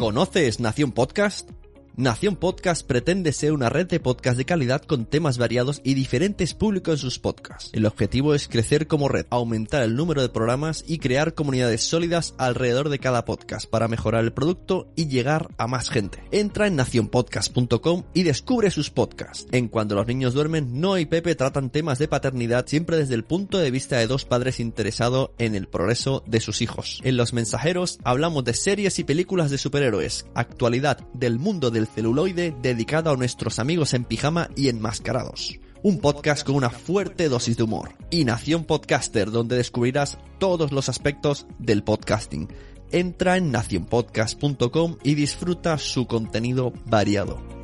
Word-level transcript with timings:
¿Conoces 0.00 0.60
Nación 0.60 0.92
Podcast? 0.92 1.50
Nación 2.00 2.36
Podcast 2.36 2.86
pretende 2.86 3.30
ser 3.30 3.52
una 3.52 3.68
red 3.68 3.86
de 3.86 4.00
podcast 4.00 4.38
de 4.38 4.46
calidad 4.46 4.80
con 4.80 5.04
temas 5.04 5.36
variados 5.36 5.82
y 5.84 5.92
diferentes 5.92 6.54
públicos 6.54 6.94
en 6.94 6.98
sus 6.98 7.18
podcasts. 7.18 7.68
El 7.74 7.84
objetivo 7.84 8.34
es 8.34 8.48
crecer 8.48 8.86
como 8.86 9.10
red, 9.10 9.26
aumentar 9.28 9.82
el 9.82 9.96
número 9.96 10.22
de 10.22 10.30
programas 10.30 10.82
y 10.88 10.96
crear 10.96 11.34
comunidades 11.34 11.82
sólidas 11.82 12.32
alrededor 12.38 12.88
de 12.88 13.00
cada 13.00 13.26
podcast 13.26 13.68
para 13.68 13.86
mejorar 13.86 14.24
el 14.24 14.32
producto 14.32 14.90
y 14.96 15.08
llegar 15.08 15.48
a 15.58 15.66
más 15.66 15.90
gente. 15.90 16.24
Entra 16.30 16.66
en 16.68 16.76
nacionpodcast.com 16.76 18.04
y 18.14 18.22
descubre 18.22 18.70
sus 18.70 18.88
podcasts. 18.88 19.46
En 19.52 19.68
Cuando 19.68 19.94
los 19.94 20.06
niños 20.06 20.32
duermen, 20.32 20.80
Noah 20.80 21.02
y 21.02 21.04
Pepe 21.04 21.34
tratan 21.34 21.68
temas 21.68 21.98
de 21.98 22.08
paternidad 22.08 22.66
siempre 22.66 22.96
desde 22.96 23.14
el 23.14 23.24
punto 23.24 23.58
de 23.58 23.70
vista 23.70 23.98
de 23.98 24.06
dos 24.06 24.24
padres 24.24 24.58
interesados 24.58 25.32
en 25.36 25.54
el 25.54 25.68
progreso 25.68 26.24
de 26.26 26.40
sus 26.40 26.62
hijos. 26.62 27.02
En 27.04 27.18
Los 27.18 27.34
Mensajeros 27.34 27.98
hablamos 28.04 28.42
de 28.44 28.54
series 28.54 28.98
y 28.98 29.04
películas 29.04 29.50
de 29.50 29.58
superhéroes, 29.58 30.24
actualidad 30.32 31.06
del 31.12 31.38
mundo 31.38 31.70
del 31.70 31.89
celuloide 31.94 32.54
dedicado 32.62 33.10
a 33.10 33.16
nuestros 33.16 33.58
amigos 33.58 33.94
en 33.94 34.04
pijama 34.04 34.48
y 34.56 34.68
enmascarados. 34.68 35.58
Un 35.82 35.98
podcast 35.98 36.44
con 36.44 36.56
una 36.56 36.70
fuerte 36.70 37.28
dosis 37.28 37.56
de 37.56 37.62
humor. 37.62 37.92
Y 38.10 38.24
Nación 38.24 38.64
Podcaster, 38.64 39.30
donde 39.30 39.56
descubrirás 39.56 40.18
todos 40.38 40.72
los 40.72 40.88
aspectos 40.88 41.46
del 41.58 41.82
podcasting. 41.82 42.48
Entra 42.92 43.36
en 43.36 43.50
nacionpodcast.com 43.50 44.96
y 45.02 45.14
disfruta 45.14 45.78
su 45.78 46.06
contenido 46.06 46.72
variado. 46.86 47.59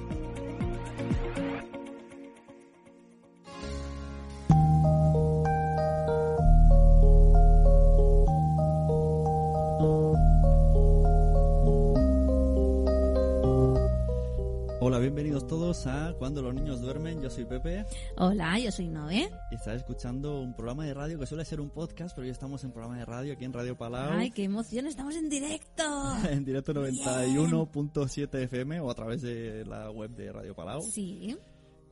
Bienvenidos 15.07 15.47
todos 15.47 15.87
a 15.87 16.15
Cuando 16.19 16.43
los 16.43 16.53
niños 16.53 16.81
duermen. 16.81 17.23
Yo 17.23 17.31
soy 17.31 17.45
Pepe 17.45 17.85
Hola, 18.17 18.59
yo 18.59 18.73
soy 18.73 18.89
Noé. 18.89 19.31
y 19.53 19.55
estás 19.55 19.77
escuchando 19.77 20.41
un 20.41 20.53
programa 20.53 20.85
de 20.85 20.95
radio 20.95 21.17
que 21.17 21.27
suele 21.27 21.45
ser 21.45 21.61
un 21.61 21.71
podcast, 21.71 22.17
pero 22.17 22.25
hoy 22.25 22.33
estamos 22.33 22.65
en 22.65 22.73
programa 22.73 22.99
de 22.99 23.05
radio 23.05 23.35
aquí 23.35 23.45
en 23.45 23.53
Radio 23.53 23.77
Palau. 23.77 24.15
Ay, 24.15 24.33
qué 24.33 24.43
emoción, 24.43 24.89
estamos 24.89 25.15
en 25.15 25.29
directo. 25.29 25.85
En 26.29 26.45
directo 26.45 26.75
91.7 26.75 28.43
FM 28.43 28.81
o 28.81 28.91
a 28.91 28.95
través 28.97 29.23
de 29.23 29.65
la 29.65 29.93
web 29.93 30.11
de 30.11 30.33
Radio 30.33 30.57
Palau. 30.57 30.83
Sí, 30.83 31.37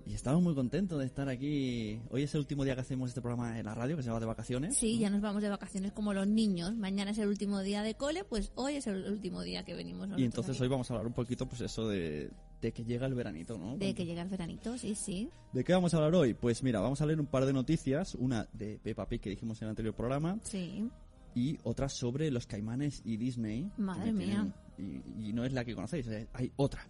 Y 0.07 0.13
estamos 0.13 0.43
muy 0.43 0.55
contentos 0.55 0.99
de 0.99 1.07
estar 1.07 1.31
aquí. 1.31 1.99
Hoy 2.11 2.25
es 2.25 2.35
el 2.35 2.41
último 2.41 2.63
día 2.65 2.75
que 2.75 2.83
hacemos 2.83 3.09
este 3.09 3.23
programa 3.23 3.59
en 3.59 3.65
la 3.65 3.75
radio, 3.75 3.97
que 3.97 4.03
se 4.03 4.11
va 4.11 4.21
de 4.21 4.27
vacaciones. 4.27 4.77
sí, 4.77 4.99
ya 4.99 5.09
nos 5.09 5.23
vamos 5.23 5.41
de 5.41 5.49
vacaciones 5.49 5.93
como 5.93 6.13
los 6.13 6.27
niños. 6.27 6.77
Mañana 6.77 7.13
es 7.13 7.19
el 7.19 7.29
último 7.29 7.63
día 7.63 7.83
de 7.83 7.95
cole, 7.95 8.23
pues 8.25 8.53
hoy 8.55 8.75
es 8.77 8.87
el 8.87 9.11
último 9.11 9.41
día 9.43 9.65
que 9.65 9.75
venimos 9.75 10.09
Y 10.19 10.25
entonces 10.25 10.57
aquí. 10.57 10.65
hoy 10.65 10.69
vamos 10.69 10.91
a 10.91 10.95
hablar 10.95 11.07
un 11.07 11.15
poquito, 11.15 11.47
pues 11.47 11.63
eso 11.63 11.89
de, 11.89 12.31
de 12.61 12.73
que 12.73 12.85
llega 12.85 13.07
el 13.07 13.15
veranito, 13.15 13.57
¿no? 13.57 13.79
De 13.79 13.95
que 13.95 14.05
llega 14.05 14.21
el 14.21 14.29
veranito, 14.29 14.77
sí, 14.77 14.95
sí. 14.95 15.31
¿De 15.55 15.65
qué 15.65 15.73
vamos 15.73 15.95
a 15.95 15.97
hablar 15.97 16.15
hoy? 16.15 16.35
Pues 16.35 16.63
mira, 16.63 16.81
vamos 16.81 17.01
a 17.01 17.07
leer 17.07 17.19
un 17.19 17.27
par 17.27 17.47
de 17.47 17.55
noticias. 17.55 18.15
Una 18.15 18.47
de 18.53 18.79
Peppa 18.83 19.09
Pig 19.09 19.23
que 19.23 19.31
dijimos 19.31 19.63
en 19.63 19.67
el 19.67 19.71
anterior 19.71 19.95
programa 19.95 20.39
Sí, 20.43 20.87
y 21.35 21.59
otra 21.63 21.89
sobre 21.89 22.31
los 22.31 22.47
caimanes 22.47 23.01
y 23.07 23.17
Disney. 23.17 23.71
Madre 23.79 24.13
mía. 24.13 24.53
tienen- 24.77 25.03
Y, 25.17 25.29
y 25.29 25.33
no 25.33 25.45
es 25.47 25.53
la 25.55 25.65
que 25.65 25.75
conocéis, 25.75 26.07
hay 26.35 26.53
otra. 26.57 26.87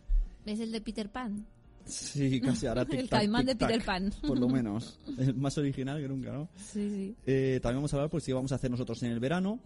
es 0.47 0.59
el 0.59 0.73
de 0.73 0.81
Peter 0.81 1.13
Pan. 1.13 1.47
Sí, 1.85 2.41
casi 2.41 2.67
ahora 2.67 2.87
El 2.91 3.09
caimán 3.09 3.45
de 3.47 3.57
Peter 3.57 3.85
Pan. 3.85 4.13
Por 4.27 4.39
lo 4.39 4.49
menos. 4.49 4.99
Es 5.19 5.35
más 5.37 5.57
original 5.59 6.01
que 6.01 6.09
nunca, 6.09 6.33
¿no? 6.33 6.49
Sí, 6.57 6.89
sí. 6.91 7.15
Eh, 7.27 7.61
también 7.63 7.79
vamos 7.79 7.93
a 7.93 7.97
hablar 7.97 8.11
pues 8.11 8.25
qué 8.25 8.33
vamos 8.33 8.53
a 8.53 8.55
hacer 8.57 8.71
nosotros 8.71 9.03
en 9.03 9.11
el 9.13 9.21
verano 9.21 9.61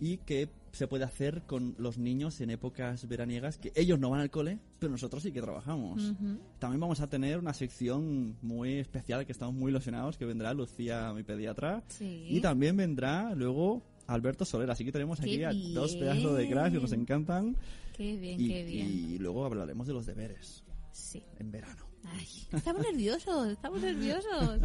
y 0.00 0.18
qué 0.18 0.48
se 0.72 0.88
puede 0.88 1.04
hacer 1.04 1.42
con 1.46 1.76
los 1.78 1.98
niños 1.98 2.40
en 2.40 2.50
épocas 2.50 3.06
veraniegas 3.06 3.58
que 3.58 3.72
ellos 3.76 3.98
no 3.98 4.10
van 4.10 4.20
al 4.20 4.30
cole, 4.30 4.58
pero 4.80 4.90
nosotros 4.90 5.22
sí 5.22 5.30
que 5.30 5.40
trabajamos. 5.40 6.12
También 6.58 6.80
vamos 6.80 7.00
a 7.00 7.06
tener 7.08 7.38
una 7.38 7.54
sección 7.54 8.36
muy 8.42 8.74
especial 8.74 9.24
que 9.24 9.30
estamos 9.32 9.54
muy 9.54 9.70
ilusionados, 9.70 10.18
que 10.18 10.24
vendrá 10.24 10.52
Lucía, 10.52 11.12
mi 11.14 11.22
pediatra, 11.22 11.84
Sí. 11.86 12.26
y 12.28 12.40
también 12.40 12.76
vendrá 12.76 13.34
luego 13.36 13.82
Alberto 14.08 14.44
Soler. 14.44 14.68
Así 14.70 14.84
que 14.84 14.90
tenemos 14.90 15.20
aquí 15.20 15.38
¡Qué 15.38 15.46
a 15.46 15.52
dos 15.52 15.94
pedazos 15.94 16.36
de 16.36 16.48
crash 16.50 16.72
que 16.72 16.80
nos 16.80 16.92
encantan. 16.92 17.56
Qué 17.96 18.16
bien, 18.16 18.40
Y, 18.40 18.48
qué 18.48 18.64
bien. 18.64 18.86
y 18.90 19.18
luego 19.18 19.44
hablaremos 19.44 19.86
de 19.86 19.92
los 19.92 20.04
deberes 20.06 20.63
Sí. 20.94 21.26
en 21.38 21.50
verano. 21.50 21.88
Ay, 22.04 22.28
estamos 22.52 22.82
nerviosos, 22.82 23.48
estamos 23.48 23.80
nerviosos. 23.80 24.60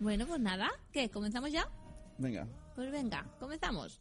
bueno, 0.00 0.26
pues 0.26 0.40
nada, 0.40 0.70
¿qué? 0.90 1.10
¿Comenzamos 1.10 1.52
ya? 1.52 1.68
Venga, 2.18 2.48
Pues 2.74 2.90
venga, 2.90 3.30
comenzamos. 3.38 4.00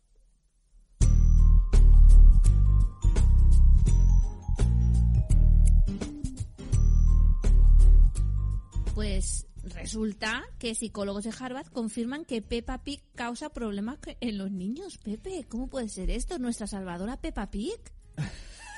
Pues 8.96 9.48
resulta 9.64 10.44
que 10.60 10.76
psicólogos 10.76 11.24
de 11.24 11.34
Harvard 11.38 11.68
confirman 11.68 12.24
que 12.26 12.42
Peppa 12.42 12.84
Pig 12.84 13.04
causa 13.16 13.50
problemas 13.50 13.98
en 14.22 14.38
los 14.38 14.52
niños. 14.52 14.98
Pepe, 15.00 15.46
¿cómo 15.50 15.68
puede 15.68 15.90
ser 15.90 16.10
esto? 16.10 16.38
¿Nuestra 16.38 16.68
salvadora 16.68 17.20
Peppa 17.20 17.50
Pig? 17.50 17.80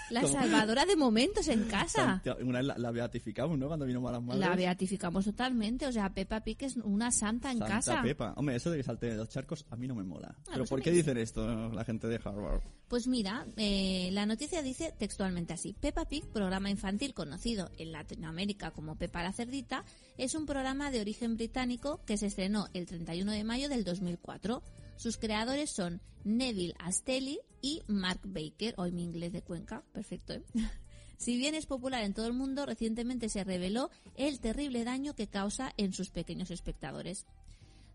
La 0.10 0.22
¿Cómo? 0.22 0.34
salvadora 0.34 0.86
de 0.86 0.96
momentos 0.96 1.48
en 1.48 1.64
casa. 1.66 2.22
Una 2.42 2.60
vez 2.60 2.68
la, 2.68 2.78
la 2.78 2.92
beatificamos, 2.92 3.58
¿no? 3.58 3.68
Cuando 3.68 3.86
vino 3.86 4.02
Malas 4.02 4.22
Madres. 4.22 4.40
La 4.40 4.56
beatificamos 4.56 5.26
totalmente. 5.26 5.88
O 5.88 5.92
sea, 5.92 6.14
Peppa 6.14 6.42
Pig 6.42 6.58
es 6.64 6.78
una 6.78 7.12
santa 7.12 7.52
en 7.52 7.60
Santa 7.60 7.74
casa. 7.74 8.02
Pepa. 8.02 8.34
Hombre, 8.38 8.56
eso 8.56 8.70
de 8.72 8.78
que 8.78 8.84
salte 8.84 9.08
de 9.08 9.16
los 9.16 9.30
charcos 9.30 9.66
a 9.70 9.76
mí 9.76 9.88
no 9.88 9.96
me 9.96 10.04
mola. 10.04 10.36
Pero 10.50 10.64
a 10.64 10.68
¿por 10.68 10.82
qué 10.82 10.92
dicen 10.92 11.18
esto 11.18 11.70
la 11.70 11.84
gente 11.84 12.08
de 12.08 12.20
Harvard? 12.24 12.62
Pues 12.88 13.08
mira, 13.08 13.48
eh, 13.58 14.10
la 14.12 14.26
noticia 14.26 14.62
dice 14.62 14.94
textualmente 14.98 15.54
así. 15.54 15.74
Peppa 15.74 16.06
Pig, 16.06 16.26
programa 16.28 16.70
infantil 16.70 17.14
conocido 17.14 17.72
en 17.78 17.92
Latinoamérica 17.92 18.72
como 18.72 18.96
Peppa 18.96 19.24
la 19.24 19.34
Cerdita, 19.34 19.84
es 20.18 20.36
un 20.36 20.46
programa 20.46 20.92
de 20.92 21.02
origen 21.02 21.36
británico 21.36 22.00
que 22.06 22.18
se 22.18 22.28
estrenó 22.28 22.68
el 22.74 22.86
31 22.86 23.32
de 23.32 23.44
mayo 23.44 23.70
del 23.70 23.84
2004. 23.84 24.62
Sus 24.98 25.18
creadores 25.18 25.72
son 25.72 26.02
Neville 26.24 26.76
Astelli 26.80 27.40
y 27.62 27.84
Mark 27.88 28.22
Baker, 28.24 28.74
hoy 28.78 28.92
mi 28.92 29.04
inglés 29.04 29.34
de 29.34 29.42
Cuenca, 29.42 29.84
perfecto. 29.94 30.34
¿eh? 30.34 30.44
Si 31.18 31.38
bien 31.38 31.56
es 31.56 31.66
popular 31.66 32.04
en 32.04 32.14
todo 32.14 32.28
el 32.28 32.34
mundo, 32.34 32.66
recientemente 32.66 33.30
se 33.30 33.46
reveló 33.46 33.90
el 34.16 34.42
terrible 34.42 34.84
daño 34.84 35.16
que 35.16 35.28
causa 35.28 35.74
en 35.78 35.94
sus 35.94 36.10
pequeños 36.10 36.52
espectadores. 36.52 37.26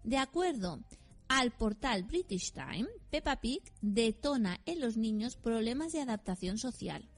De 0.04 0.16
acuerdo 0.16 0.80
al 1.28 1.50
portal 1.50 2.04
British 2.04 2.52
Time, 2.52 2.88
Peppa 3.10 3.36
Pig 3.36 3.62
detona 3.82 4.58
en 4.64 4.80
los 4.80 4.96
niños 4.96 5.36
problemas 5.36 5.92
de 5.92 6.00
adaptación 6.00 6.56
social. 6.56 7.08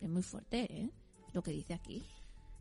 Es 0.00 0.08
muy 0.08 0.22
fuerte, 0.22 0.64
¿eh? 0.68 0.90
Lo 1.32 1.42
que 1.42 1.52
dice 1.52 1.74
aquí. 1.74 2.02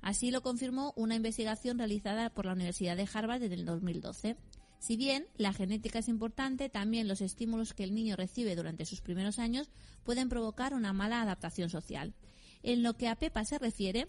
Así 0.01 0.31
lo 0.31 0.41
confirmó 0.41 0.93
una 0.95 1.15
investigación 1.15 1.79
realizada 1.79 2.29
por 2.29 2.45
la 2.45 2.53
Universidad 2.53 2.95
de 2.95 3.09
Harvard 3.11 3.43
en 3.43 3.51
el 3.51 3.65
2012. 3.65 4.37
Si 4.81 4.97
bien 4.97 5.27
la 5.37 5.53
genética 5.53 5.99
es 5.99 6.07
importante, 6.07 6.67
también 6.67 7.07
los 7.07 7.21
estímulos 7.21 7.75
que 7.75 7.83
el 7.83 7.93
niño 7.93 8.15
recibe 8.15 8.55
durante 8.55 8.85
sus 8.85 8.99
primeros 9.01 9.37
años 9.37 9.69
pueden 10.03 10.27
provocar 10.27 10.73
una 10.73 10.91
mala 10.91 11.21
adaptación 11.21 11.69
social. 11.69 12.15
En 12.63 12.81
lo 12.81 12.97
que 12.97 13.07
a 13.07 13.15
Peppa 13.15 13.45
se 13.45 13.59
refiere, 13.59 14.07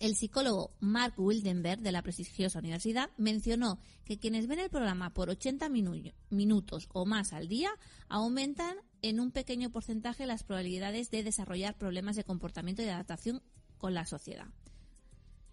el 0.00 0.16
psicólogo 0.16 0.74
Mark 0.80 1.14
Wildenberg 1.16 1.80
de 1.82 1.92
la 1.92 2.02
prestigiosa 2.02 2.58
universidad 2.58 3.10
mencionó 3.16 3.78
que 4.04 4.18
quienes 4.18 4.48
ven 4.48 4.58
el 4.58 4.70
programa 4.70 5.14
por 5.14 5.30
80 5.30 5.68
minu- 5.68 6.12
minutos 6.30 6.88
o 6.92 7.06
más 7.06 7.32
al 7.32 7.46
día 7.46 7.70
aumentan 8.08 8.76
en 9.02 9.20
un 9.20 9.30
pequeño 9.30 9.70
porcentaje 9.70 10.26
las 10.26 10.42
probabilidades 10.42 11.12
de 11.12 11.22
desarrollar 11.22 11.78
problemas 11.78 12.16
de 12.16 12.24
comportamiento 12.24 12.82
y 12.82 12.86
de 12.86 12.90
adaptación 12.90 13.40
con 13.78 13.94
la 13.94 14.04
sociedad. 14.04 14.48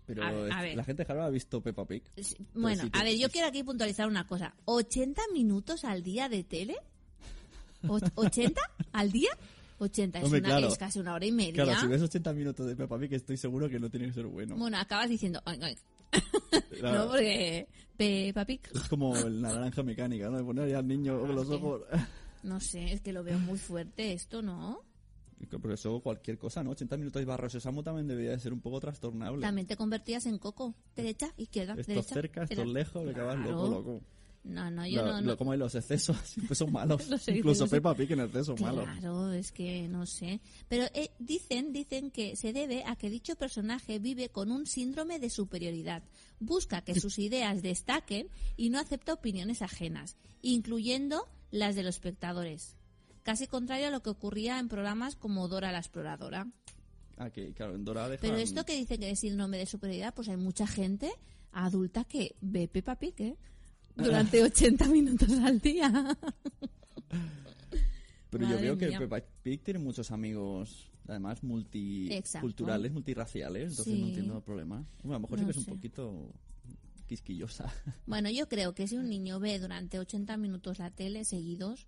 Pero 0.06 0.24
A 0.24 0.28
a 0.28 0.64
la 0.76 0.84
gente 0.84 1.04
de 1.06 1.12
Harvard 1.12 1.28
ha 1.28 1.30
visto 1.30 1.62
Peppa 1.62 1.86
Pig. 1.86 2.04
Sí, 2.18 2.36
Bueno, 2.54 2.84
sí 2.84 2.90
te- 2.90 3.00
a 3.00 3.04
ver, 3.04 3.18
yo 3.18 3.30
quiero 3.30 3.48
aquí 3.48 3.64
puntualizar 3.64 4.08
una 4.08 4.28
cosa. 4.28 4.54
¿80 4.66 5.32
minutos 5.34 5.86
al 5.86 6.04
día 6.04 6.28
de 6.30 6.44
tele? 6.44 6.76
¿Och- 7.84 8.02
¿80 8.16 8.54
al 8.92 9.12
día? 9.12 9.30
80, 9.80 10.20
es, 10.20 10.26
Hombre, 10.26 10.40
una, 10.40 10.50
claro. 10.50 10.68
es 10.68 10.78
casi 10.78 11.00
una 11.00 11.14
hora 11.14 11.26
y 11.26 11.32
media. 11.32 11.64
Claro, 11.64 11.80
si 11.82 11.88
ves 11.88 12.02
80 12.02 12.34
minutos 12.34 12.68
de 12.68 12.76
Peppa 12.76 12.98
Pig 13.00 13.14
estoy 13.14 13.38
seguro 13.38 13.68
que 13.70 13.80
no 13.80 13.90
tiene 13.90 14.08
que 14.08 14.14
ser 14.14 14.26
bueno. 14.26 14.56
Bueno, 14.56 14.78
acabas 14.78 15.10
diciendo... 15.10 15.42
"Oink, 15.46 15.64
oink". 15.64 15.78
Claro, 16.80 17.06
No, 17.06 17.12
porque 17.12 17.68
Peppa 17.98 18.46
Pig 18.46 18.62
Es 18.74 18.88
como 18.88 19.16
la 19.16 19.54
naranja 19.54 19.84
mecánica, 19.84 20.30
¿no? 20.30 20.38
De 20.38 20.44
poner 20.44 20.70
ya 20.70 20.80
al 20.80 20.88
niño 20.88 21.20
con 21.20 21.36
los 21.36 21.48
sí. 21.48 21.54
ojos... 21.54 21.82
No 22.44 22.60
sé, 22.60 22.92
es 22.94 23.02
que 23.02 23.14
lo 23.14 23.24
veo 23.24 23.40
muy 23.40 23.58
fuerte 23.58 24.14
esto, 24.14 24.42
¿no? 24.42 24.82
Porque 25.50 25.74
eso 25.76 26.00
cualquier 26.02 26.38
cosa, 26.38 26.64
¿no? 26.64 26.72
80 26.72 26.98
minutos 26.98 27.20
de 27.20 27.26
barro 27.26 27.50
sésamo 27.50 27.84
también 27.84 28.08
debería 28.08 28.32
de 28.32 28.40
ser 28.40 28.54
un 28.54 28.62
poco 28.62 28.80
trastornable. 28.80 29.42
También 29.42 29.68
te 29.68 29.76
convertías 29.78 30.26
en 30.26 30.38
coco. 30.38 30.74
Derecha, 30.96 31.34
izquierda, 31.38 31.74
Esto 31.78 31.92
derecha. 31.92 32.14
cerca, 32.14 32.44
esto 32.44 32.66
lejos, 32.66 33.06
le 33.06 33.14
Claro. 33.14 33.36
loco, 33.40 33.68
loco. 33.70 34.02
No, 34.46 34.70
no, 34.70 34.86
yo 34.86 35.06
Lo- 35.06 35.14
no, 35.14 35.22
lo- 35.22 35.38
como 35.38 35.56
los 35.56 35.74
excesos, 35.74 36.18
siempre 36.26 36.54
son 36.54 36.70
malos. 36.74 37.08
Los 37.10 37.26
Incluso. 37.30 37.66
Peppa 37.66 37.96
Pig 37.96 38.12
en 38.12 38.20
exceso 38.20 38.58
malo. 38.58 38.84
Claro, 38.84 39.32
es 39.32 39.54
que 39.54 39.88
no 39.88 40.06
sé. 40.06 40.42
Pero 40.68 40.84
eh, 40.94 41.12
dicen, 41.18 41.72
dicen 41.72 42.12
que 42.12 42.36
se 42.36 42.52
debe 42.52 42.84
a 42.86 42.98
que 42.98 43.10
dicho 43.10 43.38
personaje 43.38 44.00
vive 44.00 44.28
con 44.28 44.52
un 44.52 44.66
síndrome 44.68 45.18
de 45.20 45.30
superioridad. 45.30 46.04
Busca 46.42 46.82
que 46.82 47.00
sus 47.00 47.20
ideas 47.20 47.62
destaquen 47.62 48.28
y 48.58 48.70
no 48.70 48.80
acepta 48.80 49.14
opiniones 49.14 49.62
ajenas, 49.62 50.18
incluyendo 50.42 51.26
las 51.52 51.76
de 51.76 51.84
los 51.84 51.96
espectadores. 51.96 52.76
Casi 53.24 53.48
contrario 53.48 53.88
a 53.88 53.92
lo 53.92 54.02
que 54.02 54.10
ocurría 54.10 54.60
en 54.60 54.68
programas 54.68 55.16
como 55.16 55.48
Dora 55.48 55.72
la 55.72 55.80
Exploradora. 55.80 56.48
Ah, 57.18 57.30
que 57.30 57.54
claro, 57.54 57.76
en 57.76 57.86
Dora 57.86 58.10
dejan... 58.10 58.22
Pero 58.30 58.38
esto 58.42 58.66
que 58.66 58.76
dice 58.76 58.98
que 58.98 59.10
es 59.12 59.20
síndrome 59.20 59.58
de 59.58 59.66
superioridad, 59.66 60.14
pues 60.14 60.30
hay 60.30 60.38
mucha 60.38 60.68
gente 60.68 61.12
adulta 61.52 62.04
que 62.06 62.36
ve 62.42 62.68
Peppa 62.68 62.98
Pig 62.98 63.14
¿eh? 63.20 63.38
durante 63.96 64.42
80 64.44 64.88
minutos 64.88 65.30
al 65.32 65.60
día. 65.60 66.18
Pero 68.30 68.50
yo 68.50 68.60
veo 68.60 68.78
que. 68.78 68.88
Peppa 68.98 69.22
Pig 69.44 69.62
tiene 69.62 69.80
muchos 69.80 70.10
amigos, 70.12 70.92
además 71.08 71.44
multiculturales, 71.44 72.20
Exacto. 72.26 72.94
multirraciales, 72.94 73.72
entonces 73.72 73.94
Sí. 73.94 74.02
no 74.02 74.08
entiendo 74.08 74.38
el 74.38 74.44
problema. 74.44 74.86
Bueno, 75.04 75.16
a 75.16 75.18
lo 75.18 75.20
mejor 75.20 75.40
sí 75.40 75.46
que 75.46 75.52
es 75.52 75.58
un 75.58 75.66
poquito 75.66 76.32
quisquillosa. 77.08 77.72
Bueno, 78.08 78.32
yo 78.32 78.50
creo 78.50 78.74
que 78.74 78.88
si 78.88 78.98
un 78.98 79.08
niño 79.10 79.40
ve 79.40 79.60
durante 79.60 80.00
80 80.00 80.36
minutos 80.38 80.80
la 80.80 80.90
tele 80.90 81.26
seguidos, 81.26 81.88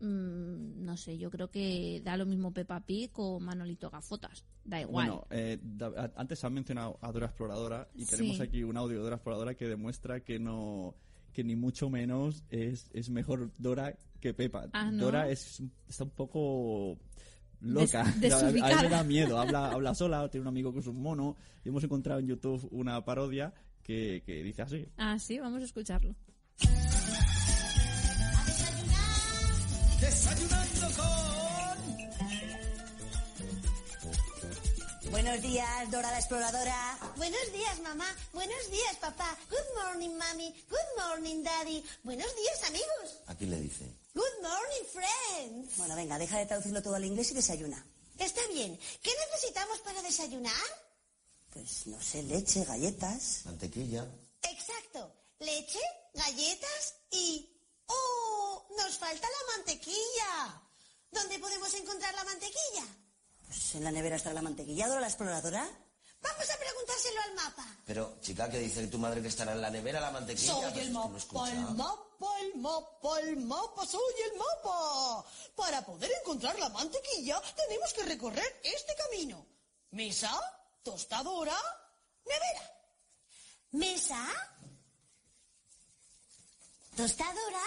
mm, 0.00 0.84
no 0.84 0.96
sé, 0.96 1.16
yo 1.18 1.30
creo 1.30 1.50
que 1.50 2.00
da 2.04 2.16
lo 2.16 2.26
mismo 2.26 2.52
Peppa 2.52 2.80
Pig 2.80 3.10
o 3.14 3.38
Manolito 3.40 3.90
Gafotas. 3.90 4.44
Da 4.64 4.80
igual. 4.80 5.08
Bueno, 5.08 5.26
eh, 5.30 5.58
da- 5.62 6.12
antes 6.16 6.42
han 6.44 6.54
mencionado 6.54 6.98
a 7.00 7.12
Dora 7.12 7.26
Exploradora 7.26 7.88
y 7.94 8.04
tenemos 8.04 8.36
Sí. 8.36 8.42
aquí 8.42 8.62
un 8.64 8.76
audio 8.76 8.96
de 8.98 9.02
Dora 9.04 9.16
Exploradora 9.16 9.54
que 9.54 9.66
demuestra 9.68 10.20
que 10.20 10.38
no 10.38 10.94
que 11.32 11.44
ni 11.44 11.54
mucho 11.54 11.90
menos 11.90 12.44
es, 12.48 12.88
es 12.94 13.10
mejor 13.10 13.50
Dora 13.58 13.94
que 14.20 14.32
Pepa. 14.32 14.68
Ah, 14.72 14.90
¿no? 14.90 15.04
Dora 15.04 15.28
es, 15.28 15.60
un- 15.60 15.70
está 15.86 16.04
un 16.04 16.10
poco 16.10 16.96
loca. 17.60 18.04
Des- 18.18 18.32
a, 18.32 18.48
a 18.48 18.52
mí 18.52 18.60
me 18.62 18.88
da 18.88 19.04
miedo. 19.04 19.38
Habla, 19.38 19.70
habla 19.72 19.94
sola, 19.94 20.28
tiene 20.30 20.42
un 20.42 20.48
amigo 20.48 20.72
que 20.72 20.78
es 20.80 20.86
un 20.86 21.00
mono 21.02 21.36
y 21.64 21.68
hemos 21.68 21.84
encontrado 21.84 22.20
en 22.20 22.26
YouTube 22.28 22.66
una 22.70 23.04
parodia 23.04 23.52
que, 23.82 24.22
que 24.24 24.42
dice 24.42 24.62
así. 24.62 24.86
Ah, 24.96 25.18
sí, 25.18 25.38
vamos 25.38 25.60
a 25.60 25.64
escucharlo. 25.66 26.14
Desayunando 30.06 30.86
con... 30.94 31.76
Buenos 35.10 35.42
días, 35.42 35.90
Dora 35.90 36.12
la 36.12 36.18
Exploradora. 36.18 36.98
Buenos 37.16 37.52
días, 37.52 37.80
mamá. 37.80 38.06
Buenos 38.32 38.70
días, 38.70 38.94
papá. 39.00 39.36
Good 39.50 39.82
morning, 39.82 40.16
mami. 40.16 40.54
Good 40.70 41.02
morning, 41.04 41.42
daddy. 41.42 41.84
Buenos 42.04 42.28
días, 42.36 42.62
amigos. 42.68 43.18
¿A 43.26 43.34
quién 43.34 43.50
le 43.50 43.60
dice? 43.60 43.84
Good 44.14 44.42
morning, 44.42 44.84
friends. 44.92 45.76
Bueno, 45.76 45.96
venga, 45.96 46.18
deja 46.18 46.38
de 46.38 46.46
traducirlo 46.46 46.80
todo 46.80 46.94
al 46.94 47.04
inglés 47.04 47.32
y 47.32 47.34
desayuna. 47.34 47.84
Está 48.16 48.46
bien. 48.52 48.78
¿Qué 49.02 49.10
necesitamos 49.32 49.80
para 49.80 50.02
desayunar? 50.02 50.54
Pues 51.50 51.88
no 51.88 52.00
sé, 52.00 52.22
leche, 52.22 52.64
galletas. 52.64 53.40
Mantequilla. 53.46 54.06
Exacto. 54.42 55.12
Leche, 55.40 55.80
galletas 56.14 56.94
y... 57.10 57.55
¡Oh! 57.86 58.66
Nos 58.76 58.98
falta 58.98 59.26
la 59.28 59.56
mantequilla. 59.56 60.62
¿Dónde 61.10 61.38
podemos 61.38 61.72
encontrar 61.74 62.14
la 62.14 62.24
mantequilla? 62.24 62.84
Pues 63.46 63.74
en 63.74 63.84
la 63.84 63.90
nevera 63.90 64.16
está 64.16 64.32
la 64.32 64.42
mantequilla, 64.42 64.88
Dora 64.88 65.00
la 65.00 65.06
Exploradora. 65.06 65.68
Vamos 66.20 66.50
a 66.50 66.58
preguntárselo 66.58 67.20
al 67.22 67.34
mapa. 67.34 67.66
Pero, 67.84 68.18
chica, 68.20 68.50
que 68.50 68.58
dice 68.58 68.86
tu 68.88 68.98
madre 68.98 69.22
que 69.22 69.28
estará 69.28 69.52
en 69.52 69.60
la 69.60 69.70
nevera 69.70 70.00
la 70.00 70.10
mantequilla. 70.10 70.52
Soy 70.52 70.72
Pues 70.72 70.86
el 70.86 70.92
no 70.92 71.08
mapa, 71.08 71.50
el 71.50 71.74
mapa, 71.76 72.40
el 72.40 72.56
mapa, 72.56 73.20
el 73.20 73.36
mapa, 73.36 73.86
soy 73.86 74.14
el 74.30 74.38
mapa. 74.38 75.24
Para 75.54 75.84
poder 75.84 76.10
encontrar 76.20 76.58
la 76.58 76.68
mantequilla 76.70 77.40
tenemos 77.54 77.92
que 77.92 78.02
recorrer 78.02 78.60
este 78.64 78.94
camino. 78.96 79.46
Mesa, 79.90 80.32
tostadora, 80.82 81.56
nevera. 82.24 82.72
Mesa, 83.72 84.26
tostadora, 86.96 87.64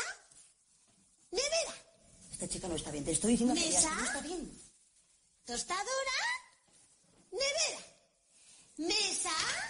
nevera. 1.31 1.73
Esta 2.31 2.47
chica 2.47 2.67
no 2.67 2.75
está 2.75 2.91
bien, 2.91 3.05
te 3.05 3.11
estoy 3.11 3.31
diciendo 3.31 3.53
que 3.55 3.69
ya 3.71 3.79
¿Mesa? 3.79 3.95
no 3.95 4.03
está 4.05 4.21
bien. 4.21 4.61
Tostadora, 5.45 6.17
nevera. 7.31 7.85
Mesa, 8.77 9.29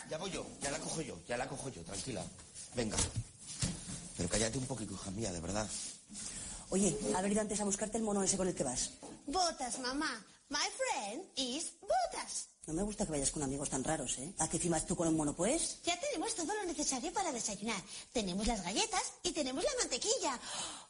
Ya 0.10 0.18
voy 0.18 0.30
yo, 0.32 0.46
ya 0.62 0.72
la 0.72 0.80
cojo 0.80 1.02
yo, 1.02 1.20
ya 1.28 1.36
la 1.38 1.48
cojo 1.48 1.70
yo, 1.70 1.82
tranquila. 1.84 2.24
Venga. 2.76 2.98
Pero 4.18 4.30
cállate 4.30 4.58
un 4.58 4.66
poquito, 4.68 4.94
hija 4.94 5.12
mía, 5.12 5.32
de 5.32 5.40
verdad. 5.40 5.68
Oye, 6.70 6.96
haber 7.16 7.32
ido 7.32 7.42
antes 7.42 7.60
a 7.60 7.64
buscarte 7.64 7.98
el 7.98 8.04
mono 8.04 8.22
ese 8.22 8.38
con 8.38 8.48
el 8.48 8.54
que 8.56 8.64
vas. 8.64 8.92
botas, 9.26 9.80
mamá. 9.80 10.24
My 10.50 10.66
friend 10.78 11.30
is 11.36 11.74
botas. 11.80 12.50
No 12.66 12.74
me 12.74 12.82
gusta 12.82 13.06
que 13.06 13.12
vayas 13.12 13.30
con 13.30 13.44
amigos 13.44 13.70
tan 13.70 13.84
raros, 13.84 14.18
¿eh? 14.18 14.34
¿A 14.40 14.48
qué 14.50 14.58
firmas 14.58 14.86
tú 14.86 14.96
con 14.96 15.08
un 15.08 15.16
mono, 15.16 15.36
pues? 15.36 15.82
Ya 15.84 16.00
tenemos 16.00 16.34
todo 16.34 16.54
lo 16.54 16.64
necesario 16.66 17.14
para 17.14 17.32
desayunar. 17.32 17.82
Tenemos 18.12 18.48
las 18.48 18.64
galletas 18.64 19.14
y 19.22 19.32
tenemos 19.32 19.64
la 19.64 19.72
mantequilla. 19.80 20.40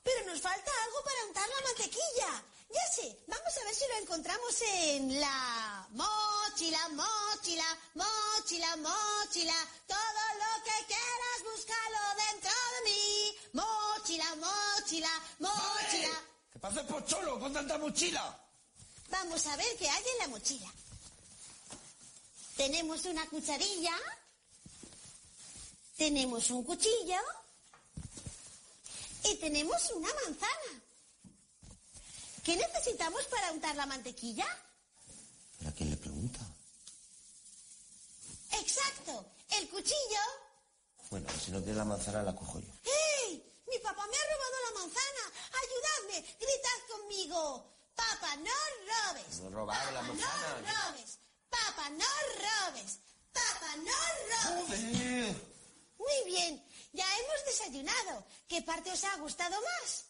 Pero 0.03 0.25
nos 0.25 0.39
falta 0.39 0.71
algo 0.85 1.03
para 1.03 1.25
untar 1.27 1.49
la 1.49 1.67
mantequilla. 1.67 2.43
Ya 2.71 2.85
sé, 2.95 3.19
vamos 3.27 3.57
a 3.57 3.65
ver 3.65 3.75
si 3.75 3.85
lo 3.87 3.97
encontramos 4.01 4.61
en 4.61 5.19
la 5.19 5.87
mochila, 5.91 6.89
mochila, 6.89 7.77
mochila, 7.95 8.75
mochila. 8.77 9.55
Todo 9.87 10.23
lo 10.39 10.63
que 10.63 10.85
quieras, 10.87 11.37
búscalo 11.43 12.01
dentro 12.31 12.51
de 12.73 12.89
mí. 12.89 13.35
Mochila, 13.53 14.35
mochila, 14.35 15.09
mochila. 15.39 16.23
¿Qué 16.53 16.59
pasa, 16.59 16.87
pocholo, 16.87 17.39
con 17.39 17.51
tanta 17.51 17.77
mochila? 17.77 18.48
Vamos 19.09 19.45
a 19.47 19.55
ver 19.55 19.77
qué 19.77 19.89
hay 19.89 20.03
en 20.13 20.17
la 20.19 20.27
mochila. 20.27 20.71
Tenemos 22.55 23.05
una 23.05 23.27
cucharilla. 23.29 23.95
Tenemos 25.97 26.49
un 26.49 26.63
cuchillo. 26.63 27.19
Y 29.23 29.35
tenemos 29.35 29.91
una 29.95 30.09
manzana. 30.25 30.83
¿Qué 32.43 32.55
necesitamos 32.55 33.23
para 33.25 33.51
untar 33.51 33.75
la 33.75 33.85
mantequilla? 33.85 34.47
¿Pero 35.57 35.69
a 35.69 35.73
quién 35.73 35.89
le 35.89 35.97
pregunta? 35.97 36.39
Exacto, 38.51 39.25
el 39.57 39.69
cuchillo. 39.69 40.23
Bueno, 41.09 41.27
si 41.43 41.51
no 41.51 41.61
tiene 41.61 41.77
la 41.77 41.85
manzana, 41.85 42.23
la 42.23 42.35
cojo 42.35 42.59
yo. 42.59 42.67
¡Ey! 42.83 43.43
Mi 43.67 43.77
papá 43.79 44.05
me 44.07 44.17
ha 44.17 44.35
robado 44.35 44.55
la 44.65 44.79
manzana. 44.79 45.31
Ayudadme, 45.63 46.21
gritad 46.39 46.79
conmigo. 46.89 47.78
Papá, 47.99 48.31
no 48.37 48.57
robes. 48.89 49.39
No 49.43 49.49
robar 49.49 49.85
la 49.93 49.99
Papá, 50.01 50.07
manzana. 50.07 50.61
No 50.61 50.73
robes. 50.91 51.19
Papá, 51.49 51.89
no 52.01 52.11
robes. 52.45 52.91
Papá, 53.33 53.71
no 53.87 53.99
robes. 54.31 54.79
Muy 55.97 56.19
bien, 56.25 56.51
ya 56.93 57.05
hemos 57.19 57.45
desayunado. 57.45 58.25
¿Qué 58.47 58.61
parte 58.61 58.91
os 58.91 59.03
ha 59.03 59.15
gustado 59.17 59.57
más? 59.61 60.05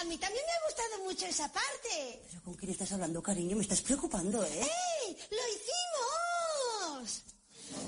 A 0.00 0.04
mí 0.04 0.16
también 0.16 0.44
me 0.46 0.52
ha 0.52 0.66
gustado 0.66 1.04
mucho 1.04 1.26
esa 1.26 1.52
parte. 1.52 2.22
¿Pero 2.30 2.42
con 2.42 2.54
quién 2.54 2.72
estás 2.72 2.92
hablando, 2.92 3.22
cariño? 3.22 3.56
Me 3.56 3.62
estás 3.62 3.82
preocupando, 3.82 4.42
¿eh? 4.44 4.62
¡Ey! 4.62 5.16
¡Lo 5.30 5.42
hicimos! 5.54 7.22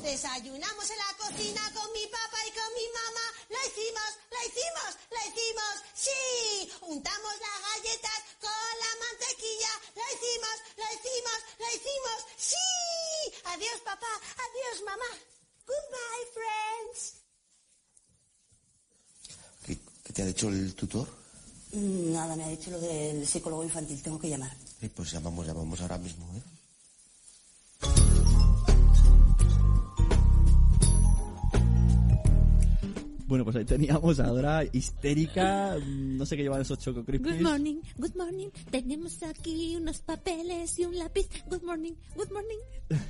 Desayunamos 0.04 0.90
en 0.90 0.98
la 0.98 1.12
cocina 1.16 1.62
con 1.72 1.88
mi 1.96 2.04
papá 2.12 2.36
y 2.46 2.52
con 2.52 2.70
mi 2.76 2.86
mamá. 2.92 3.26
¡Lo 3.48 3.56
hicimos! 3.64 4.10
¡Lo 4.28 4.38
hicimos! 4.44 4.90
¡Lo 5.08 5.18
hicimos! 5.24 5.74
¡Sí! 5.96 6.70
Untamos 6.92 7.32
las 7.40 7.58
galletas 7.72 8.18
con 8.38 8.68
la 8.84 8.92
mantequilla. 9.00 9.72
¡Lo 9.96 10.04
hicimos! 10.12 10.56
¡Lo 10.76 10.84
hicimos! 10.92 11.38
¡Lo 11.58 11.66
hicimos! 11.72 12.18
¡Sí! 12.36 12.66
Adiós, 13.46 13.80
papá. 13.82 14.12
Adiós, 14.44 14.76
mamá. 14.84 15.10
Goodbye, 15.64 16.26
friends. 16.36 17.00
¿Qué, 19.64 19.78
qué 20.04 20.12
te 20.12 20.20
ha 20.22 20.26
dicho 20.26 20.48
el 20.50 20.74
tutor? 20.74 21.08
Mm, 21.72 22.12
Nada, 22.12 22.36
me 22.36 22.44
ha 22.44 22.48
dicho 22.48 22.70
lo 22.70 22.78
del 22.78 23.26
psicólogo 23.26 23.64
infantil. 23.64 24.02
Tengo 24.02 24.20
que 24.20 24.28
llamar. 24.28 24.54
Eh, 24.82 24.90
pues 24.94 25.12
llamamos, 25.12 25.46
llamamos 25.46 25.80
ahora 25.80 25.96
mismo, 25.96 26.26
¿eh? 26.36 26.42
Bueno, 33.26 33.44
pues 33.44 33.56
ahí 33.56 33.64
teníamos 33.64 34.20
a 34.20 34.26
Dora 34.26 34.64
histérica, 34.70 35.76
mm, 35.78 36.18
no 36.18 36.26
sé 36.26 36.36
qué 36.36 36.42
llevan 36.42 36.60
esos 36.60 36.78
choco 36.78 37.00
Good 37.00 37.06
crispies. 37.06 37.40
morning, 37.40 37.76
good 37.96 38.14
morning. 38.16 38.48
Tenemos 38.70 39.22
aquí 39.22 39.76
unos 39.76 40.00
papeles 40.00 40.78
y 40.78 40.84
un 40.84 40.98
lápiz. 40.98 41.26
Good 41.48 41.62
morning, 41.62 41.92
good 42.16 42.30
morning. 42.30 42.58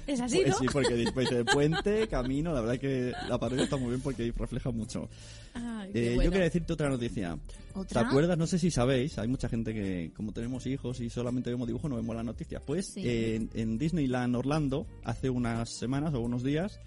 Es 0.07 0.21
así, 0.21 0.37
Pues 0.39 0.51
¿no? 0.51 0.59
sí, 0.61 0.67
porque 0.73 0.95
después 0.95 1.29
de 1.31 1.45
puente, 1.45 2.07
camino, 2.07 2.53
la 2.55 2.61
verdad 2.61 2.79
que 2.79 3.13
la 3.29 3.39
parodia 3.39 3.65
está 3.65 3.77
muy 3.77 3.89
bien 3.89 4.01
porque 4.03 4.33
refleja 4.37 4.71
mucho. 4.71 5.09
Ay, 5.55 5.91
qué 5.93 6.13
Eh, 6.13 6.17
Yo 6.17 6.31
quería 6.31 6.45
decirte 6.45 6.73
otra 6.75 6.89
noticia. 6.89 7.37
¿Otra? 7.75 8.03
¿Te 8.03 8.07
acuerdas? 8.07 8.39
No 8.39 8.47
sé 8.47 8.61
si 8.61 8.71
sabéis, 8.71 9.19
hay 9.19 9.27
mucha 9.27 9.49
gente 9.49 9.75
que, 9.75 10.13
como 10.15 10.31
tenemos 10.33 10.65
hijos 10.67 11.01
y 11.01 11.11
solamente 11.11 11.51
vemos 11.51 11.67
dibujos, 11.67 11.91
no 11.91 11.97
vemos 11.97 12.15
las 12.15 12.25
noticias. 12.25 12.63
Pues 12.65 12.87
Sí. 12.87 13.03
eh, 13.05 13.35
en, 13.35 13.51
en 13.55 13.79
Disneyland 13.79 14.37
Orlando, 14.37 14.87
hace 15.03 15.29
unas 15.29 15.71
semanas 15.71 16.15
o 16.15 16.21
unos 16.21 16.45
días, 16.45 16.79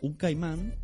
un 0.00 0.14
caimán 0.14 0.74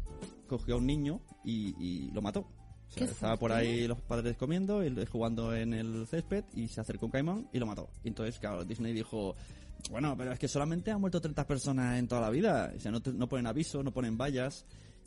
cogió 0.46 0.74
a 0.74 0.78
un 0.78 0.86
niño 0.86 1.20
y, 1.44 1.74
y 1.78 2.10
lo 2.12 2.22
mató. 2.22 2.40
O 2.88 2.90
sea, 2.90 3.04
estaba 3.04 3.36
por 3.36 3.52
ahí 3.52 3.86
los 3.86 4.00
padres 4.00 4.36
comiendo, 4.36 4.80
él 4.82 5.06
jugando 5.08 5.54
en 5.54 5.74
el 5.74 6.06
césped 6.06 6.44
y 6.54 6.68
se 6.68 6.80
acercó 6.80 7.06
un 7.06 7.12
caimán 7.12 7.48
y 7.52 7.58
lo 7.58 7.66
mató. 7.66 7.90
Y 8.04 8.08
entonces, 8.08 8.38
claro, 8.38 8.64
Disney 8.64 8.92
dijo, 8.92 9.34
bueno, 9.90 10.14
pero 10.16 10.32
es 10.32 10.38
que 10.38 10.48
solamente 10.48 10.90
han 10.90 11.00
muerto 11.00 11.20
30 11.20 11.46
personas 11.46 11.98
en 11.98 12.08
toda 12.08 12.20
la 12.20 12.30
vida. 12.30 12.72
O 12.76 12.80
sea, 12.80 12.90
no, 12.90 13.00
no 13.14 13.28
ponen 13.28 13.46
aviso, 13.46 13.82
no 13.82 13.92
ponen 13.92 14.16
vallas. 14.16 14.64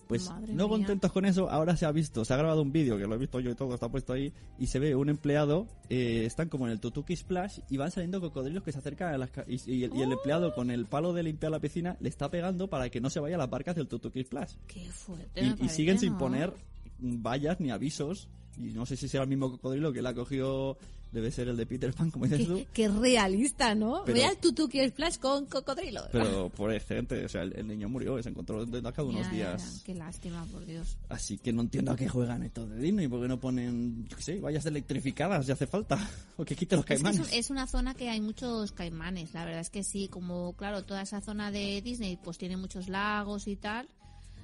Pues 0.09 0.27
Madre 0.27 0.53
no 0.55 0.67
mía. 0.67 0.77
contentos 0.77 1.11
con 1.11 1.23
eso, 1.25 1.51
ahora 1.51 1.77
se 1.77 1.85
ha 1.85 1.91
visto, 1.91 2.25
se 2.25 2.33
ha 2.33 2.37
grabado 2.37 2.63
un 2.63 2.71
vídeo, 2.71 2.97
que 2.97 3.05
lo 3.05 3.13
he 3.13 3.17
visto 3.19 3.39
yo 3.39 3.51
y 3.51 3.55
todo, 3.55 3.75
está 3.75 3.89
puesto 3.89 4.11
ahí, 4.11 4.33
y 4.57 4.65
se 4.65 4.79
ve 4.79 4.95
un 4.95 5.07
empleado, 5.07 5.67
eh, 5.87 6.23
están 6.25 6.49
como 6.49 6.65
en 6.65 6.71
el 6.71 6.79
Tutuki 6.79 7.15
Splash 7.15 7.59
y 7.69 7.77
van 7.77 7.91
saliendo 7.91 8.19
cocodrilos 8.19 8.63
que 8.63 8.71
se 8.71 8.79
acercan 8.79 9.13
a 9.13 9.19
las... 9.19 9.29
ca- 9.29 9.45
Y, 9.47 9.61
y 9.71 9.83
el, 9.83 9.95
y 9.95 10.01
el 10.01 10.11
empleado 10.11 10.55
con 10.55 10.71
el 10.71 10.87
palo 10.87 11.13
de 11.13 11.21
limpiar 11.21 11.51
la 11.51 11.59
piscina 11.59 11.95
le 11.99 12.09
está 12.09 12.31
pegando 12.31 12.67
para 12.71 12.89
que 12.89 12.99
no 12.99 13.11
se 13.11 13.19
vaya 13.19 13.35
a 13.35 13.37
las 13.37 13.51
barcas 13.51 13.75
del 13.75 13.87
Tutuki 13.87 14.23
Splash. 14.23 14.55
Qué 14.65 14.89
fuerte. 14.89 15.41
Y, 15.41 15.43
me 15.43 15.49
y 15.49 15.53
parece, 15.57 15.75
siguen 15.75 15.99
sin 15.99 16.17
poner 16.17 16.53
vallas 17.01 17.60
ni 17.60 17.72
avisos. 17.72 18.27
Y 18.58 18.72
no 18.74 18.86
sé 18.86 18.98
si 18.98 19.08
será 19.08 19.24
el 19.24 19.29
mismo 19.29 19.50
cocodrilo 19.51 19.94
que 19.94 20.01
la 20.01 20.13
cogió, 20.13 20.77
debe 21.13 21.32
ser 21.32 21.48
el 21.48 21.56
de 21.56 21.65
Peter 21.65 21.94
Pan, 21.94 22.12
como 22.12 22.25
dices 22.25 22.46
tú. 22.46 22.65
Qué, 22.74 22.89
realista, 22.89 23.74
¿no? 23.74 24.01
Pero- 24.06 24.18
Ve 24.18 24.25
al 24.25 24.38
tutuki 24.38 24.86
Splash 24.89 25.18
con 25.18 25.46
cocodrilo. 25.46 26.01
Pero 26.12 26.50
por 26.50 26.74
excelente, 26.74 27.24
o 27.24 27.29
sea, 27.29 27.44
el, 27.44 27.56
el 27.56 27.65
niño 27.68 27.88
murió, 27.88 28.22
se 28.22 28.27
encontró 28.29 28.65
dentro 28.65 28.91
de 29.06 29.10
unos 29.10 29.27
Ya, 29.27 29.32
días. 29.32 29.77
ya. 29.77 29.84
Qué 29.86 29.96
lástima, 29.96 30.46
por 30.51 30.65
Dios. 30.65 30.98
Así 31.08 31.38
que 31.38 31.53
no 31.53 31.62
entiendo 31.62 31.91
a 31.94 31.96
qué 31.96 32.10
juegan 32.10 32.44
estos 32.44 32.70
de 32.70 32.79
Disney, 32.79 33.08
porque 33.08 33.29
no 33.29 33.39
ponen, 33.39 34.06
yo 34.10 34.18
qué 34.18 34.24
sé, 34.24 34.39
vallas 34.41 34.65
electrificadas 34.65 35.46
si 35.46 35.53
hace 35.53 35.65
falta, 35.65 35.98
o 36.38 36.44
que 36.44 36.56
quite 36.58 36.75
los 36.75 36.84
Es, 36.84 36.88
que 36.88 36.94
es, 36.96 37.01
caimanes. 37.01 37.27
un- 37.32 37.34
es 37.39 37.50
una 37.50 37.65
zona 37.65 37.94
que 37.96 38.10
hay 38.10 38.20
muchos 38.20 38.74
caimanes, 38.74 39.34
la 39.34 39.46
verdad 39.46 39.62
es 39.62 39.70
que 39.70 39.84
sí, 39.84 40.10
como 40.10 40.51
claro, 40.58 40.84
toda 40.84 41.01
esa 41.03 41.22
zona 41.22 41.50
de 41.50 41.82
Disney 41.82 42.18
pues 42.22 42.38
tiene 42.38 42.58
muchos 42.58 42.89
lagos 42.89 43.48
y 43.48 43.56
tal. 43.56 43.88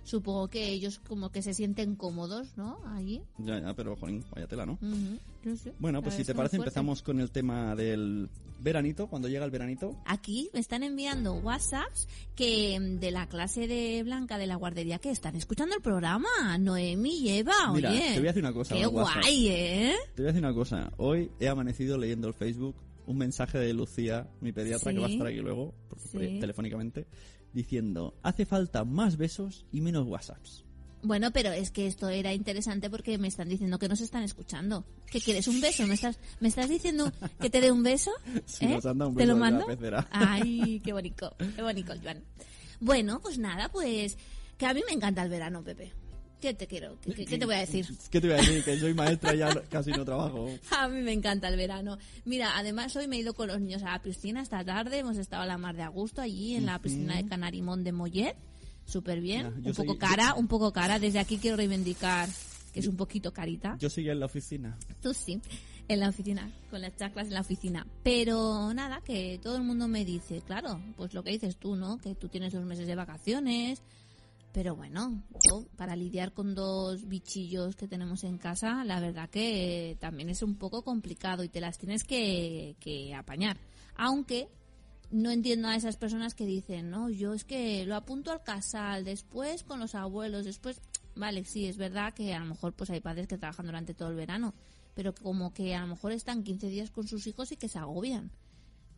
Supongo 0.06 0.48
que 0.48 0.70
ellos 0.70 1.00
como 1.00 1.32
que 1.32 1.42
se 1.42 1.54
sienten 1.54 1.96
cómodos, 1.96 2.56
¿no? 2.58 2.78
Allí. 2.94 3.22
Ya, 3.40 3.60
ya, 3.60 3.74
pero 3.74 3.96
jolín, 3.98 4.24
vaya 4.34 4.48
tela, 4.48 4.66
¿no? 4.66 4.74
Ujú, 4.74 5.18
no 5.44 5.56
sé, 5.58 5.74
Bueno, 5.80 6.02
pues 6.02 6.14
si 6.16 6.24
te 6.24 6.34
parece 6.36 6.58
empezamos 6.58 7.02
con 7.02 7.20
el 7.20 7.32
tema 7.32 7.76
del 7.76 8.30
veranito, 8.60 9.08
cuando 9.08 9.28
llega 9.28 9.44
el 9.46 9.52
veranito. 9.52 9.98
Aquí 10.06 10.50
me 10.54 10.60
están 10.60 10.84
enviando 10.84 11.34
WhatsApps 11.34 12.08
que 12.36 12.80
mm, 12.80 13.00
de 13.00 13.10
la 13.12 13.28
clase 13.28 13.68
de 13.68 14.02
Blanca 14.04 14.38
de 14.38 14.46
la 14.48 14.56
guardería 14.56 15.00
que 15.00 15.10
están 15.10 15.36
escuchando 15.36 15.76
el 15.76 15.82
programa. 15.82 16.30
Noemi 16.60 17.18
y 17.18 17.30
Eva, 17.40 17.54
Mira, 17.74 17.90
oye. 17.90 18.00
te 18.14 18.20
voy 18.20 18.28
a 18.28 18.32
decir 18.32 18.44
una 18.44 18.54
cosa, 18.54 18.76
Qué 18.76 18.86
guay, 18.86 19.48
¿eh? 19.50 19.96
Te 20.16 20.22
voy 20.22 20.30
a 20.30 20.34
decir 20.34 20.46
una 20.46 20.54
cosa, 20.54 20.92
hoy 20.98 21.32
he 21.40 21.48
amanecido 21.50 21.98
leyendo 21.98 22.28
el 22.28 22.34
Facebook 22.36 22.76
un 23.08 23.18
mensaje 23.18 23.58
de 23.60 23.74
Lucía, 23.74 24.28
mi 24.42 24.52
pediatra, 24.52 24.92
Sí. 24.92 24.96
que 24.96 25.02
va 25.02 25.08
a 25.08 25.12
estar 25.12 25.28
aquí 25.28 25.38
luego, 25.38 25.74
Sí. 26.12 26.38
telefónicamente, 26.40 27.06
diciendo, 27.56 28.14
hace 28.22 28.46
falta 28.46 28.84
más 28.86 29.18
besos 29.18 29.66
y 29.72 29.82
menos 29.82 30.06
WhatsApps. 30.06 30.64
Bueno, 31.02 31.32
pero 31.32 31.52
es 31.52 31.72
que 31.72 31.86
esto 31.88 32.10
era 32.10 32.34
interesante 32.34 32.90
porque 32.90 33.18
me 33.18 33.28
están 33.28 33.48
diciendo 33.48 33.78
que 33.78 33.88
nos 33.88 34.02
están 34.02 34.24
escuchando. 34.24 34.86
¿Qué 35.06 35.22
quieres? 35.22 35.48
¿Un 35.48 35.62
beso? 35.62 35.86
¿Me 35.86 35.94
estás, 35.94 36.20
me 36.40 36.48
estás 36.48 36.68
diciendo 36.68 37.12
que 37.40 37.50
te 37.50 37.62
dé 37.62 37.72
un 37.72 37.84
beso? 37.84 38.12
Si 38.46 38.66
¿Eh? 38.66 38.70
nos 38.70 38.86
han 38.86 38.98
dado 38.98 39.12
un 39.12 39.18
¿Te 39.18 39.26
lo 39.26 39.36
beso 39.36 39.46
de 39.46 39.92
la 39.92 40.02
mando? 40.02 40.08
Ay, 40.12 40.82
qué 40.84 40.94
bonito, 40.94 41.36
qué 41.56 41.62
bonito, 41.62 41.94
Joan. 42.02 42.24
Bueno, 42.80 43.20
pues 43.22 43.38
nada, 43.38 43.70
pues 43.70 44.18
que 44.58 44.66
a 44.66 44.74
mí 44.74 44.82
me 44.88 44.94
encanta 44.94 45.24
el 45.24 45.30
verano, 45.30 45.64
Pepe. 45.64 45.94
¿Qué 46.42 46.54
te 46.54 46.68
quiero? 46.68 46.98
¿Qué, 47.02 47.14
qué- 47.14 47.26
qué 47.26 47.38
te 47.38 47.46
voy 47.46 47.56
a 47.56 47.60
decir? 47.60 47.88
¿Qué 48.12 48.22
te 48.22 48.28
voy 48.28 48.36
a 48.38 48.40
decir? 48.42 48.64
Que 48.64 48.80
soy 48.80 48.94
maestra 48.94 49.34
y 49.34 49.40
ya 49.40 49.54
casi 49.70 49.92
no 49.92 50.06
trabajo. 50.06 50.50
A 50.78 50.88
mí 50.88 51.02
me 51.02 51.14
encanta 51.14 51.48
el 51.48 51.58
verano. 51.58 51.98
Mira, 52.26 52.58
además 52.58 52.96
hoy 52.96 53.08
me 53.08 53.16
he 53.16 53.20
ido 53.20 53.34
con 53.34 53.48
los 53.48 53.60
niños 53.60 53.82
a 53.84 53.92
la 53.92 54.02
piscina 54.02 54.42
esta 54.42 54.64
tarde. 54.64 55.00
Hemos 55.00 55.18
estado 55.18 55.44
a 55.44 55.46
la 55.46 55.58
mar 55.58 55.76
de 55.76 55.84
a 55.84 55.88
gusto 55.90 56.22
allí 56.22 56.56
en 56.56 56.66
la 56.66 56.80
piscina 56.80 57.16
de 57.16 57.26
Canarimón 57.28 57.84
de 57.84 57.92
Mollet. 57.92 58.36
Súper 58.86 59.20
bien. 59.22 59.48
Un 59.48 59.64
poco 59.74 59.92
soy- 59.94 59.98
cara, 59.98 60.34
un 60.36 60.48
poco 60.48 60.72
cara. 60.72 61.00
Desde 61.00 61.20
aquí 61.20 61.38
quiero 61.38 61.58
reivindicar 61.58 62.30
que 62.74 62.82
es 62.82 62.88
un 62.88 62.98
poquito 62.98 63.32
carita. 63.32 63.78
Yo 63.80 63.90
seguía 63.90 64.12
en 64.12 64.20
la 64.20 64.26
oficina. 64.28 64.78
Tú 65.02 65.14
sí, 65.14 65.40
en 65.88 66.00
la 66.02 66.10
oficina, 66.10 66.52
con 66.70 66.82
las 66.82 66.96
chaclas 66.98 67.28
en 67.28 67.34
la 67.34 67.42
oficina. 67.42 67.88
Pero 68.04 68.74
nada, 68.74 69.00
que 69.02 69.40
todo 69.42 69.56
el 69.56 69.64
mundo 69.64 69.88
me 69.88 70.04
dice, 70.04 70.42
claro, 70.46 70.80
pues 70.98 71.14
lo 71.14 71.24
que 71.24 71.32
dices 71.32 71.56
tú, 71.58 71.76
¿no? 71.78 71.98
Que 71.98 72.14
tú 72.16 72.28
tienes 72.28 72.52
dos 72.54 72.66
meses 72.66 72.86
de 72.86 72.96
vacaciones. 72.96 73.82
Pero 74.56 74.74
bueno, 74.74 75.22
yo, 75.50 75.68
para 75.76 75.98
lidiar 75.98 76.32
con 76.32 76.56
dos 76.56 77.10
bichillos 77.10 77.76
que 77.76 77.90
tenemos 77.90 78.24
en 78.24 78.38
casa, 78.38 78.86
la 78.86 79.02
verdad 79.02 79.30
que 79.30 79.98
también 80.00 80.30
es 80.30 80.42
un 80.42 80.56
poco 80.56 80.82
complicado 80.82 81.44
y 81.44 81.50
te 81.50 81.60
las 81.60 81.78
tienes 81.78 82.06
que, 82.06 82.78
que 82.80 83.14
apañar. 83.14 83.58
Aunque 83.98 84.48
no 85.12 85.30
entiendo 85.30 85.68
a 85.68 85.76
esas 85.76 85.98
personas 85.98 86.36
que 86.36 86.46
dicen, 86.46 86.90
no, 86.90 87.10
yo 87.10 87.34
es 87.34 87.44
que 87.44 87.84
lo 87.86 87.98
apunto 87.98 88.32
al 88.32 88.44
casal, 88.44 89.04
después 89.04 89.66
con 89.66 89.82
los 89.82 89.94
abuelos, 89.94 90.46
después, 90.46 90.80
vale, 91.18 91.44
sí, 91.44 91.66
es 91.66 91.76
verdad 91.76 92.14
que 92.14 92.34
a 92.34 92.40
lo 92.40 92.46
mejor 92.46 92.72
pues 92.72 92.90
hay 92.92 93.02
padres 93.02 93.28
que 93.28 93.38
trabajan 93.38 93.66
durante 93.66 93.94
todo 93.94 94.08
el 94.08 94.16
verano, 94.16 94.54
pero 94.94 95.14
como 95.14 95.54
que 95.54 95.76
a 95.76 95.82
lo 95.82 95.88
mejor 95.88 96.14
están 96.14 96.44
15 96.46 96.70
días 96.70 96.92
con 96.92 97.06
sus 97.10 97.28
hijos 97.28 97.52
y 97.52 97.58
que 97.58 97.68
se 97.68 97.78
agobian. 97.78 98.32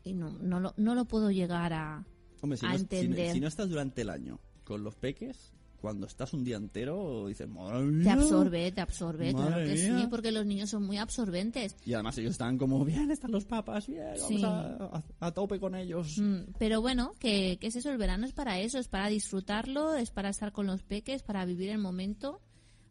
Y 0.04 0.14
no, 0.14 0.30
no, 0.30 0.60
lo, 0.60 0.76
no 0.78 0.94
lo 0.94 1.06
puedo 1.06 1.32
llegar 1.32 1.74
a... 1.74 2.06
Hombre, 2.42 2.60
si, 2.60 2.66
A 2.68 2.70
no, 2.74 2.76
si- 2.78 2.82
entender. 2.84 3.34
si 3.34 3.40
no 3.40 3.48
estás 3.48 3.68
durante 3.70 4.04
el 4.04 4.12
año 4.12 4.40
con 4.68 4.84
los 4.84 4.96
peques, 4.96 5.54
cuando 5.80 6.08
estás 6.08 6.34
un 6.34 6.44
día 6.44 6.58
entero, 6.58 7.28
dices, 7.28 7.48
madre 7.48 7.78
Te 7.86 7.86
mía". 7.92 8.14
absorbe, 8.14 8.72
te 8.72 8.82
absorbe, 8.82 9.32
claro 9.34 9.58
que 9.64 9.74
mía. 9.76 10.00
sí, 10.02 10.08
porque 10.10 10.32
los 10.32 10.44
niños 10.46 10.72
son 10.72 10.84
muy 10.86 10.98
absorbentes. 10.98 11.76
Y 11.86 11.94
además 11.94 12.18
ellos 12.18 12.32
están 12.32 12.58
como, 12.58 12.84
bien, 12.84 13.12
están 13.12 13.32
los 13.32 13.46
papas, 13.46 13.86
bien, 13.88 14.08
vamos 14.20 14.28
Sí. 14.28 14.44
a, 14.44 14.60
a- 14.98 15.04
a 15.20 15.32
tope 15.32 15.60
con 15.60 15.76
ellos. 15.76 16.18
Mm, 16.18 16.52
Pero 16.58 16.82
bueno, 16.82 17.12
que, 17.20 17.58
que 17.62 17.68
es 17.68 17.76
eso, 17.76 17.92
el 17.92 17.98
verano 17.98 18.26
es 18.26 18.34
para 18.34 18.60
eso, 18.60 18.80
es 18.80 18.88
para 18.88 19.08
disfrutarlo, 19.08 19.94
es 19.96 20.10
para 20.12 20.30
estar 20.30 20.52
con 20.52 20.66
los 20.66 20.82
peques, 20.84 21.22
para 21.24 21.46
vivir 21.46 21.70
el 21.70 21.78
momento, 21.78 22.42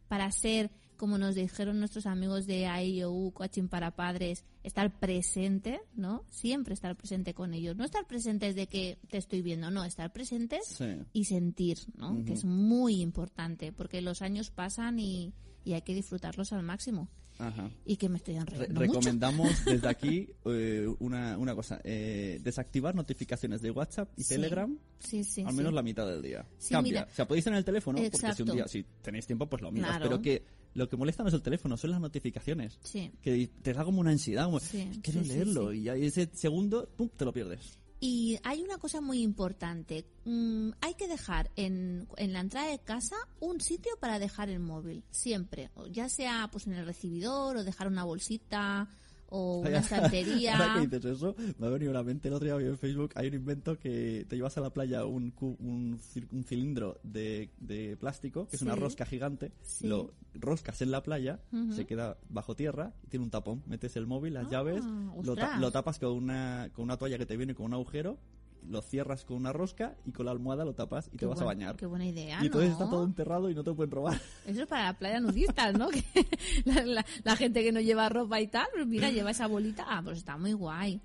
para 0.07 0.31
ser, 0.31 0.71
como 0.97 1.17
nos 1.17 1.35
dijeron 1.35 1.79
nuestros 1.79 2.05
amigos 2.05 2.45
de 2.47 2.65
AIOU, 2.67 3.31
Coaching 3.31 3.67
para 3.67 3.91
Padres, 3.91 4.43
estar 4.63 4.99
presente, 4.99 5.79
¿no? 5.95 6.23
Siempre 6.29 6.73
estar 6.73 6.95
presente 6.95 7.33
con 7.33 7.53
ellos. 7.53 7.75
No 7.77 7.85
estar 7.85 8.05
presentes 8.07 8.55
de 8.55 8.67
que 8.67 8.97
te 9.09 9.17
estoy 9.17 9.41
viendo, 9.41 9.71
no, 9.71 9.83
estar 9.85 10.11
presentes 10.11 10.61
Sí. 10.77 10.85
y 11.13 11.25
sentir, 11.25 11.77
¿no? 11.95 12.23
Que 12.25 12.33
es 12.33 12.43
muy 12.45 13.01
importante, 13.01 13.71
porque 13.71 14.01
los 14.01 14.21
años 14.21 14.49
pasan 14.51 14.99
y, 14.99 15.33
y 15.67 15.73
hay 15.73 15.81
que 15.81 15.93
disfrutarlos 15.93 16.53
al 16.53 16.63
máximo. 16.63 17.09
Ajá. 17.39 17.69
Y 17.85 17.97
que 17.97 18.09
me 18.09 18.17
estoy 18.17 18.33
Re- 18.33 18.39
enredando 18.41 18.73
mucho. 18.81 18.93
recomendamos 18.93 19.49
desde 19.65 19.87
aquí 19.87 20.27
eh, 20.45 20.87
una, 20.99 21.37
una 21.37 21.53
cosa, 21.53 21.79
eh, 21.83 22.39
desactivar 22.41 22.95
notificaciones 22.95 23.61
de 23.61 23.69
WhatsApp 23.69 24.09
y 24.17 24.23
Sí. 24.23 24.29
Telegram 24.35 24.75
Sí, 24.99 25.23
sí, 25.23 25.43
al 25.45 25.53
menos 25.53 25.71
la 25.73 25.83
mitad 25.83 26.07
del 26.07 26.23
día. 26.23 26.43
Cambia. 26.69 27.07
o 27.11 27.15
sea, 27.15 27.27
podéis 27.27 27.45
en 27.45 27.53
el 27.53 27.63
teléfono, 27.63 27.99
porque 28.11 28.33
si 28.33 28.41
un 28.41 28.51
día, 28.53 28.67
si 28.67 28.83
tenéis 29.03 29.27
tiempo, 29.27 29.45
pues 29.47 29.61
lo 29.61 29.71
miras. 29.71 29.89
Claro. 29.91 30.05
Pero 30.05 30.21
que 30.21 30.43
lo 30.73 30.89
que 30.89 30.97
molesta 30.97 31.21
no 31.21 31.29
es 31.29 31.35
el 31.35 31.41
teléfono, 31.43 31.77
son 31.77 31.91
las 31.91 32.01
notificaciones. 32.01 32.79
Sí. 32.83 33.11
Que 33.21 33.47
te 33.61 33.73
da 33.73 33.83
como 33.83 33.99
una 34.01 34.09
ansiedad, 34.11 34.45
como, 34.45 34.59
Sí, 34.59 34.89
quiero 35.03 35.21
sí, 35.21 35.27
leerlo, 35.27 35.73
y 35.73 35.89
ahí 35.89 36.05
ese 36.05 36.29
segundo, 36.33 36.89
pum, 36.97 37.09
te 37.15 37.23
lo 37.25 37.31
pierdes. 37.33 37.77
Y 37.99 38.39
hay 38.43 38.61
una 38.61 38.77
cosa 38.77 39.01
muy 39.01 39.21
importante. 39.21 40.05
Mm, 40.25 40.71
hay 40.81 40.93
que 40.93 41.07
dejar 41.07 41.49
en, 41.55 42.07
en 42.17 42.33
la 42.33 42.41
entrada 42.41 42.69
de 42.69 42.79
casa 42.79 43.15
un 43.39 43.59
sitio 43.59 43.91
para 43.99 44.19
dejar 44.19 44.49
el 44.49 44.59
móvil. 44.59 45.03
Siempre. 45.11 45.71
Ya 45.91 46.07
sea 46.09 46.49
pues 46.51 46.67
en 46.67 46.73
el 46.73 46.85
recibidor 46.85 47.57
o 47.57 47.63
dejar 47.63 47.87
una 47.87 48.03
bolsita 48.03 48.87
o 49.29 49.59
una 49.67 49.79
estantería. 49.79 50.57
Ahora 50.57 50.73
que 50.81 50.87
dices 50.87 51.05
eso, 51.17 51.35
me 51.57 51.67
ha 51.67 51.69
venido 51.69 51.91
a 51.91 51.95
la 51.95 52.03
mente 52.03 52.27
el 52.27 52.33
otro 52.33 52.45
día 52.45 52.55
vi 52.55 52.65
en 52.65 52.77
Facebook, 52.77 53.11
hay 53.15 53.27
un 53.27 53.33
invento 53.35 53.77
que 53.77 54.25
te 54.27 54.35
llevas 54.35 54.57
a 54.57 54.61
la 54.61 54.69
playa 54.71 55.05
un, 55.05 55.33
un, 55.39 55.99
un 56.31 56.43
cilindro 56.43 56.99
de, 57.03 57.49
de 57.59 57.97
plástico, 57.97 58.47
que 58.47 58.55
es 58.55 58.61
una 58.61 58.75
rosca 58.75 59.05
gigante, 59.05 59.51
Sí. 59.61 59.87
lo 59.87 60.13
roscas 60.33 60.81
en 60.81 60.91
la 60.91 61.01
playa, 61.03 61.39
se 61.75 61.85
queda 61.85 62.17
bajo 62.29 62.55
tierra 62.55 62.93
y 63.03 63.07
tiene 63.07 63.23
un 63.25 63.31
tapón, 63.31 63.63
metes 63.65 63.95
el 63.95 64.05
móvil, 64.07 64.33
las 64.35 64.47
Ah, 64.47 64.49
llaves, 64.51 64.83
lo, 64.85 65.35
ta- 65.35 65.43
ostras. 65.43 65.59
lo 65.61 65.71
tapas 65.71 65.99
con 65.99 66.11
una, 66.13 66.69
con 66.73 66.83
una 66.83 66.97
toalla 66.97 67.17
que 67.17 67.25
te 67.25 67.35
viene 67.37 67.55
con 67.55 67.65
un 67.67 67.73
agujero, 67.73 68.17
lo 68.69 68.81
cierras 68.81 69.23
con 69.25 69.37
una 69.37 69.53
rosca 69.53 69.95
y 70.05 70.11
con 70.11 70.25
la 70.25 70.31
almohada 70.31 70.65
lo 70.65 70.73
tapas 70.73 71.09
y 71.13 71.17
te 71.17 71.25
vas 71.25 71.41
a 71.41 71.45
bañar. 71.45 71.75
Qué 71.77 71.85
buena 71.85 72.05
idea, 72.05 72.39
y 72.41 72.47
entonces 72.47 72.69
¿no? 72.71 72.75
está 72.77 72.89
todo 72.89 73.03
enterrado 73.03 73.49
y 73.49 73.55
no 73.55 73.63
te 73.63 73.73
pueden 73.73 73.91
robar. 73.91 74.19
Eso 74.45 74.61
es 74.63 74.67
para 74.67 74.85
la 74.85 74.93
playa 74.97 75.19
nudistas, 75.19 75.73
¿no? 75.77 75.87
Que 75.91 76.03
la, 76.65 76.85
la- 76.85 77.05
la 77.23 77.35
gente 77.35 77.63
que 77.63 77.71
no 77.71 77.79
lleva 77.79 78.09
ropa 78.09 78.39
y 78.41 78.47
tal, 78.47 78.67
pues 78.73 78.85
mira, 78.87 79.09
lleva 79.11 79.31
esa 79.31 79.47
bolita. 79.47 79.85
Ah, 79.87 80.01
pues 80.03 80.17
está 80.19 80.37
muy 80.37 80.53
guay. 80.53 81.01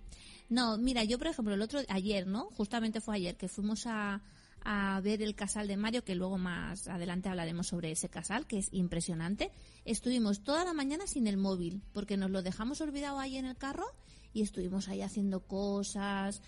No, 0.49 0.77
mira, 0.77 1.03
yo 1.05 1.19
por 1.19 1.29
ejemplo, 1.29 1.55
el 1.55 1.63
otro, 1.63 1.81
ayer, 1.89 2.27
¿no? 2.27 2.51
Justamente 2.57 3.01
fue 3.01 3.17
ayer 3.17 3.37
que 3.37 3.49
fuimos 3.49 3.87
a, 3.87 4.21
a 4.65 5.01
ver 5.01 5.23
el 5.23 5.35
casal 5.35 5.67
de 5.67 5.77
Mario, 5.79 6.05
que 6.05 6.15
luego 6.15 6.37
más 6.37 6.89
adelante 6.89 7.29
hablaremos 7.31 7.69
sobre 7.69 7.91
ese 7.91 8.09
casal, 8.11 8.47
que 8.47 8.59
es 8.59 8.69
impresionante. 8.73 9.51
Estuvimos 9.87 10.43
toda 10.43 10.65
la 10.65 10.75
mañana 10.75 11.07
sin 11.07 11.27
el 11.27 11.39
móvil, 11.39 11.83
porque 11.95 12.17
nos 12.19 12.31
lo 12.31 12.43
dejamos 12.43 12.81
olvidado 12.83 13.19
ahí 13.19 13.37
en 13.39 13.47
el 13.47 13.57
carro 13.57 13.87
y 14.35 14.43
estuvimos 14.43 14.89
ahí 14.89 15.01
haciendo 15.01 15.41
cosas. 15.41 16.43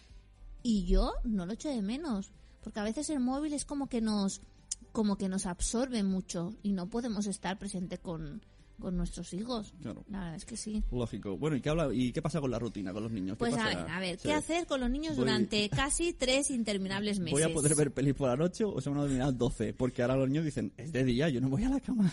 Y 0.66 0.86
yo 0.86 1.12
no 1.24 1.44
lo 1.46 1.52
echo 1.52 1.68
de 1.68 1.82
menos, 1.82 2.32
porque 2.62 2.80
a 2.80 2.84
veces 2.84 3.10
el 3.10 3.20
móvil 3.20 3.52
es 3.52 3.64
como 3.66 3.88
que 3.88 4.00
nos, 4.00 4.40
como 4.92 5.16
que 5.18 5.28
nos 5.28 5.44
absorbe 5.44 6.02
mucho 6.02 6.54
y 6.62 6.72
no 6.72 6.88
podemos 6.88 7.26
estar 7.26 7.58
presente 7.58 7.98
con, 7.98 8.40
con 8.80 8.96
nuestros 8.96 9.34
hijos. 9.34 9.74
Claro. 9.82 10.04
La 10.08 10.20
verdad 10.20 10.36
es 10.36 10.46
que 10.46 10.56
sí. 10.56 10.82
Lógico. 10.90 11.36
Bueno, 11.36 11.56
¿y 11.56 11.60
qué, 11.60 11.68
habla, 11.68 11.92
¿y 11.92 12.12
qué 12.12 12.22
pasa 12.22 12.40
con 12.40 12.50
la 12.50 12.58
rutina, 12.58 12.94
con 12.94 13.02
los 13.02 13.12
niños? 13.12 13.36
¿Qué 13.36 13.40
Pues 13.40 13.54
a 13.58 13.68
ver, 13.68 13.76
a 13.90 14.00
ver. 14.00 14.16
¿qué 14.18 14.32
hacer 14.32 14.66
con 14.66 14.80
los 14.80 14.88
niños 14.88 15.16
Voy- 15.16 15.26
durante 15.26 15.68
casi 15.68 16.14
tres 16.14 16.50
interminables 16.50 17.18
meses? 17.18 17.32
¿Voy 17.32 17.42
a 17.42 17.52
poder 17.52 17.74
ver 17.74 17.92
pelis 17.92 18.14
por 18.14 18.30
la 18.30 18.36
noche 18.36 18.64
o 18.64 18.80
se 18.80 18.88
van 18.88 19.00
a 19.00 19.02
dormir 19.02 19.20
a 19.20 19.26
las 19.26 19.36
12? 19.36 19.74
Porque 19.74 20.00
ahora 20.00 20.16
los 20.16 20.28
niños 20.28 20.46
dicen, 20.46 20.72
es 20.78 20.92
de 20.92 21.04
día, 21.04 21.28
yo 21.28 21.42
no 21.42 21.50
voy 21.50 21.64
a 21.64 21.68
la 21.68 21.80
cama. 21.80 22.10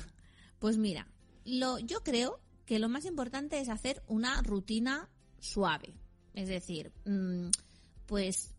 Pues 0.59 0.77
mira, 0.77 1.07
lo, 1.45 1.79
yo 1.79 2.03
creo 2.03 2.41
que 2.65 2.79
lo 2.79 2.89
más 2.89 3.05
importante 3.05 3.61
es 3.61 3.69
hacer 3.69 4.03
una 4.07 4.41
rutina 4.41 5.09
suave. 5.39 5.95
Es 6.33 6.47
decir, 6.49 6.91
mm, 7.05 7.47
pues 8.11 8.53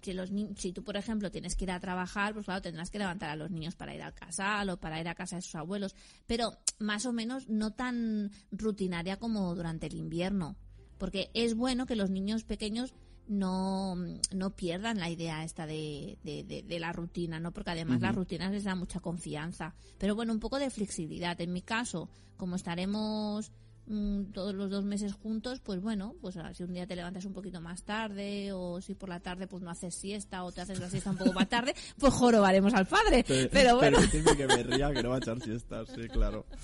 si, 0.00 0.14
los 0.14 0.30
ni- 0.30 0.54
si 0.56 0.72
tú, 0.72 0.82
por 0.82 0.96
ejemplo, 0.96 1.30
tienes 1.30 1.56
que 1.56 1.64
ir 1.64 1.70
a 1.72 1.78
trabajar, 1.78 2.32
pues 2.32 2.46
claro, 2.46 2.62
tendrás 2.62 2.88
que 2.88 2.98
levantar 2.98 3.28
a 3.28 3.36
los 3.36 3.50
niños 3.50 3.76
para 3.76 3.94
ir 3.94 4.00
al 4.02 4.14
casal 4.14 4.70
o 4.70 4.78
para 4.80 4.98
ir 4.98 5.08
a 5.08 5.14
casa 5.14 5.36
de 5.36 5.42
sus 5.42 5.54
abuelos, 5.56 5.94
pero 6.26 6.56
más 6.78 7.04
o 7.04 7.12
menos 7.12 7.50
no 7.50 7.74
tan 7.74 8.30
rutinaria 8.50 9.18
como 9.18 9.54
durante 9.54 9.88
el 9.88 9.94
invierno, 9.94 10.56
porque 10.96 11.30
es 11.34 11.54
bueno 11.54 11.84
que 11.84 11.96
los 11.96 12.08
niños 12.08 12.44
pequeños 12.44 12.94
no, 13.28 13.94
no 14.34 14.56
pierdan 14.56 14.98
la 14.98 15.10
idea 15.10 15.44
esta 15.44 15.66
de, 15.66 16.18
de, 16.24 16.42
de- 16.44 16.62
de 16.62 16.80
la 16.80 16.92
rutina, 16.94 17.38
¿no? 17.40 17.52
Porque 17.52 17.70
además 17.72 17.98
las 18.00 18.14
rutinas 18.16 18.52
les 18.52 18.64
da 18.64 18.74
mucha 18.74 19.00
confianza. 19.00 19.74
Pero 19.98 20.14
bueno, 20.14 20.32
un 20.32 20.40
poco 20.40 20.58
de 20.58 20.70
flexibilidad. 20.70 21.38
En 21.42 21.52
mi 21.52 21.60
caso, 21.62 22.08
como 22.38 22.56
estaremos 22.56 23.52
mm, 23.92 24.32
todos 24.32 24.54
los 24.54 24.70
dos 24.70 24.84
meses 24.84 25.12
juntos, 25.12 25.60
pues 25.60 25.80
bueno, 25.80 26.14
pues 26.20 26.36
ah, 26.36 26.52
si 26.54 26.62
un 26.62 26.72
día 26.72 26.86
te 26.86 26.96
levantas 26.96 27.24
un 27.24 27.32
poquito 27.32 27.60
más 27.60 27.82
tarde 27.82 28.52
o 28.52 28.80
si 28.80 28.94
por 28.94 29.08
la 29.08 29.20
tarde 29.20 29.46
pues 29.46 29.62
no 29.62 29.70
haces 29.70 29.94
siesta 29.94 30.42
o 30.44 30.50
te 30.52 30.62
haces 30.62 30.80
la 30.80 30.90
siesta 30.90 31.10
un 31.10 31.18
poco 31.18 31.32
más 31.32 31.48
tarde, 31.48 31.74
pues 31.98 32.12
jorobaremos 32.12 32.74
al 32.74 32.86
padre. 32.86 33.24
Pero 33.24 33.76
bueno. 33.76 33.98
Permitidme 33.98 34.36
que 34.36 34.46
me 34.46 34.62
ría, 34.62 34.92
que 34.92 35.02
no 35.02 35.10
va 35.10 35.16
a 35.16 35.18
echar 35.18 35.40
siestas, 35.40 35.88
sí, 35.94 36.08
claro. 36.08 36.46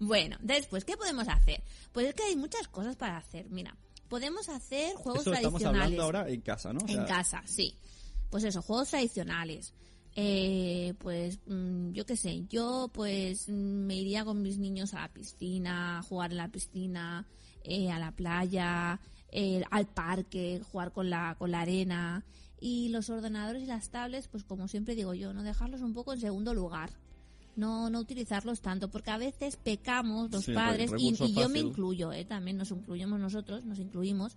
Bueno, 0.00 0.36
después, 0.40 0.84
¿qué 0.84 0.96
podemos 0.96 1.28
hacer? 1.28 1.62
Pues 1.92 2.08
es 2.08 2.14
que 2.14 2.24
hay 2.24 2.34
muchas 2.36 2.66
cosas 2.66 2.96
para 2.96 3.16
hacer. 3.16 3.46
Mira, 3.50 3.76
podemos 4.08 4.48
hacer 4.48 4.94
juegos 4.96 5.22
Eso 5.22 5.32
estamos 5.32 5.60
tradicionales. 5.60 5.84
hablando 5.84 6.02
ahora 6.02 6.28
en 6.28 6.40
casa, 6.40 6.72
¿no? 6.72 6.80
O 6.80 6.88
En 6.88 7.04
casa, 7.04 7.42
sí. 7.46 7.78
Pues 8.28 8.42
eso, 8.44 8.60
juegos 8.60 8.88
tradicionales. 8.90 9.72
Eh, 10.16 10.94
pues 10.98 11.40
mm, 11.46 11.90
yo 11.90 12.06
qué 12.06 12.16
sé, 12.16 12.46
yo 12.48 12.88
pues 12.92 13.48
mm, 13.48 13.52
me 13.52 13.96
iría 13.96 14.24
con 14.24 14.42
mis 14.42 14.58
niños 14.58 14.94
a 14.94 15.00
la 15.00 15.08
piscina, 15.08 16.02
jugar 16.08 16.30
en 16.30 16.36
la 16.36 16.48
piscina, 16.48 17.26
eh, 17.64 17.90
a 17.90 17.98
la 17.98 18.12
playa, 18.12 19.00
eh, 19.32 19.64
al 19.70 19.86
parque, 19.86 20.60
jugar 20.70 20.92
con 20.92 21.10
la, 21.10 21.34
con 21.36 21.50
la 21.50 21.62
arena. 21.62 22.24
Y 22.60 22.88
los 22.90 23.10
ordenadores 23.10 23.64
y 23.64 23.66
las 23.66 23.90
tablets, 23.90 24.28
pues 24.28 24.44
como 24.44 24.68
siempre 24.68 24.94
digo 24.94 25.12
yo, 25.14 25.34
no 25.34 25.42
dejarlos 25.42 25.80
un 25.80 25.92
poco 25.92 26.12
en 26.12 26.20
segundo 26.20 26.54
lugar. 26.54 26.90
No, 27.56 27.90
no 27.90 28.00
utilizarlos 28.00 28.60
tanto, 28.60 28.90
porque 28.90 29.10
a 29.10 29.18
veces 29.18 29.56
pecamos 29.56 30.30
los 30.30 30.44
Sí, 30.44 30.52
padres, 30.54 30.90
y, 30.96 31.14
yo 31.34 31.48
me 31.48 31.60
incluyo, 31.60 32.12
eh, 32.12 32.24
también 32.24 32.56
nos 32.56 32.70
incluimos 32.72 33.20
nosotros, 33.20 33.64
nos 33.64 33.78
incluimos, 33.78 34.36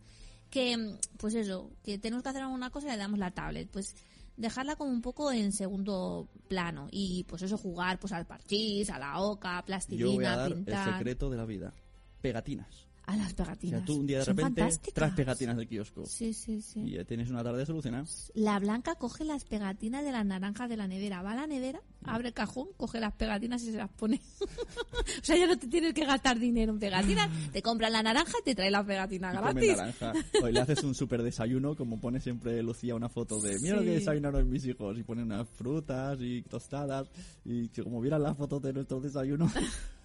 que, 0.51 0.77
mm, 0.77 0.97
pues 1.17 1.33
eso, 1.35 1.71
que 1.83 1.97
tenemos 1.97 2.21
que 2.21 2.29
hacer 2.29 2.43
alguna 2.43 2.69
cosa 2.69 2.87
y 2.87 2.91
le 2.91 2.97
damos 2.97 3.17
la 3.19 3.31
tablet. 3.31 3.69
Pues 3.71 3.95
dejarla 4.37 4.75
como 4.75 4.91
un 4.91 5.01
poco 5.01 5.31
en 5.31 5.51
segundo 5.51 6.29
plano 6.47 6.87
y 6.91 7.25
pues 7.25 7.41
eso 7.41 7.57
jugar 7.57 7.99
pues 7.99 8.13
al 8.13 8.25
parchís, 8.25 8.89
a 8.89 8.99
la 8.99 9.19
oca, 9.19 9.49
yo 9.49 9.53
voy 9.53 9.61
a 9.61 9.65
plastilina, 9.65 10.37
dar 10.37 10.53
pintar, 10.53 10.87
el 10.87 10.93
secreto 10.93 11.29
de 11.29 11.37
la 11.37 11.45
vida. 11.45 11.73
Pegatinas. 12.21 12.86
A 13.07 13.15
las 13.17 13.31
O 13.33 13.35
pegatinas. 13.37 13.79
sea, 13.79 13.85
tú 13.85 13.95
un 14.01 14.05
día 14.05 14.19
de 14.19 14.25
Son 14.25 14.37
repente 14.37 14.67
traes 14.93 15.13
pegatinas 15.13 15.57
del 15.57 15.67
kiosco 15.67 16.05
Sí, 16.05 16.33
sí, 16.33 16.61
sí. 16.61 16.81
y 16.81 16.91
ya 16.91 17.05
tienes 17.05 17.29
una 17.29 17.41
tarde 17.43 17.65
solucionada. 17.65 18.05
La 18.35 18.59
blanca 18.59 18.95
coge 18.95 19.23
las 19.23 19.45
pegatinas 19.45 20.03
de 20.03 20.11
las 20.11 20.25
naranjas 20.25 20.69
de 20.69 20.77
la 20.77 20.87
nevera, 20.87 21.21
va 21.21 21.31
a 21.31 21.35
la 21.37 21.47
nevera, 21.47 21.81
abre 22.03 22.27
el 22.27 22.33
cajón, 22.33 22.67
coge 22.77 22.99
las 22.99 23.13
pegatinas 23.13 23.63
y 23.63 23.71
se 23.71 23.77
las 23.77 23.89
pone. 23.89 24.19
o 24.41 25.23
sea, 25.23 25.37
ya 25.37 25.47
no 25.47 25.57
te 25.57 25.67
tienes 25.67 25.93
que 25.93 26.05
gastar 26.05 26.37
dinero 26.37 26.73
en 26.73 26.79
pegatinas, 26.79 27.29
te 27.53 27.61
compras 27.61 27.91
la 27.91 28.03
naranja 28.03 28.33
y 28.41 28.43
te 28.43 28.55
trae 28.55 28.69
la 28.71 28.85
pegatina 28.85 29.33
Y 29.33 29.37
come 29.37 29.51
gratis. 29.53 29.77
naranja. 29.77 30.13
O 30.43 30.47
le 30.49 30.59
haces 30.59 30.83
un 30.83 30.93
super 30.93 31.23
desayuno, 31.23 31.75
como 31.75 31.99
pone 31.99 32.19
siempre 32.19 32.61
Lucía 32.61 32.93
una 32.93 33.07
foto 33.09 33.39
de 33.39 33.57
mira 33.59 33.75
lo 33.77 33.81
que 33.83 33.87
Sí. 33.87 33.93
desayunaron 33.95 34.49
mis 34.49 34.65
hijos. 34.65 34.97
Y 34.97 35.03
pone 35.03 35.23
unas 35.23 35.47
frutas 35.47 36.17
y 36.21 36.41
tostadas. 36.43 37.07
Y 37.45 37.69
como 37.69 38.01
vieran 38.01 38.21
las 38.23 38.35
fotos 38.35 38.61
de 38.61 38.73
nuestros 38.73 39.01
desayunos. 39.03 39.51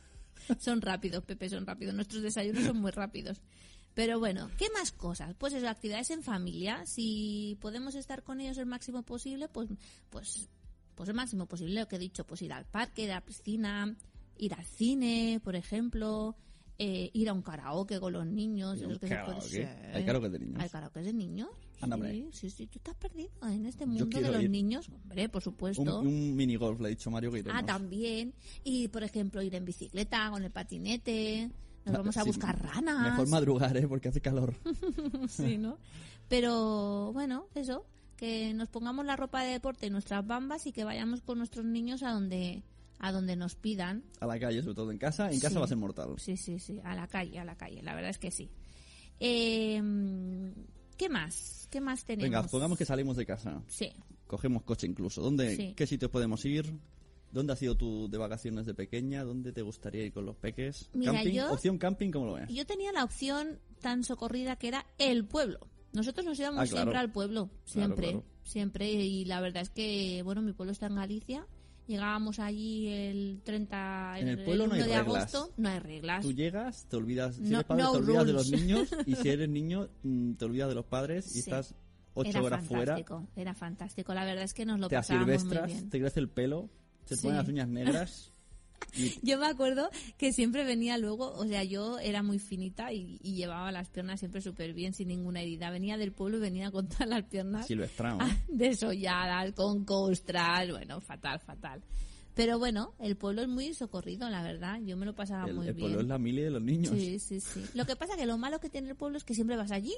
Son 0.59 0.81
rápidos, 0.81 1.25
Pepe, 1.25 1.49
son 1.49 1.67
rápidos. 1.67 1.95
Nuestros 1.95 2.23
desayunos 2.23 2.65
son 2.65 2.79
muy 2.79 2.91
rápidos. 2.91 3.41
Pero 3.95 4.19
bueno, 4.19 4.51
¿qué 4.57 4.69
más 4.71 4.93
cosas? 4.93 5.35
Pues 5.39 5.53
eso, 5.53 5.69
actividades 5.69 6.11
en 6.11 6.23
familia. 6.23 6.87
Si 6.87 7.59
podemos 7.61 7.95
estar 7.95 8.23
con 8.23 8.41
ellos 8.41 8.57
el 8.59 8.67
máximo 8.67 9.03
posible, 9.03 9.49
pues, 9.49 9.69
pues, 10.09 10.49
pues 10.95 11.09
el 11.09 11.15
máximo 11.15 11.47
posible. 11.47 11.81
Lo 11.81 11.89
que 11.89 11.97
he 11.97 11.99
dicho, 11.99 12.25
pues 12.25 12.41
ir 12.43 12.53
al 12.53 12.65
parque, 12.65 13.05
ir 13.05 13.13
a 13.13 13.17
la 13.17 13.25
piscina, 13.25 13.95
ir 14.39 14.55
al 14.55 14.65
cine, 14.65 15.41
por 15.45 15.57
ejemplo, 15.57 16.37
eh, 16.85 17.11
ir 17.13 17.29
a 17.29 17.33
un 17.33 17.43
karaoke 17.43 18.01
con 18.01 18.13
los 18.13 18.27
niños. 18.27 18.81
Un 18.83 18.99
se 18.99 19.07
puede-. 19.07 19.41
Sí. 19.41 19.63
Hay 19.95 20.05
karaoke 20.05 20.29
de 20.29 20.39
niños. 20.41 20.61
Hay 20.61 20.69
karaoke 20.69 21.01
de 21.01 21.13
niños. 21.13 21.49
Anda, 21.81 21.97
sí, 22.11 22.29
sí, 22.33 22.51
sí, 22.51 22.67
tú 22.67 22.79
estás 22.79 22.97
perdido 22.97 23.31
en 23.43 23.67
este 23.67 23.87
mundo 23.87 24.07
de 24.07 24.31
los 24.33 24.43
ir. 24.43 24.51
niños. 24.51 24.89
Hombre, 24.89 25.29
por 25.29 25.39
un, 25.41 25.43
supuesto. 25.43 26.01
un 26.01 26.35
mini 26.35 26.57
golf, 26.57 26.81
le 26.81 26.87
ha 26.87 26.91
dicho 26.91 27.09
Mario 27.11 27.31
que 27.31 27.39
iremos. 27.41 27.61
Ah, 27.61 27.65
también. 27.65 28.35
Y, 28.65 28.89
por 28.89 29.05
ejemplo, 29.05 29.43
ir 29.43 29.55
en 29.55 29.65
bicicleta, 29.65 30.29
con 30.31 30.43
el 30.43 30.51
patinete. 30.51 31.51
Nos 31.85 31.97
vamos 31.97 32.17
a 32.17 32.23
Sí, 32.23 32.29
buscar 32.29 32.61
ranas. 32.61 33.11
Mejor 33.13 33.29
madrugar, 33.29 33.77
¿eh? 33.77 33.87
Porque 33.87 34.09
hace 34.09 34.21
calor. 34.21 34.55
Sí, 35.29 35.59
¿no? 35.59 35.79
Pero, 36.29 37.13
bueno, 37.13 37.47
eso. 37.55 37.87
Que 38.17 38.55
nos 38.55 38.69
pongamos 38.69 39.05
la 39.07 39.17
ropa 39.17 39.43
de 39.43 39.53
deporte 39.53 39.87
y 39.87 39.91
nuestras 39.91 40.25
bambas 40.27 40.67
y 40.67 40.73
que 40.73 40.85
vayamos 40.85 41.23
con 41.23 41.39
nuestros 41.39 41.65
niños 41.65 42.03
a 42.05 42.11
donde 42.13 42.63
a 43.03 43.13
donde 43.13 43.37
nos 43.37 43.55
pidan. 43.57 44.03
A 44.21 44.27
la 44.27 44.39
calle, 44.41 44.63
sobre 44.63 44.75
todo 44.77 44.91
en 44.91 44.97
casa. 44.99 45.27
En 45.31 45.39
casa 45.41 45.51
Sí. 45.51 45.59
va 45.59 45.65
a 45.65 45.69
ser 45.69 45.77
mortal. 45.77 46.15
Sí, 46.19 46.37
sí, 46.39 46.59
sí. 46.59 46.81
A 46.85 46.95
la 46.95 47.07
calle, 47.07 47.39
a 47.39 47.45
la 47.45 47.57
calle. 47.57 47.83
La 47.83 47.95
verdad 47.95 48.11
es 48.11 48.19
que 48.19 48.31
sí. 48.31 48.49
Eh, 49.21 49.81
¿Qué 50.97 51.09
más? 51.09 51.67
¿Qué 51.71 51.81
más 51.81 52.05
tenemos? 52.05 52.25
Venga, 52.31 52.43
pongamos 52.49 52.79
que 52.79 52.85
salimos 52.85 53.17
de 53.17 53.27
casa. 53.27 53.63
Sí. 53.67 53.91
Cogemos 54.27 54.63
coche 54.63 54.87
incluso. 54.87 55.21
¿Dónde, 55.23 55.57
Sí. 55.57 55.75
¿Qué 55.77 55.87
sitios 55.87 56.11
podemos 56.11 56.45
ir? 56.45 56.73
¿Dónde 57.31 57.55
has 57.55 57.63
ido 57.63 57.77
tú 57.77 58.09
de 58.11 58.19
vacaciones 58.19 58.67
de 58.67 58.75
pequeña? 58.75 59.25
¿Dónde 59.25 59.53
te 59.53 59.63
gustaría 59.63 60.05
ir 60.05 60.13
con 60.13 60.27
los 60.27 60.37
peques? 60.37 60.91
Mira, 60.93 61.13
¿Camping? 61.13 61.33
yo- 61.33 61.53
¿Opción 61.53 61.79
camping? 61.79 62.11
¿Cómo 62.11 62.27
lo 62.27 62.33
ves? 62.35 62.49
Yo 62.51 62.67
tenía 62.67 62.93
la 62.93 63.05
opción 63.05 63.59
tan 63.81 64.05
socorrida 64.05 64.57
que 64.57 64.69
era 64.69 64.87
el 64.99 65.25
pueblo. 65.25 65.59
Nosotros 65.93 66.25
nos 66.27 66.39
íbamos 66.39 66.61
Ah, 66.61 66.67
claro. 66.67 66.77
siempre 66.85 66.99
al 66.99 67.11
pueblo, 67.13 67.51
siempre, 67.65 68.09
claro. 68.11 68.25
siempre. 68.45 68.91
Y 68.93 69.25
la 69.25 69.41
verdad 69.41 69.63
es 69.63 69.71
que, 69.71 70.23
bueno, 70.25 70.43
mi 70.43 70.53
pueblo 70.53 70.73
está 70.73 70.87
en 70.87 70.97
Galicia. 70.97 71.47
Llegábamos 71.87 72.39
allí 72.39 72.89
el 72.89 73.41
30 73.45 74.19
En 74.21 74.29
el 74.29 74.45
pueblo 74.45 74.67
no 74.67 74.75
1 74.75 74.83
hay 74.85 74.89
de 74.91 74.99
reglas. 75.03 75.35
agosto. 75.35 75.55
No 75.57 75.69
hay 75.69 75.79
reglas. 75.81 76.23
Tú 76.23 76.33
llegas, 76.33 76.87
te 76.89 76.97
olvidas, 76.97 77.35
si 77.37 77.43
No- 77.43 77.57
eres 77.59 77.65
padre 77.65 77.83
no 77.83 77.93
te 77.93 77.99
olvidas 77.99 78.27
de 78.27 78.33
rules. 78.33 78.51
los 78.51 78.61
niños 78.61 78.89
y 79.07 79.15
si 79.17 79.29
eres 79.29 79.49
niño 79.49 79.89
mm, 80.03 80.33
te 80.35 80.45
olvidas 80.45 80.69
de 80.69 80.75
los 80.77 80.85
padres 80.87 81.27
y 81.27 81.31
Sí. 81.31 81.39
estás 81.41 81.75
ocho 82.15 82.31
era 82.31 82.43
horas 82.43 82.65
fuera, 82.67 82.85
fantástico, 82.97 83.27
era 83.37 83.55
fantástico. 83.55 84.15
La 84.15 84.25
verdad 84.25 84.45
es 84.45 84.55
que 84.55 84.65
nos 84.65 84.79
lo 84.79 84.89
te 84.89 84.97
pasábamos 84.97 85.45
muy 85.45 85.59
bien. 85.67 85.91
te 85.91 85.99
crece 86.01 86.21
el 86.21 86.29
pelo, 86.29 86.71
se 87.05 87.17
Sí. 87.17 87.23
ponen 87.23 87.39
las 87.39 87.49
uñas 87.49 87.69
negras 87.69 88.32
Yo 89.23 89.39
me 89.39 89.47
acuerdo 89.47 89.91
que 90.19 90.33
siempre 90.33 90.65
venía 90.65 90.99
luego, 90.99 91.33
o 91.33 91.47
sea, 91.47 91.65
yo 91.65 91.99
era 91.99 92.23
muy 92.23 92.39
finita 92.39 92.93
y, 92.93 93.19
y 93.23 93.35
llevaba 93.35 93.73
las 93.73 93.89
piernas 93.89 94.21
siempre 94.21 94.41
súper 94.41 94.75
bien, 94.75 94.93
sin 94.95 95.09
ninguna 95.09 95.41
herida. 95.41 95.71
Venía 95.71 95.97
del 95.97 96.13
pueblo 96.13 96.39
y 96.39 96.41
venía 96.41 96.71
con 96.71 96.89
todas 96.89 97.09
las 97.09 97.25
piernas 97.25 97.67
silvestrado. 97.67 98.19
Ah, 98.21 98.37
desolladas, 98.49 99.53
con 99.53 99.85
costras, 99.85 100.71
bueno, 100.71 101.01
fatal, 101.01 101.39
fatal. 101.41 101.83
Pero 102.35 102.59
bueno, 102.59 102.95
el 102.99 103.17
pueblo 103.17 103.43
es 103.43 103.49
muy 103.49 103.75
socorrido, 103.75 104.29
la 104.31 104.43
verdad. 104.43 104.79
Yo 104.85 104.97
me 104.97 105.05
lo 105.05 105.15
pasaba 105.15 105.47
el 105.49 105.55
muy 105.55 105.69
el 105.69 105.75
bien. 105.75 105.89
pueblo 105.89 106.01
es 106.03 106.09
la 106.09 106.19
mili 106.19 106.41
de 106.43 106.51
los 106.51 106.63
niños. 106.63 106.95
Sí, 106.95 107.19
sí, 107.19 107.41
sí. 107.41 107.63
Lo 107.75 107.85
que 107.85 107.95
pasa 107.95 108.17
que 108.17 108.25
lo 108.25 108.39
malo 108.39 108.59
que 108.59 108.71
tiene 108.71 108.89
el 108.89 108.97
pueblo 108.97 109.19
es 109.19 109.25
que 109.25 109.35
siempre 109.35 109.57
vas 109.57 109.71
allí. 109.71 109.95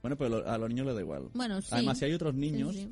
Bueno, 0.00 0.16
pero 0.16 0.46
a 0.48 0.56
los 0.58 0.68
niños 0.68 0.86
les 0.86 0.94
da 0.94 1.00
igual. 1.02 1.28
Bueno, 1.34 1.60
sí. 1.60 1.68
Además, 1.70 1.98
si 1.98 2.06
hay 2.06 2.12
otros 2.14 2.34
Sí, 2.34 2.40
niños, 2.40 2.74
sí. 2.74 2.88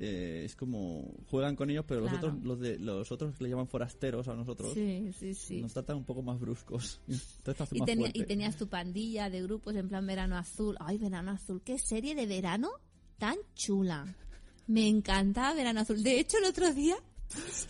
Eh, 0.00 0.42
es 0.44 0.54
como 0.56 1.12
juegan 1.30 1.56
con 1.56 1.70
ellos, 1.70 1.84
pero 1.86 2.00
los 2.02 2.12
otros 2.12 2.34
los 2.42 2.60
de 2.60 2.78
los 2.78 3.10
otros 3.12 3.34
que 3.36 3.44
le 3.44 3.50
llaman 3.50 3.66
forasteros 3.68 4.28
a 4.28 4.34
nosotros 4.34 4.72
Sí, 4.74 5.10
sí, 5.18 5.34
sí. 5.34 5.60
nos 5.60 5.72
tratan 5.72 5.96
un 5.96 6.04
poco 6.04 6.22
más 6.22 6.38
bruscos. 6.38 7.00
Entonces 7.08 7.68
Y, 7.72 7.78
más 7.80 7.86
tenía- 7.86 8.04
fuerte. 8.06 8.18
y 8.18 8.24
tenías 8.24 8.56
tu 8.56 8.68
pandilla 8.68 9.28
de 9.30 9.42
grupos 9.42 9.74
en 9.76 9.88
plan 9.88 10.06
verano 10.06 10.36
azul. 10.36 10.76
Ay, 10.80 10.98
verano 10.98 11.32
azul, 11.32 11.60
qué 11.64 11.78
serie 11.78 12.14
de 12.14 12.26
verano 12.26 12.70
tan 13.18 13.36
chula. 13.54 14.14
Me 14.66 14.86
encantaba 14.86 15.54
verano 15.54 15.80
azul. 15.80 16.02
De 16.02 16.20
hecho, 16.20 16.36
el 16.38 16.44
otro 16.44 16.72
día 16.74 16.96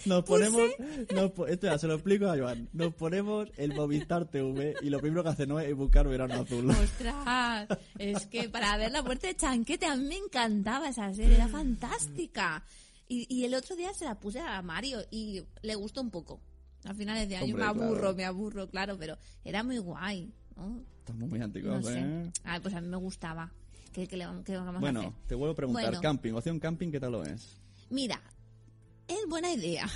Nos 0.07 0.25
ponemos, 0.25 0.71
nos 1.15 1.33
po- 1.33 1.47
esto 1.47 1.67
ya 1.67 1.79
se 1.79 1.87
lo 1.87 1.95
explico 1.95 2.27
a 2.31 2.37
Joan. 2.39 2.69
Nos 2.73 2.95
ponemos 2.95 3.49
el 3.57 3.75
Movistar 3.75 4.25
TV 4.27 4.77
y 4.83 4.91
lo 4.91 5.01
primero 5.01 5.23
que 5.23 5.31
hace 5.31 5.47
no 5.47 5.59
es 5.61 5.75
buscar 5.75 6.07
verano 6.09 6.35
azul. 6.35 6.71
Ostras, 6.71 7.69
es 7.99 8.27
que 8.27 8.49
para 8.49 8.77
ver 8.77 8.93
la 8.93 9.03
muerte 9.03 9.29
de 9.29 9.37
Chanquete 9.37 9.87
a 9.87 9.97
mí 9.97 10.05
me 10.05 10.17
encantaba 10.17 10.89
esa 10.89 11.13
serie, 11.13 11.35
era 11.35 11.49
fantástica. 11.49 12.65
Y, 13.09 13.27
y 13.35 13.45
el 13.45 13.55
otro 13.55 13.75
día 13.75 13.93
se 13.95 14.05
la 14.05 14.19
puse 14.21 14.41
a 14.41 14.61
Mario 14.63 15.01
y 15.11 15.43
le 15.63 15.75
gustó 15.75 16.01
un 16.03 16.11
poco. 16.11 16.41
A 16.85 16.95
finales 16.95 17.29
de 17.29 17.37
año 17.37 17.55
Hombre, 17.55 17.65
me 17.65 17.69
aburro, 17.71 18.01
claro. 18.01 18.15
me 18.17 18.25
aburro, 18.25 18.69
claro, 18.71 18.97
pero 18.99 19.19
era 19.45 19.63
muy 19.65 19.79
guay, 19.79 20.33
¿no? 20.57 20.81
Estamos 21.01 21.29
muy 21.29 21.39
No 21.39 21.45
antiguos, 21.47 21.85
sé. 21.87 21.99
¿eh? 21.99 22.31
Ay, 22.45 22.61
pues 22.61 22.75
a 22.75 22.81
mí 22.81 22.87
me 22.89 22.97
gustaba. 22.99 23.51
¿Qué, 23.93 24.07
qué 24.07 24.17
le 24.17 24.27
qué 24.45 24.57
vamos 24.57 24.77
a 24.77 24.79
Bueno, 24.79 25.01
hacer? 25.01 25.13
te 25.27 25.35
vuelvo 25.35 25.53
a 25.53 25.57
preguntar, 25.57 25.85
Bueno. 25.87 26.01
camping, 26.01 26.33
opción 26.35 26.61
camping, 26.61 26.91
¿qué 26.93 27.01
tal 27.01 27.13
lo 27.13 27.25
es? 27.25 27.57
Mira, 27.91 28.21
es 29.09 29.19
buena 29.29 29.53
idea. 29.53 29.89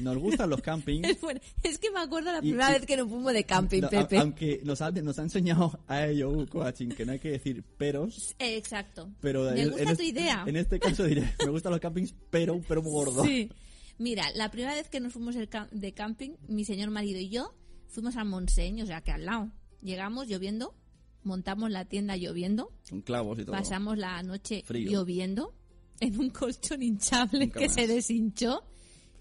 Nos 0.00 0.16
gustan 0.18 0.50
los 0.50 0.60
campings. 0.60 1.06
Es, 1.08 1.20
buena- 1.20 1.40
es 1.62 1.78
que 1.78 1.90
me 1.90 2.00
acuerdo 2.00 2.30
la 2.32 2.40
primera 2.40 2.70
y- 2.70 2.74
vez 2.74 2.86
que 2.86 2.96
nos 2.96 3.08
fuimos 3.08 3.32
de 3.32 3.44
camping, 3.44 3.80
No, 3.80 3.86
a- 3.88 3.90
Pepe. 3.90 4.18
aunque 4.18 4.60
nos 4.64 4.80
ha, 4.82 4.90
nos 4.90 5.18
ha 5.18 5.22
enseñado 5.22 5.78
a 5.88 6.06
ello 6.06 6.46
coaching 6.48 6.88
que 6.90 7.04
no 7.06 7.12
hay 7.12 7.18
que 7.18 7.30
decir 7.30 7.62
peros, 7.62 8.34
Exacto. 8.38 9.10
pero 9.20 9.50
me 9.50 9.62
en, 9.62 9.68
gusta 9.70 9.82
en 9.82 9.86
tu 9.88 9.92
este, 9.92 10.04
idea. 10.04 10.44
en 10.46 10.56
este 10.56 10.78
caso 10.78 11.04
diré, 11.04 11.22
me 11.44 11.50
gustan 11.50 11.72
los 11.72 11.80
campings, 11.80 12.14
pero 12.30 12.54
un 12.54 12.62
pero 12.62 12.82
muy 12.82 12.92
gordo. 12.92 13.24
Sí. 13.24 13.50
Mira, 13.98 14.24
la 14.34 14.50
primera 14.50 14.74
vez 14.74 14.88
que 14.88 15.00
nos 15.00 15.12
fuimos 15.12 15.34
de 15.34 15.92
camping, 15.92 16.30
mi 16.46 16.64
señor 16.64 16.90
marido 16.90 17.18
y 17.18 17.30
yo 17.30 17.52
fuimos 17.88 18.16
al 18.16 18.26
Montseny, 18.26 18.82
o 18.82 18.86
sea 18.86 19.00
que 19.00 19.10
al 19.10 19.24
lado. 19.24 19.50
Llegamos 19.82 20.28
lloviendo, 20.28 20.74
montamos 21.24 21.70
la 21.70 21.84
tienda 21.84 22.16
lloviendo, 22.16 22.70
Con 22.88 23.00
clavos 23.02 23.38
y 23.38 23.44
todo. 23.44 23.56
pasamos 23.56 23.96
la 23.98 24.22
noche 24.22 24.62
Frío. 24.66 24.90
lloviendo, 24.90 25.52
en 26.00 26.18
un 26.20 26.30
colchón 26.30 26.82
hinchable 26.82 27.46
Nunca 27.46 27.58
que 27.60 27.66
más. 27.66 27.74
se 27.74 27.86
deshinchó. 27.86 28.62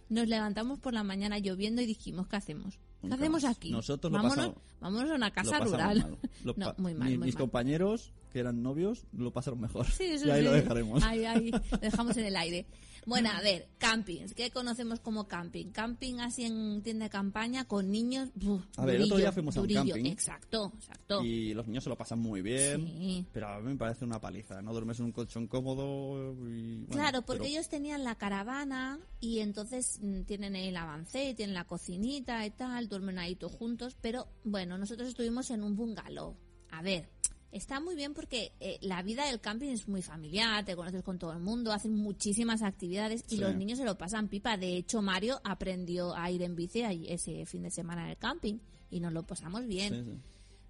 Nos 0.10 0.28
levantamos 0.28 0.80
por 0.80 0.94
la 0.94 1.04
mañana 1.04 1.38
lloviendo 1.40 1.82
y 1.82 1.86
dijimos, 1.86 2.28
¿qué 2.28 2.38
hacemos? 2.38 2.80
¿Qué 3.02 3.14
hacemos 3.14 3.44
aquí? 3.44 3.72
Nosotros 3.72 4.12
lo 4.12 4.18
vámonos, 4.18 4.36
pasamos- 4.38 4.62
vámonos 4.80 5.12
a 5.12 5.16
una 5.16 5.32
casa 5.32 5.60
Lo 5.60 5.66
rural. 5.66 5.98
mal. 6.02 6.18
Lo 6.44 6.54
no, 6.58 6.74
muy 6.78 6.94
mal, 6.94 7.10
mi- 7.10 7.18
muy 7.18 7.26
mis 7.28 7.36
mal. 7.36 7.42
compañeros, 7.42 8.12
que 8.38 8.42
eran 8.42 8.62
novios, 8.62 9.06
lo 9.14 9.34
pasaron 9.34 9.60
mejor. 9.60 9.86
Sí, 9.88 10.04
eso 10.04 10.28
y 10.28 10.32
ahí 10.32 10.40
sí. 10.42 10.46
lo 10.46 10.52
dejaremos. 10.52 11.04
Ahí, 11.04 11.26
ahí, 11.26 11.50
lo 11.52 11.78
dejamos 11.82 12.16
en 12.18 12.26
el 12.26 12.36
aire. 12.36 12.68
Bueno, 13.08 13.30
a 13.34 13.42
ver, 13.42 13.70
campings. 13.78 14.34
¿Qué 14.34 14.52
conocemos 14.52 15.00
como 15.00 15.28
camping? 15.30 15.68
Camping 15.72 16.20
así 16.20 16.44
en 16.44 16.82
tienda 16.84 17.06
de 17.06 17.10
campaña 17.10 17.66
con 17.66 17.90
niños. 17.90 18.30
buf, 18.36 18.62
A 18.76 18.86
ver, 18.86 18.96
el 18.98 19.04
otro 19.04 19.16
durillo, 19.16 19.28
día 19.30 19.32
fuimos 19.32 19.56
a 19.56 19.62
un 19.62 19.68
durillo. 19.68 19.94
camping. 19.94 20.12
Exacto, 20.12 20.74
exacto. 20.76 21.24
Y 21.24 21.54
los 21.54 21.66
niños 21.68 21.86
se 21.86 21.90
lo 21.90 21.96
pasan 21.98 22.20
muy 22.20 22.42
bien. 22.42 22.86
Sí. 22.86 23.26
Pero 23.32 23.48
a 23.48 23.60
mí 23.62 23.70
me 23.72 23.78
parece 23.78 24.04
una 24.04 24.20
paliza. 24.20 24.62
No 24.62 24.74
duermes 24.74 25.00
en 25.00 25.06
un 25.06 25.12
colchón 25.14 25.48
cómodo 25.48 26.34
y... 26.50 26.80
bueno, 26.84 26.88
Claro, 26.92 27.22
porque 27.22 27.44
pero- 27.44 27.50
ellos 27.54 27.70
tenían 27.70 28.04
la 28.04 28.16
caravana 28.16 29.00
y 29.22 29.40
entonces 29.40 30.00
mm, 30.02 30.24
tienen 30.24 30.56
el 30.58 30.76
avance, 30.76 31.34
tienen 31.34 31.54
la 31.56 31.64
cocinita 31.64 32.46
y 32.46 32.52
tal, 32.52 32.90
duermen 32.90 33.20
ahí 33.20 33.36
todos 33.38 33.54
juntos, 33.54 33.96
pero 34.02 34.28
bueno, 34.44 34.78
nosotros 34.78 35.08
estuvimos 35.08 35.50
en 35.50 35.64
un 35.64 35.78
bungalow. 35.78 36.36
A 36.72 36.82
ver, 36.82 37.10
está 37.52 37.80
muy 37.80 37.96
bien 37.96 38.14
porque 38.14 38.52
eh, 38.60 38.78
la 38.82 39.02
vida 39.04 39.26
del 39.26 39.40
camping 39.40 39.70
es 39.70 39.88
muy 39.88 40.02
familiar, 40.02 40.64
te 40.66 40.76
conoces 40.76 41.04
con 41.04 41.18
todo 41.18 41.34
el 41.34 41.40
mundo, 41.40 41.72
hacen 41.72 41.94
muchísimas 41.96 42.62
actividades 42.62 43.24
y 43.30 43.36
Sí. 43.36 43.38
los 43.38 43.56
niños 43.56 43.78
se 43.80 43.86
lo 43.86 43.98
pasan 43.98 44.28
pipa. 44.28 44.58
De 44.58 44.76
hecho, 44.78 45.02
Mario 45.02 45.40
aprendió 45.44 46.16
a 46.16 46.30
ir 46.32 46.42
en 46.44 46.56
bici 46.56 46.82
ese 47.08 47.46
fin 47.46 47.64
de 47.64 47.72
semana 47.72 48.04
en 48.04 48.10
el 48.12 48.18
camping 48.18 48.60
y 48.92 49.00
nos 49.00 49.14
lo 49.14 49.24
pasamos 49.24 49.66
bien. 49.66 49.94
Sí, 49.94 50.12
sí. 50.12 50.18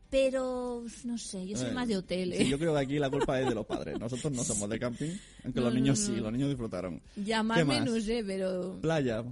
Pero, 0.10 0.86
no 1.04 1.18
sé, 1.18 1.46
yo 1.46 1.58
soy 1.58 1.70
Eh, 1.70 1.74
más 1.74 1.88
de 1.88 1.98
hotel. 1.98 2.32
sí, 2.34 2.44
¿eh? 2.44 2.48
yo 2.48 2.58
creo 2.58 2.74
que 2.74 2.80
aquí 2.80 2.98
la 2.98 3.10
culpa 3.10 3.42
es 3.42 3.50
de 3.50 3.54
los 3.56 3.66
padres. 3.66 4.00
Nosotros 4.00 4.32
no 4.32 4.42
somos 4.44 4.70
de 4.70 4.80
camping, 4.80 5.12
aunque 5.44 5.60
los 5.60 5.74
niños 5.74 6.00
no, 6.00 6.06
sí, 6.06 6.22
los 6.22 6.32
niños 6.32 6.48
disfrutaron. 6.50 7.02
Llamarme 7.18 7.82
no 7.82 8.00
sé, 8.00 8.24
pero... 8.26 8.80
Playa. 8.80 9.26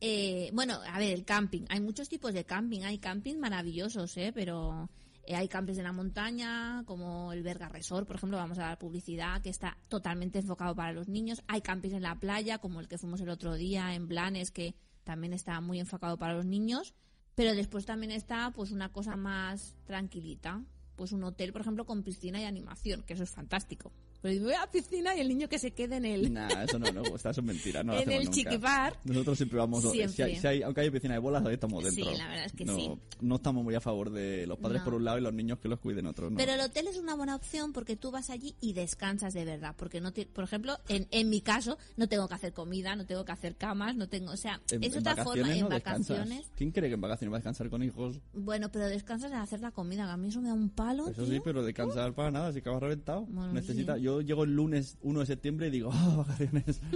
Eh, 0.00 0.50
bueno, 0.54 0.78
a 0.90 0.98
ver, 0.98 1.12
el 1.12 1.24
camping. 1.24 1.62
Hay 1.68 1.80
muchos 1.80 2.08
tipos 2.08 2.32
de 2.32 2.44
camping. 2.44 2.80
Hay 2.82 2.98
campings 2.98 3.38
maravillosos, 3.38 4.16
¿eh? 4.16 4.32
Pero 4.34 4.88
hay 5.34 5.48
campings 5.48 5.78
en 5.78 5.84
la 5.84 5.92
montaña, 5.92 6.84
como 6.86 7.32
el 7.32 7.42
Berga 7.42 7.68
Resort, 7.68 8.06
por 8.06 8.16
ejemplo, 8.16 8.38
vamos 8.38 8.58
a 8.58 8.62
dar 8.62 8.78
publicidad, 8.78 9.42
que 9.42 9.50
está 9.50 9.76
totalmente 9.88 10.38
enfocado 10.38 10.74
para 10.74 10.92
los 10.92 11.08
niños. 11.08 11.42
Hay 11.48 11.62
campings 11.62 11.94
en 11.94 12.02
la 12.02 12.14
playa, 12.14 12.58
como 12.58 12.80
el 12.80 12.88
que 12.88 12.98
fuimos 12.98 13.20
el 13.20 13.28
otro 13.28 13.54
día 13.54 13.94
en 13.94 14.08
Blanes, 14.08 14.50
que 14.50 14.74
también 15.04 15.32
está 15.32 15.60
muy 15.60 15.80
enfocado 15.80 16.16
para 16.16 16.34
los 16.34 16.46
niños. 16.46 16.94
Pero 17.34 17.54
después 17.54 17.84
también 17.84 18.12
está, 18.12 18.50
pues, 18.50 18.72
una 18.72 18.92
cosa 18.92 19.16
más 19.16 19.74
tranquilita. 19.84 20.64
Pues 20.96 21.12
un 21.12 21.22
hotel, 21.24 21.52
por 21.52 21.60
ejemplo, 21.60 21.84
con 21.84 22.02
piscina 22.02 22.40
y 22.40 22.44
animación, 22.44 23.02
que 23.02 23.12
eso 23.12 23.22
es 23.22 23.30
fantástico. 23.30 23.92
Pero 24.22 24.34
yo 24.34 24.42
voy 24.44 24.52
a 24.54 24.60
la 24.60 24.70
piscina 24.70 25.14
y 25.16 25.20
el 25.20 25.28
niño 25.28 25.48
que 25.48 25.58
se 25.58 25.70
quede 25.72 25.96
en 25.96 26.04
el... 26.04 26.32
Nah, 26.32 26.62
eso 26.64 26.78
no 26.78 26.86
gusta, 27.04 27.30
eso 27.30 27.40
es 27.40 27.46
mentira. 27.46 27.82
No 27.84 27.94
En 27.94 28.10
el 28.10 28.24
nunca. 28.24 28.32
chiquibar. 28.36 28.96
Nosotros 29.04 29.36
siempre 29.36 29.58
vamos. 29.58 29.82
Siempre. 29.82 30.08
Si 30.08 30.22
hay, 30.22 30.36
si 30.36 30.46
hay- 30.46 30.62
aunque 30.62 30.80
hay 30.80 30.90
piscina 30.90 31.14
de 31.14 31.20
bolas, 31.20 31.44
ahí 31.46 31.54
estamos 31.54 31.84
Sí, 31.84 31.96
dentro. 32.02 32.16
la 32.16 32.28
verdad 32.28 32.46
es 32.46 32.52
que 32.52 32.64
no, 32.64 32.74
sí. 32.76 32.90
No 33.20 33.36
estamos 33.36 33.62
muy 33.64 33.74
a 33.74 33.80
favor 33.80 34.10
de 34.10 34.46
los 34.46 34.58
padres 34.58 34.80
No. 34.80 34.84
por 34.84 34.94
un 34.94 35.04
lado 35.04 35.18
y 35.18 35.20
los 35.20 35.32
niños 35.34 35.58
que 35.58 35.68
los 35.68 35.78
cuiden 35.80 36.06
otros. 36.06 36.30
¿no? 36.30 36.36
Pero 36.36 36.52
el 36.52 36.60
hotel 36.60 36.88
es 36.88 36.96
una 36.96 37.14
buena 37.14 37.34
opción 37.36 37.72
porque 37.72 37.96
tú 37.96 38.10
vas 38.10 38.30
allí 38.30 38.54
y 38.60 38.72
descansas 38.72 39.34
de 39.34 39.44
verdad. 39.44 39.74
Porque 39.76 40.00
no, 40.00 40.12
te- 40.12 40.26
por 40.26 40.44
ejemplo, 40.44 40.78
en, 40.88 41.06
en 41.10 41.28
mi 41.28 41.40
caso, 41.40 41.78
no 41.96 42.08
tengo 42.08 42.26
que 42.28 42.34
hacer 42.34 42.52
comida, 42.52 42.96
no 42.96 43.06
tengo 43.06 43.24
que 43.24 43.32
hacer 43.32 43.56
camas, 43.56 43.96
no 43.96 44.08
tengo, 44.08 44.32
o 44.32 44.36
sea, 44.36 44.60
en, 44.70 44.82
es 44.82 44.92
en 44.94 45.00
otra 45.00 45.22
forma. 45.24 45.54
En 45.54 45.60
no 45.60 45.68
descansas. 45.68 46.08
vacaciones, 46.18 46.46
¿Quién 46.56 46.72
cree 46.72 46.88
que 46.88 46.94
en 46.94 47.00
vacaciones 47.00 47.32
va 47.32 47.36
a 47.36 47.40
descansar 47.40 47.68
con 47.70 47.82
hijos? 47.82 48.20
bueno, 48.32 48.70
pero 48.72 48.86
descansas 48.88 49.30
en 49.30 49.38
hacer 49.38 49.60
la 49.60 49.70
comida, 49.70 50.10
a 50.12 50.16
mí 50.16 50.28
eso 50.28 50.40
me 50.40 50.48
da 50.48 50.54
un 50.54 50.70
palo. 50.70 51.08
Eso 51.08 51.24
tío. 51.24 51.34
sí, 51.34 51.40
pero 51.44 51.62
descansar 51.64 52.12
para 52.14 52.30
nada, 52.30 52.52
si 52.52 52.58
acabas 52.60 52.80
reventado. 52.82 53.22
Bueno, 53.26 53.52
Necesita, 53.52 53.96
sí. 53.96 54.02
Yo 54.06 54.20
llego 54.20 54.44
el 54.44 54.54
lunes 54.54 54.96
1 55.02 55.18
de 55.18 55.26
septiembre 55.26 55.66
y 55.66 55.70
digo, 55.72 55.90
ah, 55.92 56.14
vacaciones. 56.18 56.80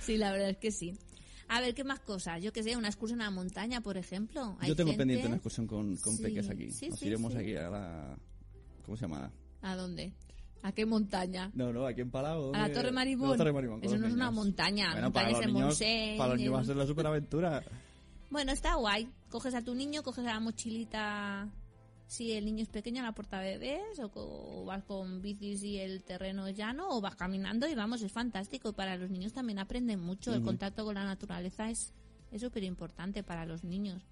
Sí, 0.00 0.18
la 0.18 0.32
verdad 0.32 0.50
es 0.50 0.56
que 0.58 0.70
sí. 0.72 0.98
A 1.48 1.60
ver, 1.60 1.72
¿qué 1.74 1.84
más 1.84 2.00
cosas? 2.00 2.42
Yo 2.42 2.52
que 2.52 2.62
sé, 2.62 2.76
una 2.76 2.88
excursión 2.88 3.20
a 3.22 3.24
la 3.24 3.30
montaña, 3.30 3.80
por 3.80 3.96
ejemplo. 3.96 4.56
Hay 4.60 4.68
Yo 4.68 4.76
tengo 4.76 4.88
gente- 4.90 4.98
pendiente 5.02 5.26
una 5.26 5.36
excursión 5.36 5.66
con, 5.66 5.96
con 5.98 6.16
Sí, 6.16 6.22
peques 6.22 6.50
aquí. 6.50 6.70
sí, 6.70 6.88
Nos 6.90 6.98
sí, 6.98 7.06
iremos 7.06 7.34
aquí 7.34 7.54
a 7.56 7.70
la... 7.70 8.16
¿Cómo 8.84 8.96
se 8.96 9.02
llama? 9.06 9.30
¿A 9.62 9.76
dónde? 9.76 10.12
¿A 10.62 10.72
qué 10.72 10.84
montaña? 10.84 11.50
No, 11.54 11.72
no, 11.72 11.86
aquí 11.86 12.00
en 12.02 12.10
Palau. 12.10 12.52
A 12.54 12.68
la. 12.68 12.72
Torre 12.74 12.90
Maribón. 12.92 13.36
Torre 13.38 13.52
Maribón, 13.52 13.82
Eso 13.84 13.96
no 13.96 14.06
es 14.08 14.12
una 14.12 14.30
montaña, 14.30 14.90
Bueno, 14.92 15.06
montaña 15.06 15.26
para 15.26 15.38
es 15.38 15.46
los 15.46 15.54
niños, 15.54 15.78
para 16.18 16.28
los 16.30 16.38
niños 16.38 16.54
va 16.54 16.60
a 16.60 16.64
ser 16.64 16.76
la 16.76 16.86
superaventura. 16.86 17.62
Bueno, 18.30 18.52
está 18.52 18.74
guay. 18.74 19.08
Coges 19.30 19.54
a 19.54 19.62
tu 19.62 19.74
niño, 19.74 20.02
coges 20.02 20.24
a 20.26 20.34
la 20.34 20.40
mochilita 20.40 21.48
si 22.06 22.32
el 22.32 22.44
niño 22.44 22.62
es 22.62 22.68
pequeño 22.68 23.02
la 23.02 23.12
puerta 23.12 23.40
bebés 23.40 23.98
o, 24.00 24.10
o 24.14 24.64
vas 24.64 24.84
con 24.84 25.20
bicis 25.22 25.62
y 25.64 25.78
el 25.78 26.02
terreno 26.04 26.46
es 26.46 26.56
llano 26.56 26.88
o 26.90 27.00
vas 27.00 27.16
caminando 27.16 27.66
y 27.68 27.74
vamos, 27.74 28.02
es 28.02 28.12
fantástico. 28.12 28.68
Y 28.68 28.72
para 28.72 28.96
los 28.96 29.10
niños 29.10 29.32
también 29.32 29.58
aprenden 29.58 30.00
mucho. 30.00 30.34
El 30.34 30.42
contacto 30.42 30.84
con 30.84 30.94
la 30.94 31.04
naturaleza 31.04 31.70
es 31.70 31.92
es 32.32 32.40
súper 32.42 32.64
importante 32.64 33.22
para 33.22 33.46
los 33.46 33.62
niños. 33.62 34.02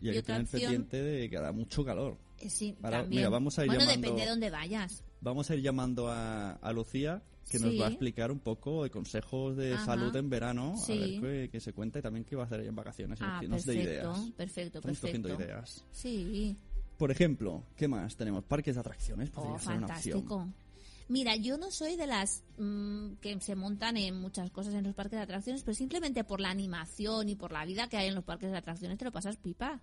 Y 0.00 0.08
hay 0.08 0.14
que 0.16 0.22
tener 0.22 0.42
opción- 0.42 0.60
pendiente 0.62 1.02
de 1.02 1.30
que 1.30 1.36
hará 1.38 1.50
mucho 1.52 1.82
calor. 1.84 2.18
Eh, 2.40 2.50
sí, 2.50 2.76
Ahora, 2.82 3.00
también. 3.00 3.20
mira, 3.20 3.30
vamos 3.30 3.58
a 3.58 3.62
ir 3.62 3.68
bueno, 3.68 3.80
llamando- 3.84 4.00
depende 4.02 4.22
de 4.22 4.28
dónde 4.28 4.50
vayas. 4.50 5.02
Vamos 5.22 5.50
a 5.50 5.54
ir 5.54 5.62
llamando 5.62 6.08
a, 6.08 6.50
a 6.52 6.72
Lucía, 6.74 7.22
que 7.50 7.58
nos 7.58 7.70
Sí. 7.70 7.78
va 7.78 7.86
a 7.86 7.88
explicar 7.90 8.30
un 8.30 8.40
poco 8.40 8.82
de 8.82 8.90
consejos 8.90 9.56
de 9.56 9.72
Ajá. 9.74 9.84
salud 9.86 10.14
en 10.16 10.28
verano, 10.28 10.74
Sí. 10.76 10.92
a 11.16 11.20
ver 11.22 11.44
qué, 11.44 11.48
qué 11.52 11.60
se 11.60 11.72
cuenta 11.72 12.00
y 12.00 12.02
también 12.02 12.24
qué 12.24 12.36
va 12.36 12.42
a 12.42 12.46
hacer 12.46 12.60
ella 12.60 12.68
en 12.68 12.76
vacaciones. 12.76 13.18
Ah, 13.22 13.40
nos 13.48 13.64
dé 13.64 13.74
perfecto, 13.74 13.90
ideas. 13.90 14.30
perfecto, 14.36 14.78
Estamos 14.80 14.98
cogiendo 15.00 15.28
perfecto. 15.28 15.52
ideas. 15.52 15.84
Sí. 15.92 16.56
Por 16.98 17.10
ejemplo, 17.10 17.64
¿qué 17.76 17.88
más 17.88 18.16
tenemos? 18.16 18.44
Parques 18.44 18.74
de 18.76 18.80
atracciones 18.80 19.30
podría 19.30 19.54
Oh, 19.54 19.58
ser 19.58 19.76
una 19.76 19.86
opción. 19.86 20.18
fantástico. 20.24 20.48
Mira, 21.08 21.36
yo 21.36 21.58
no 21.58 21.70
soy 21.70 21.96
de 21.96 22.06
las 22.06 22.44
mm, 22.56 23.14
que 23.20 23.38
se 23.40 23.54
montan 23.56 23.96
en 23.98 24.16
muchas 24.20 24.50
cosas 24.50 24.72
en 24.74 24.84
los 24.84 24.94
parques 24.94 25.18
de 25.18 25.22
atracciones, 25.24 25.62
pero 25.62 25.74
simplemente 25.74 26.24
por 26.24 26.40
la 26.40 26.50
animación 26.50 27.28
y 27.28 27.34
por 27.36 27.52
la 27.52 27.64
vida 27.66 27.88
que 27.88 27.96
hay 27.98 28.08
en 28.08 28.14
los 28.14 28.24
parques 28.24 28.50
de 28.50 28.56
atracciones 28.56 28.96
te 28.96 29.04
lo 29.04 29.12
pasas 29.12 29.36
pipa. 29.36 29.82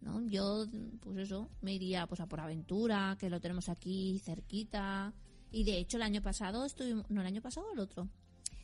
¿no? 0.00 0.20
Yo, 0.28 0.64
pues 1.00 1.18
eso, 1.18 1.50
me 1.62 1.74
iría 1.74 2.06
pues 2.06 2.20
a 2.20 2.26
por 2.26 2.40
aventura, 2.40 3.16
que 3.18 3.28
lo 3.28 3.40
tenemos 3.40 3.68
aquí 3.68 4.18
cerquita. 4.24 5.12
Y 5.50 5.64
de 5.64 5.78
hecho 5.78 5.96
el 5.98 6.02
año 6.04 6.22
pasado 6.22 6.64
estuvimos, 6.64 7.04
no 7.10 7.20
el 7.20 7.26
año 7.26 7.42
pasado 7.42 7.66
el 7.72 7.78
otro, 7.80 8.08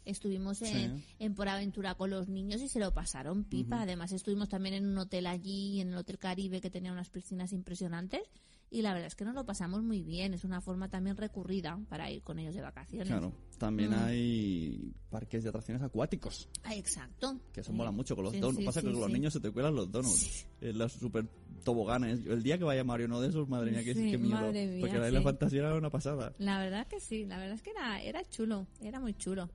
estuvimos 0.04 0.60
en, 0.62 0.98
Sí. 0.98 1.04
en 1.18 1.34
por 1.34 1.48
aventura 1.48 1.94
con 1.94 2.10
los 2.10 2.28
niños 2.28 2.60
y 2.62 2.68
se 2.68 2.80
lo 2.80 2.92
pasaron 2.92 3.44
pipa. 3.44 3.82
Además 3.82 4.12
estuvimos 4.12 4.48
también 4.48 4.74
en 4.74 4.86
un 4.86 4.98
hotel 4.98 5.26
allí, 5.26 5.80
en 5.80 5.88
el 5.92 5.96
Hotel 5.98 6.18
Caribe, 6.18 6.60
que 6.60 6.70
tenía 6.70 6.92
unas 6.92 7.10
piscinas 7.10 7.52
impresionantes. 7.52 8.22
Y 8.70 8.80
la 8.80 8.94
verdad 8.94 9.08
es 9.08 9.14
que 9.14 9.26
nos 9.26 9.34
lo 9.34 9.44
pasamos 9.44 9.82
muy 9.82 10.02
bien. 10.02 10.32
Es 10.32 10.44
una 10.44 10.62
forma 10.62 10.88
también 10.88 11.16
recurrida 11.18 11.78
para 11.90 12.10
ir 12.10 12.22
con 12.22 12.38
ellos 12.38 12.54
de 12.54 12.62
vacaciones. 12.62 13.06
Claro, 13.08 13.34
también 13.58 13.90
Mm. 13.90 14.04
hay 14.04 14.92
parques 15.10 15.42
de 15.42 15.50
atracciones 15.50 15.82
acuáticos, 15.82 16.48
Ah, 16.62 16.74
exacto. 16.74 17.38
que 17.52 17.60
eso 17.60 17.70
Sí. 17.70 17.76
mola 17.76 17.90
mucho 17.90 18.14
con 18.16 18.24
los 18.24 18.32
Sí, 18.32 18.40
donuts. 18.40 18.64
Pasa 18.64 18.80
que 18.80 18.90
con 18.90 18.98
los 19.00 19.10
niños 19.10 19.32
se 19.34 19.40
te 19.40 19.50
cuelan 19.50 19.74
los 19.74 19.92
donuts, 19.92 20.46
eh, 20.62 20.72
los 20.72 20.90
super 20.92 21.28
toboganes. 21.64 22.24
El 22.26 22.42
día 22.42 22.56
que 22.56 22.64
vaya 22.64 22.82
Mario 22.82 23.08
no 23.08 23.20
de 23.20 23.28
esos, 23.28 23.46
madre 23.46 23.70
mía, 23.72 23.84
qué, 23.84 23.92
Sí, 23.94 24.10
qué 24.10 24.16
miedo. 24.18 24.40
madre 24.40 24.66
mía, 24.66 24.80
porque 24.80 24.98
la 24.98 25.10
sí. 25.18 25.22
fantasía 25.22 25.60
era 25.60 25.74
una 25.76 25.90
pasada. 25.90 26.32
La 26.38 26.58
verdad 26.58 26.86
que 26.86 26.98
sí, 26.98 27.26
la 27.26 27.36
verdad 27.38 27.56
es 27.56 27.62
que 27.62 27.70
era, 27.70 28.00
era 28.02 28.26
chulo, 28.30 28.66
era 28.80 28.98
muy 29.00 29.12
chulo. 29.14 29.50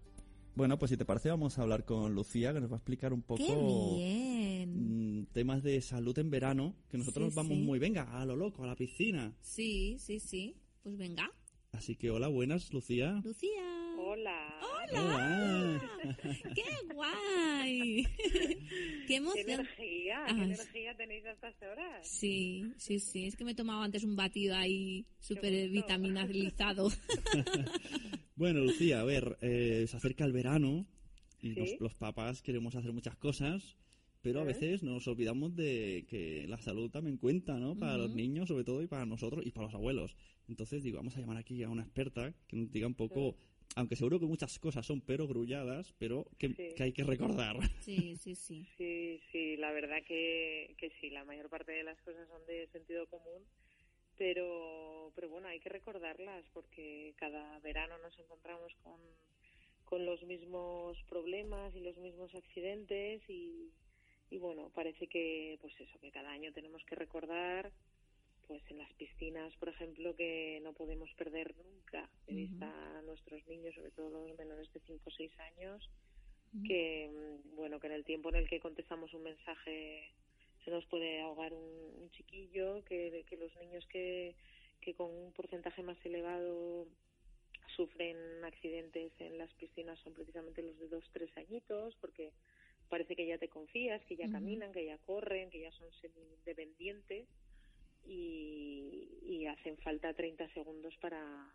Bueno, 0.57 0.79
pues 0.79 0.89
si 0.89 0.97
te 0.97 1.05
parece 1.05 1.29
vamos 1.29 1.59
a 1.59 1.61
hablar 1.61 1.85
con 1.85 2.15
Lucía, 2.15 2.51
que 2.51 2.59
nos 2.59 2.71
va 2.71 2.77
a 2.77 2.79
explicar 2.79 3.13
un 3.13 3.21
poco... 3.21 3.45
¡Qué 3.45 3.55
bien! 3.95 5.19
mm, 5.21 5.25
temas 5.27 5.61
de 5.61 5.79
salud 5.81 6.17
en 6.17 6.31
verano, 6.31 6.73
que 6.89 6.97
nosotros 6.97 7.29
Sí, 7.29 7.35
vamos 7.35 7.57
sí. 7.59 7.63
muy, 7.63 7.77
venga, 7.77 8.19
a 8.19 8.25
lo 8.25 8.35
loco, 8.35 8.63
a 8.63 8.67
la 8.67 8.75
piscina. 8.75 9.35
Sí, 9.39 9.97
sí, 9.99 10.19
sí. 10.19 10.55
Pues 10.81 10.97
venga, 10.97 11.31
Así 11.73 11.95
que 11.95 12.09
hola, 12.09 12.27
buenas, 12.27 12.73
Lucía. 12.73 13.21
Lucía. 13.23 13.76
Hola. 14.11 14.59
Hola. 14.61 15.81
¡Qué 16.55 16.63
guay! 16.93 18.05
¡Qué 18.05 18.57
¿Qué 19.05 19.15
emoción! 19.17 19.49
energía? 19.49 20.23
Ah, 20.25 20.33
¿Qué 20.33 20.43
energía 20.43 20.95
tenéis 20.95 21.25
a 21.25 21.31
estas 21.31 21.55
horas? 21.61 22.07
Sí, 22.07 22.71
sí, 22.77 22.99
sí. 22.99 23.25
Es 23.25 23.35
que 23.35 23.43
me 23.43 23.51
he 23.51 23.55
tomado 23.55 23.81
antes 23.81 24.05
un 24.05 24.15
batido 24.15 24.55
ahí 24.55 25.05
súper 25.19 25.51
gusto. 25.53 25.71
vitaminalizado. 25.73 26.89
Bueno, 28.37 28.59
Lucía, 28.61 29.01
a 29.01 29.03
ver, 29.03 29.35
eh, 29.41 29.85
se 29.87 29.97
acerca 29.97 30.23
el 30.23 30.31
verano 30.31 30.85
y 31.41 31.53
Sí. 31.53 31.59
los, 31.59 31.71
los 31.81 31.95
papás 31.95 32.43
queremos 32.43 32.75
hacer 32.75 32.93
muchas 32.93 33.15
cosas, 33.17 33.75
pero 34.21 34.41
a 34.41 34.43
veces 34.43 34.83
nos 34.83 35.07
olvidamos 35.07 35.55
de 35.55 36.05
que 36.07 36.45
la 36.47 36.59
salud 36.61 36.91
también 36.91 37.17
cuenta, 37.17 37.57
¿no? 37.59 37.75
Para 37.75 37.97
los 37.97 38.13
niños, 38.13 38.47
sobre 38.49 38.63
todo, 38.63 38.83
y 38.83 38.87
para 38.87 39.07
nosotros 39.07 39.43
y 39.43 39.49
para 39.51 39.65
los 39.65 39.73
abuelos. 39.73 40.15
Entonces, 40.47 40.83
digo, 40.83 40.97
vamos 40.97 41.17
a 41.17 41.19
llamar 41.19 41.37
aquí 41.37 41.63
a 41.63 41.69
una 41.69 41.81
experta 41.81 42.31
que 42.47 42.55
nos 42.57 42.71
diga 42.71 42.85
un 42.85 42.93
poco, 42.93 43.35
aunque 43.77 43.95
seguro 43.95 44.19
que 44.19 44.25
muchas 44.25 44.57
cosas 44.59 44.85
son 44.85 45.01
perogrulladas, 45.01 45.93
pero 45.99 46.25
que, 46.39 46.49
Sí. 46.49 46.73
que 46.75 46.83
hay 46.83 46.93
que 46.93 47.03
recordar. 47.03 47.55
Sí, 47.87 48.15
sí, 48.17 48.35
sí. 48.35 48.67
Sí, 48.77 49.21
sí, 49.31 49.55
la 49.57 49.71
verdad 49.71 50.01
que, 50.05 50.75
que 50.77 50.89
sí, 50.99 51.09
la 51.11 51.23
mayor 51.23 51.47
parte 51.49 51.71
de 51.71 51.83
las 51.83 51.99
cosas 52.01 52.27
son 52.27 52.45
de 52.47 52.67
sentido 52.67 53.05
común, 53.07 53.43
pero, 54.17 55.11
pero 55.15 55.29
bueno, 55.29 55.47
hay 55.47 55.59
que 55.59 55.69
recordarlas 55.69 56.43
porque 56.53 57.13
cada 57.17 57.59
verano 57.59 57.97
nos 57.99 58.17
encontramos 58.19 58.73
con, 58.83 58.99
con 59.85 60.05
los 60.05 60.23
mismos 60.23 60.97
problemas 61.07 61.75
y 61.75 61.79
los 61.81 61.97
mismos 61.97 62.33
accidentes 62.33 63.21
y, 63.29 63.71
y 64.31 64.37
bueno, 64.39 64.71
parece 64.73 65.07
que 65.07 65.57
pues 65.61 65.79
eso, 65.79 65.99
que 65.99 66.11
cada 66.11 66.31
año 66.31 66.51
tenemos 66.51 66.83
que 66.85 66.95
recordar 66.95 67.71
pues 68.47 68.63
en 68.69 68.77
las 68.77 68.91
piscinas 68.93 69.53
por 69.57 69.69
ejemplo, 69.69 70.15
que 70.15 70.59
no 70.63 70.73
podemos 70.73 71.09
perder 71.13 71.55
nunca 71.57 72.09
de 72.27 72.35
vista 72.35 72.97
a 72.97 73.01
nuestros 73.01 73.45
niños, 73.47 73.75
sobre 73.75 73.91
todo 73.91 74.09
los 74.09 74.37
menores 74.37 74.71
de 74.73 74.79
5 74.79 75.01
o 75.05 75.11
6 75.11 75.31
años, 75.39 75.89
que, 76.65 77.09
mm, 77.09 77.55
bueno, 77.55 77.79
que 77.79 77.87
en 77.87 77.93
el 77.93 78.05
tiempo 78.05 78.29
en 78.29 78.35
el 78.35 78.47
que 78.47 78.59
contestamos 78.59 79.13
un 79.13 79.23
mensaje 79.23 80.11
se 80.63 80.71
nos 80.71 80.85
puede 80.85 81.21
ahogar 81.21 81.53
un, 81.53 82.01
un 82.01 82.11
chiquillo, 82.11 82.83
que, 82.85 83.23
que 83.29 83.37
los 83.37 83.55
niños 83.57 83.85
que, 83.87 84.35
que 84.81 84.93
con 84.93 85.11
un 85.11 85.31
porcentaje 85.33 85.83
más 85.83 85.97
elevado 86.05 86.87
sufren 87.75 88.17
accidentes 88.43 89.11
en 89.19 89.37
las 89.37 89.53
piscinas 89.53 89.99
son 89.99 90.13
precisamente 90.13 90.63
los 90.63 90.77
de 90.79 90.87
dos, 90.87 91.03
tres 91.11 91.35
añitos, 91.37 91.95
porque 92.01 92.31
parece 92.89 93.15
que 93.15 93.27
ya 93.27 93.37
te 93.37 93.49
confías, 93.49 94.03
que 94.05 94.15
ya 94.15 94.29
caminan, 94.29 94.71
que 94.71 94.85
ya 94.85 94.97
corren, 94.99 95.49
que 95.49 95.61
ya 95.61 95.71
son 95.73 95.91
semi-independientes 96.01 97.27
y, 98.07 99.09
y 99.23 99.45
hacen 99.45 99.77
falta 99.77 100.13
30 100.13 100.47
segundos 100.53 100.95
para, 101.01 101.53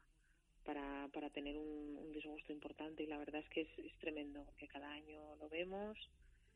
para, 0.65 1.09
para 1.13 1.31
tener 1.31 1.57
un, 1.57 1.97
un 1.99 2.13
disgusto 2.13 2.53
importante 2.53 3.03
y 3.03 3.07
la 3.07 3.19
verdad 3.19 3.41
es 3.41 3.49
que 3.49 3.63
es, 3.63 3.79
es 3.79 3.99
tremendo, 3.99 4.45
porque 4.45 4.69
cada 4.69 4.91
año 4.91 5.37
lo 5.37 5.49
vemos, 5.49 5.99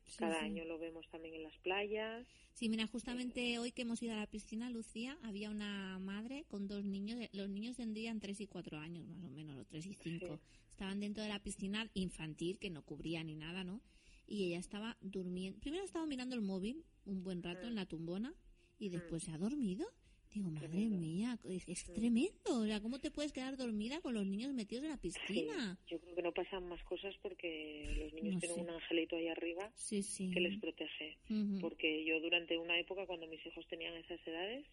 Sí, 0.05 0.19
cada 0.19 0.39
sí. 0.39 0.45
año 0.45 0.63
lo 0.63 0.77
vemos 0.79 1.05
también 1.09 1.35
en 1.35 1.43
las 1.43 1.57
playas. 1.57 2.25
Sí, 2.53 2.69
mira, 2.69 2.87
justamente 2.87 3.59
hoy 3.59 3.73
que 3.73 3.81
hemos 3.81 4.01
ido 4.01 4.13
a 4.13 4.17
la 4.17 4.27
piscina, 4.27 4.69
Lucía, 4.69 5.17
había 5.21 5.49
una 5.49 5.99
madre 5.99 6.45
con 6.47 6.67
dos 6.69 6.85
niños. 6.85 7.19
Los 7.33 7.49
niños 7.49 7.75
tendrían 7.75 8.21
tres 8.21 8.39
y 8.39 8.47
cuatro 8.47 8.77
años, 8.77 9.05
más 9.05 9.21
o 9.21 9.29
menos, 9.29 9.57
o 9.57 9.65
tres 9.65 9.85
y 9.85 9.93
cinco. 9.95 10.39
Estaban 10.71 11.01
dentro 11.01 11.23
de 11.23 11.29
la 11.29 11.43
piscina 11.43 11.89
infantil, 11.93 12.57
que 12.57 12.69
no 12.69 12.83
cubría 12.85 13.21
ni 13.23 13.35
nada, 13.35 13.65
¿no? 13.65 13.81
Y 14.27 14.45
ella 14.45 14.59
estaba 14.59 14.95
durmiendo. 15.01 15.59
Primero 15.59 15.83
estaba 15.83 16.05
mirando 16.05 16.35
el 16.35 16.41
móvil 16.41 16.85
un 17.05 17.21
buen 17.23 17.43
rato 17.43 17.67
en 17.67 17.75
la 17.75 17.85
tumbona 17.85 18.33
y 18.79 18.89
después 18.89 19.23
se 19.23 19.31
ha 19.31 19.37
dormido. 19.37 19.85
Digo, 20.33 20.49
madre 20.51 20.67
mía, 20.89 21.39
es, 21.45 21.67
es 21.67 21.85
tremendo. 21.93 22.59
O 22.59 22.65
sea, 22.65 22.81
¿cómo 22.81 22.99
te 22.99 23.09
puedes 23.11 23.31
quedar 23.31 23.55
dormida 23.57 24.01
con 24.01 24.13
los 24.13 24.25
niños 24.25 24.53
metidos 24.53 24.83
en 24.83 24.91
la 24.91 24.97
piscina? 24.97 25.79
Yo 25.87 25.99
creo 25.99 26.15
que 26.15 26.21
no 26.21 26.33
pasan 26.33 26.67
más 26.67 26.83
cosas 26.83 27.15
porque 27.23 27.95
los 27.97 28.13
niños 28.13 28.33
No 28.35 28.39
tienen 28.41 28.55
sé. 28.57 28.61
un 28.61 28.69
angelito 28.69 29.15
ahí 29.15 29.29
arriba 29.29 29.71
Sí, 29.75 30.03
sí. 30.03 30.29
que 30.31 30.41
les 30.41 30.59
protege. 30.59 31.17
Porque 31.61 32.03
yo 32.05 32.19
durante 32.19 32.57
una 32.57 32.77
época, 32.77 33.05
cuando 33.07 33.25
mis 33.27 33.43
hijos 33.45 33.65
tenían 33.67 33.95
esas 33.95 34.19
edades, 34.27 34.65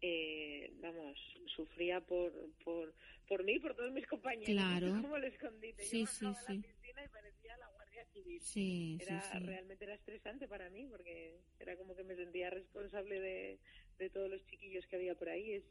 eh, 0.00 0.72
vamos, 0.80 1.18
sufría 1.56 2.00
por, 2.00 2.32
por, 2.64 2.94
por 3.26 3.42
mí 3.44 3.54
y 3.54 3.58
por 3.58 3.74
todos 3.74 3.92
mis 3.92 4.06
compañeros. 4.06 4.46
Claro. 4.46 4.86
Como 5.02 5.16
el 5.16 5.24
escondite. 5.24 5.82
Sí, 5.84 6.00
yo 6.02 6.06
sí, 6.06 6.26
sí. 6.46 6.56
la 6.56 6.62
piscina 6.62 7.04
y 7.04 7.08
parecía 7.08 7.56
la 7.58 7.68
Guardia 7.74 8.03
Civil. 8.14 8.40
Sí, 8.40 8.98
era 8.98 9.20
sí. 9.20 9.38
realmente 9.40 9.84
era 9.84 9.94
estresante 9.94 10.48
para 10.48 10.70
mí 10.70 10.86
porque 10.86 11.40
era 11.58 11.76
como 11.76 11.96
que 11.96 12.04
me 12.04 12.16
sentía 12.16 12.50
responsable 12.50 13.20
de, 13.20 13.60
de 13.98 14.10
todos 14.10 14.30
los 14.30 14.44
chiquillos 14.46 14.86
que 14.86 14.96
había 14.96 15.14
por 15.16 15.28
ahí. 15.28 15.52
Es, 15.54 15.64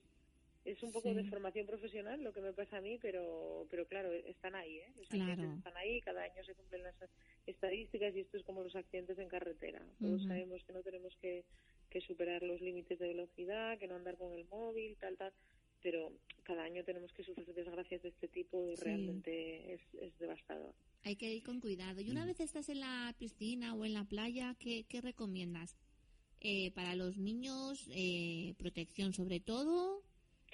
es 0.66 0.84
un 0.84 0.92
poco 0.94 1.14
de 1.14 1.24
formación 1.26 1.68
profesional 1.68 2.24
lo 2.24 2.34
que 2.34 2.42
me 2.42 2.54
pasa 2.54 2.78
a 2.78 2.82
mí, 2.82 2.98
pero, 3.02 3.68
pero 3.70 3.86
claro, 3.88 4.12
están 4.14 4.56
ahí, 4.56 4.80
¿eh? 4.80 4.94
Los 4.98 5.08
Claro. 5.10 5.32
accidentes 5.34 5.52
están 5.58 5.78
ahí, 5.78 6.02
cada 6.02 6.24
año 6.24 6.44
se 6.46 6.56
cumplen 6.56 6.84
las 6.84 6.96
estadísticas 7.46 8.16
y 8.16 8.22
esto 8.22 8.38
es 8.38 8.44
como 8.44 8.64
los 8.64 8.76
accidentes 8.76 9.18
en 9.20 9.28
carretera. 9.30 9.82
Todos 10.02 10.24
sabemos 10.26 10.64
que 10.66 10.74
no 10.74 10.84
tenemos 10.84 11.16
que, 11.22 11.46
que 11.90 12.02
superar 12.02 12.44
los 12.44 12.62
límites 12.62 13.00
de 13.00 13.08
velocidad, 13.10 13.78
que 13.78 13.88
no 13.88 13.96
andar 13.96 14.18
con 14.18 14.34
el 14.34 14.46
móvil, 14.46 14.98
tal, 15.00 15.18
tal, 15.18 15.34
pero 15.84 16.12
cada 16.44 16.64
año 16.64 16.84
tenemos 16.84 17.12
que 17.14 17.24
sufrir 17.24 17.54
desgracias 17.54 18.02
de 18.02 18.10
este 18.10 18.28
tipo 18.28 18.72
y 18.72 18.76
Sí. 18.78 18.84
realmente 18.84 19.74
es, 19.74 19.82
es 20.02 20.18
devastador. 20.18 20.74
Hay 21.04 21.16
que 21.18 21.32
ir 21.34 21.44
con 21.44 21.60
cuidado. 21.60 22.02
Y 22.02 22.10
una 22.10 22.26
vez 22.26 22.40
estás 22.40 22.70
en 22.70 22.80
la 22.80 23.14
piscina 23.20 23.76
o 23.76 23.86
en 23.86 23.94
la 23.94 24.06
playa, 24.06 24.56
¿qué, 24.60 24.86
qué 24.90 25.02
recomiendas? 25.02 25.78
Eh, 26.40 26.72
para 26.72 26.96
los 26.96 27.18
niños, 27.18 27.88
eh, 27.94 28.54
protección 28.58 29.14
sobre 29.14 29.40
todo. 29.40 30.02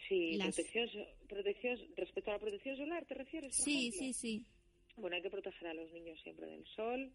Sí, 0.08 0.38
Las- 0.38 0.56
protección, 0.56 0.90
protección, 1.28 1.78
respecto 1.96 2.32
a 2.32 2.34
la 2.34 2.40
protección 2.40 2.78
solar, 2.78 3.06
¿te 3.06 3.14
refieres? 3.14 3.56
Sí, 3.56 3.90
ejemplo? 3.90 4.00
sí, 4.00 4.14
sí. 4.14 4.46
Bueno, 4.98 5.16
hay 5.16 5.22
que 5.22 5.30
proteger 5.30 5.68
a 5.68 5.74
los 5.74 5.92
niños 5.92 6.20
siempre 6.24 6.48
del 6.48 6.66
sol, 6.76 7.12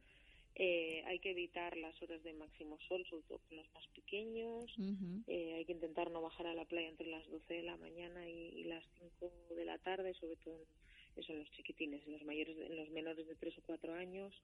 eh, 0.56 1.02
hay 1.06 1.18
que 1.20 1.30
evitar 1.30 1.76
las 1.76 2.00
horas 2.02 2.22
de 2.22 2.32
máximo 2.34 2.78
sol, 2.88 3.04
sobre 3.08 3.22
todo 3.24 3.38
con 3.48 3.56
los 3.56 3.72
más 3.74 3.86
pequeños, 3.88 4.72
eh, 5.26 5.54
hay 5.54 5.64
que 5.64 5.72
intentar 5.72 6.10
no 6.10 6.20
bajar 6.22 6.46
a 6.46 6.54
la 6.54 6.64
playa 6.64 6.88
entre 6.88 7.06
las 7.08 7.26
12 7.30 7.54
de 7.54 7.62
la 7.62 7.76
mañana 7.76 8.28
y, 8.28 8.60
y 8.60 8.64
las 8.64 8.84
5 8.98 9.32
de 9.56 9.64
la 9.64 9.78
tarde, 9.78 10.14
sobre 10.14 10.36
todo 10.36 10.56
en, 10.56 10.66
eso 11.22 11.32
en 11.32 11.38
los 11.40 11.50
chiquitines, 11.52 12.06
en 12.06 12.12
los 12.12 12.22
mayores, 12.24 12.56
en 12.58 12.76
los 12.76 12.90
menores 12.90 13.26
de 13.26 13.34
3 13.36 13.56
o 13.58 13.62
4 13.62 13.94
años. 13.94 14.34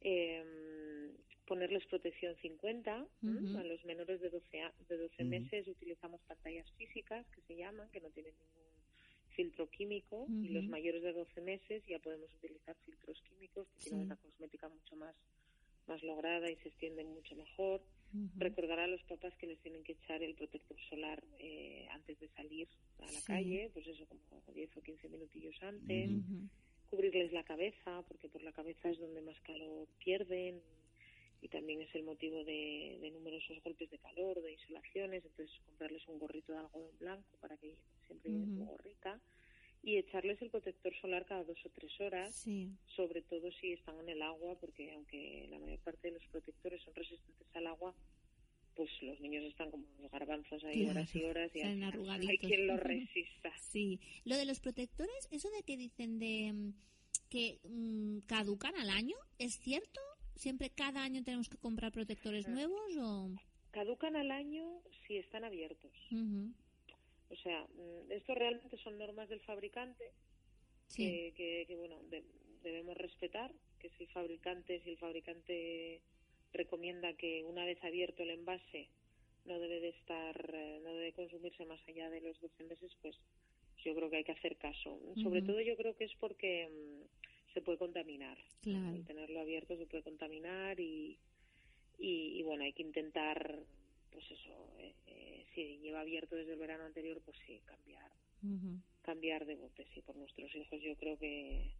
Eh, 0.00 1.12
ponerles 1.46 1.86
protección 1.86 2.36
50 2.36 3.06
¿m? 3.22 3.40
Ujú. 3.40 3.58
a 3.58 3.64
los 3.64 3.84
menores 3.84 4.20
de 4.20 4.30
12, 4.30 4.60
a- 4.60 4.74
de 4.88 4.96
12 4.98 5.22
Ujú. 5.22 5.30
meses 5.30 5.68
utilizamos 5.68 6.20
pantallas 6.22 6.70
físicas 6.72 7.26
que 7.30 7.40
se 7.42 7.56
llaman 7.56 7.88
que 7.90 8.00
no 8.00 8.10
tienen 8.10 8.34
ningún 8.38 8.66
filtro 9.30 9.68
químico 9.70 10.26
y 10.42 10.48
los 10.48 10.66
mayores 10.68 11.02
de 11.02 11.12
12 11.12 11.40
meses 11.40 11.82
ya 11.86 11.98
podemos 11.98 12.32
utilizar 12.34 12.76
filtros 12.84 13.20
químicos 13.22 13.68
que 13.70 13.80
tienen 13.84 14.00
una 14.06 14.16
cosmética 14.16 14.68
mucho 14.68 14.96
más 14.96 15.14
más 15.86 16.02
lograda 16.02 16.50
y 16.50 16.56
se 16.56 16.68
extienden 16.68 17.08
mucho 17.12 17.34
mejor. 17.36 17.82
Recordar 18.38 18.80
a 18.80 18.86
los 18.86 19.02
papás 19.04 19.34
que 19.38 19.46
les 19.46 19.58
tienen 19.60 19.82
que 19.82 19.92
echar 19.92 20.22
el 20.22 20.34
protector 20.34 20.76
solar 20.90 21.22
eh, 21.38 21.86
antes 21.90 22.18
de 22.20 22.28
salir 22.30 22.68
a 22.98 23.10
la 23.12 23.20
Sí. 23.20 23.22
calle, 23.22 23.70
pues 23.72 23.86
eso, 23.86 24.06
como 24.06 24.20
10 24.52 24.76
o 24.76 24.82
15 24.82 25.08
minutillos 25.08 25.56
antes, 25.62 26.10
cubrirles 26.90 27.32
la 27.32 27.44
cabeza, 27.44 28.02
porque 28.08 28.28
por 28.28 28.42
la 28.42 28.52
cabeza 28.52 28.90
es 28.90 28.98
donde 28.98 29.22
más 29.22 29.40
calor 29.40 29.88
pierden 30.04 30.62
y 31.40 31.48
también 31.48 31.80
es 31.82 31.94
el 31.94 32.02
motivo 32.02 32.44
de, 32.44 32.98
de 33.00 33.10
numerosos 33.10 33.62
golpes 33.62 33.90
de 33.90 33.98
calor, 33.98 34.40
de 34.42 34.52
insolaciones, 34.52 35.24
entonces 35.24 35.54
comprarles 35.64 36.06
un 36.08 36.18
gorrito 36.18 36.52
de 36.52 36.58
algodón 36.58 36.98
blanco 36.98 37.36
para 37.40 37.56
que 37.56 37.76
siempre 38.06 38.30
lleven 38.30 38.48
su 38.54 38.60
Ujú. 38.62 38.70
gorrita 38.72 39.20
y 39.86 39.98
echarles 39.98 40.42
el 40.42 40.50
protector 40.50 40.92
solar 41.00 41.24
cada 41.26 41.44
dos 41.44 41.56
o 41.64 41.70
tres 41.70 41.92
horas 42.00 42.34
Sí. 42.34 42.70
sobre 42.96 43.22
todo 43.22 43.50
si 43.60 43.72
están 43.72 43.96
en 44.00 44.08
el 44.08 44.20
agua, 44.20 44.58
porque 44.60 44.92
aunque 44.92 45.46
la 45.48 45.58
mayor 45.60 45.78
parte 45.78 46.08
de 46.08 46.14
los 46.18 46.26
protectores 46.26 46.82
son 46.82 46.92
resistentes 46.94 47.46
al 47.54 47.68
agua, 47.68 47.94
pues 48.74 48.90
los 49.02 49.20
niños 49.20 49.44
están 49.44 49.70
como 49.70 49.86
los 50.02 50.10
garbanzos 50.10 50.62
ahí 50.64 50.82
Claro, 50.84 50.90
horas 51.00 51.14
y 51.14 51.22
horas 51.24 51.50
y 51.54 51.60
hay 52.30 52.38
quien 52.38 52.66
los 52.66 52.80
resista. 52.92 53.52
Sí. 53.60 54.00
Lo 54.24 54.36
de 54.36 54.44
los 54.44 54.58
protectores, 54.58 55.28
eso 55.30 55.48
de 55.50 55.62
que 55.62 55.76
dicen 55.76 56.18
de 56.18 56.52
mm, 56.52 56.72
que 57.30 57.60
mm, 57.64 58.18
caducan 58.26 58.74
al 58.76 58.90
año, 58.90 59.16
¿es 59.38 59.54
cierto? 59.58 60.00
¿Siempre 60.34 60.70
cada 60.70 61.02
año 61.04 61.22
tenemos 61.22 61.48
que 61.48 61.58
comprar 61.58 61.92
protectores 61.92 62.46
Ah. 62.48 62.50
nuevos 62.50 62.96
o...? 62.98 63.30
Caducan 63.70 64.16
al 64.16 64.30
año 64.32 64.82
si 65.06 65.16
están 65.18 65.44
abiertos. 65.44 65.92
O 67.30 67.36
sea, 67.36 67.66
mm, 67.74 68.12
esto 68.12 68.34
realmente 68.34 68.76
son 68.78 68.98
normas 68.98 69.28
del 69.28 69.40
fabricante 69.40 70.12
Sí. 70.88 71.02
que, 71.02 71.32
que, 71.36 71.64
que, 71.66 71.76
bueno, 71.76 72.00
de- 72.04 72.24
debemos 72.62 72.96
respetar, 72.96 73.52
que 73.80 73.90
si 73.90 74.04
el 74.04 74.10
fabricante, 74.10 74.80
si 74.82 74.90
el 74.90 74.98
fabricante 74.98 76.00
recomienda 76.52 77.12
que 77.14 77.42
una 77.44 77.64
vez 77.64 77.82
abierto 77.82 78.22
el 78.22 78.30
envase 78.30 78.88
no 79.44 79.58
debe 79.58 79.80
de 79.80 79.88
estar, 79.90 80.50
eh, 80.54 80.80
no 80.82 80.94
debe 80.94 81.12
consumirse 81.12 81.64
más 81.66 81.80
allá 81.88 82.08
de 82.10 82.20
los 82.20 82.40
12 82.40 82.64
meses, 82.64 82.96
pues 83.02 83.16
yo 83.84 83.94
creo 83.94 84.10
que 84.10 84.16
hay 84.16 84.24
que 84.24 84.32
hacer 84.32 84.56
caso. 84.56 84.98
Sobre 85.22 85.42
todo 85.42 85.60
yo 85.60 85.76
creo 85.76 85.94
que 85.96 86.04
es 86.04 86.14
porque 86.18 86.68
mm, 86.68 87.52
se 87.54 87.60
puede 87.62 87.78
contaminar. 87.78 88.38
Claro. 88.62 88.88
Al 88.88 89.04
tenerlo 89.04 89.40
abierto 89.40 89.76
se 89.76 89.86
puede 89.86 90.02
contaminar 90.02 90.80
y, 90.80 91.18
y, 91.98 92.38
y, 92.38 92.42
bueno, 92.42 92.64
hay 92.64 92.72
que 92.72 92.82
intentar, 92.82 93.64
pues 94.16 94.30
eso, 94.30 94.72
eh, 94.78 94.94
eh, 95.08 95.44
si 95.54 95.76
lleva 95.76 96.00
abierto 96.00 96.36
desde 96.36 96.54
el 96.54 96.58
verano 96.58 96.84
anterior, 96.84 97.20
pues 97.22 97.36
sí, 97.46 97.60
cambiar. 97.66 98.10
Cambiar 99.02 99.44
de 99.44 99.56
bote, 99.56 99.86
sí, 99.92 100.00
por 100.00 100.16
nuestros 100.16 100.54
hijos 100.54 100.80
yo 100.80 100.96
creo 100.96 101.18
que, 101.18 101.70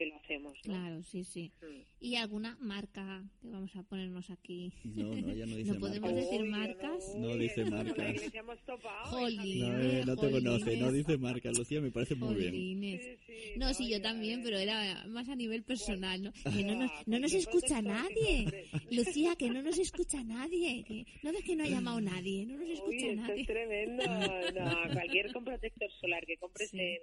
que 0.00 0.06
lo 0.06 0.16
hacemos, 0.16 0.56
¿no? 0.64 0.72
Claro, 0.72 1.02
sí, 1.02 1.24
sí. 1.24 1.52
Mm. 1.60 1.82
¿Y 2.00 2.16
alguna 2.16 2.56
marca 2.58 3.22
que 3.42 3.50
vamos 3.50 3.76
a 3.76 3.82
ponernos 3.82 4.30
aquí? 4.30 4.72
No, 4.84 5.14
no, 5.14 5.34
ya 5.34 5.44
no 5.44 5.56
dice 5.60 5.72
¿No 5.74 5.78
podemos 5.78 6.10
marcas. 6.10 6.24
decir 6.24 6.40
Uy, 6.42 6.48
marcas? 6.48 7.14
No 7.18 7.28
uy, 7.32 7.38
dice 7.38 7.64
marcas. 7.66 8.14
Hija 8.24 8.42
No, 8.42 9.28
eh, 9.28 10.02
no 10.06 10.16
te 10.16 10.30
conoce, 10.30 10.76
no 10.78 10.86
Jolines. 10.86 10.94
dice 10.94 11.18
marcas. 11.18 11.58
Lucía, 11.58 11.80
me 11.82 11.90
parece 11.90 12.14
muy 12.14 12.34
bien. 12.34 12.50
Jolines. 12.50 13.02
Sí, 13.02 13.16
sí, 13.26 13.32
No, 13.58 13.74
sí, 13.74 13.90
yo 13.90 13.98
ya, 13.98 14.02
también, 14.02 14.40
pero 14.42 14.56
era 14.56 15.04
más 15.08 15.28
a 15.28 15.36
nivel 15.36 15.62
personal, 15.64 16.22
¿no? 16.22 16.32
Que 16.32 16.64
no 16.64 16.76
nos, 16.76 16.90
no 17.06 17.18
nos 17.18 17.34
escucha 17.34 17.82
nadie. 17.82 18.68
Lucía, 18.90 19.36
que 19.36 19.50
no 19.50 19.60
nos 19.60 19.78
escucha 19.78 20.24
nadie. 20.24 20.82
Que, 20.84 21.04
no 21.22 21.30
ves 21.32 21.44
que 21.44 21.56
no 21.56 21.64
ha 21.64 21.68
llamado 21.68 22.00
nadie, 22.00 22.46
no 22.46 22.56
nos 22.56 22.66
Uy, 22.68 22.72
escucha 22.72 23.06
esto 23.06 23.20
nadie. 23.20 23.40
es 23.42 23.46
tremendo. 23.46 24.02
No, 24.60 24.92
cualquier 24.94 25.32
con 25.32 25.44
protector 25.44 25.90
solar 26.00 26.24
que 26.26 26.36
compres 26.38 26.72
en 26.74 26.98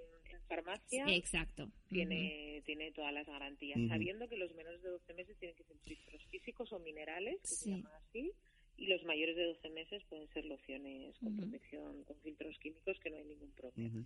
farmacia 0.47 1.05
Exacto. 1.15 1.69
tiene, 1.89 2.61
tiene 2.65 2.91
todas 2.91 3.13
las 3.13 3.25
garantías, 3.27 3.79
sabiendo 3.87 4.27
que 4.27 4.37
los 4.37 4.53
menores 4.55 4.81
de 4.81 4.89
12 4.89 5.13
meses 5.13 5.37
tienen 5.37 5.55
que 5.57 5.63
ser 5.63 5.77
filtros 5.85 6.21
físicos 6.31 6.71
o 6.73 6.79
minerales, 6.79 7.39
que 7.41 7.47
Sí. 7.47 7.55
se 7.55 7.69
llaman 7.71 7.91
así, 8.07 8.31
y 8.77 8.87
los 8.87 9.03
mayores 9.05 9.35
de 9.35 9.43
12 9.45 9.69
meses 9.71 10.03
pueden 10.09 10.27
ser 10.29 10.45
lociones 10.45 11.17
con 11.19 11.35
protección, 11.35 12.03
con 12.03 12.15
filtros 12.21 12.57
químicos, 12.59 12.97
que 12.99 13.09
no 13.09 13.17
hay 13.17 13.25
ningún 13.25 13.51
problema. 13.51 14.05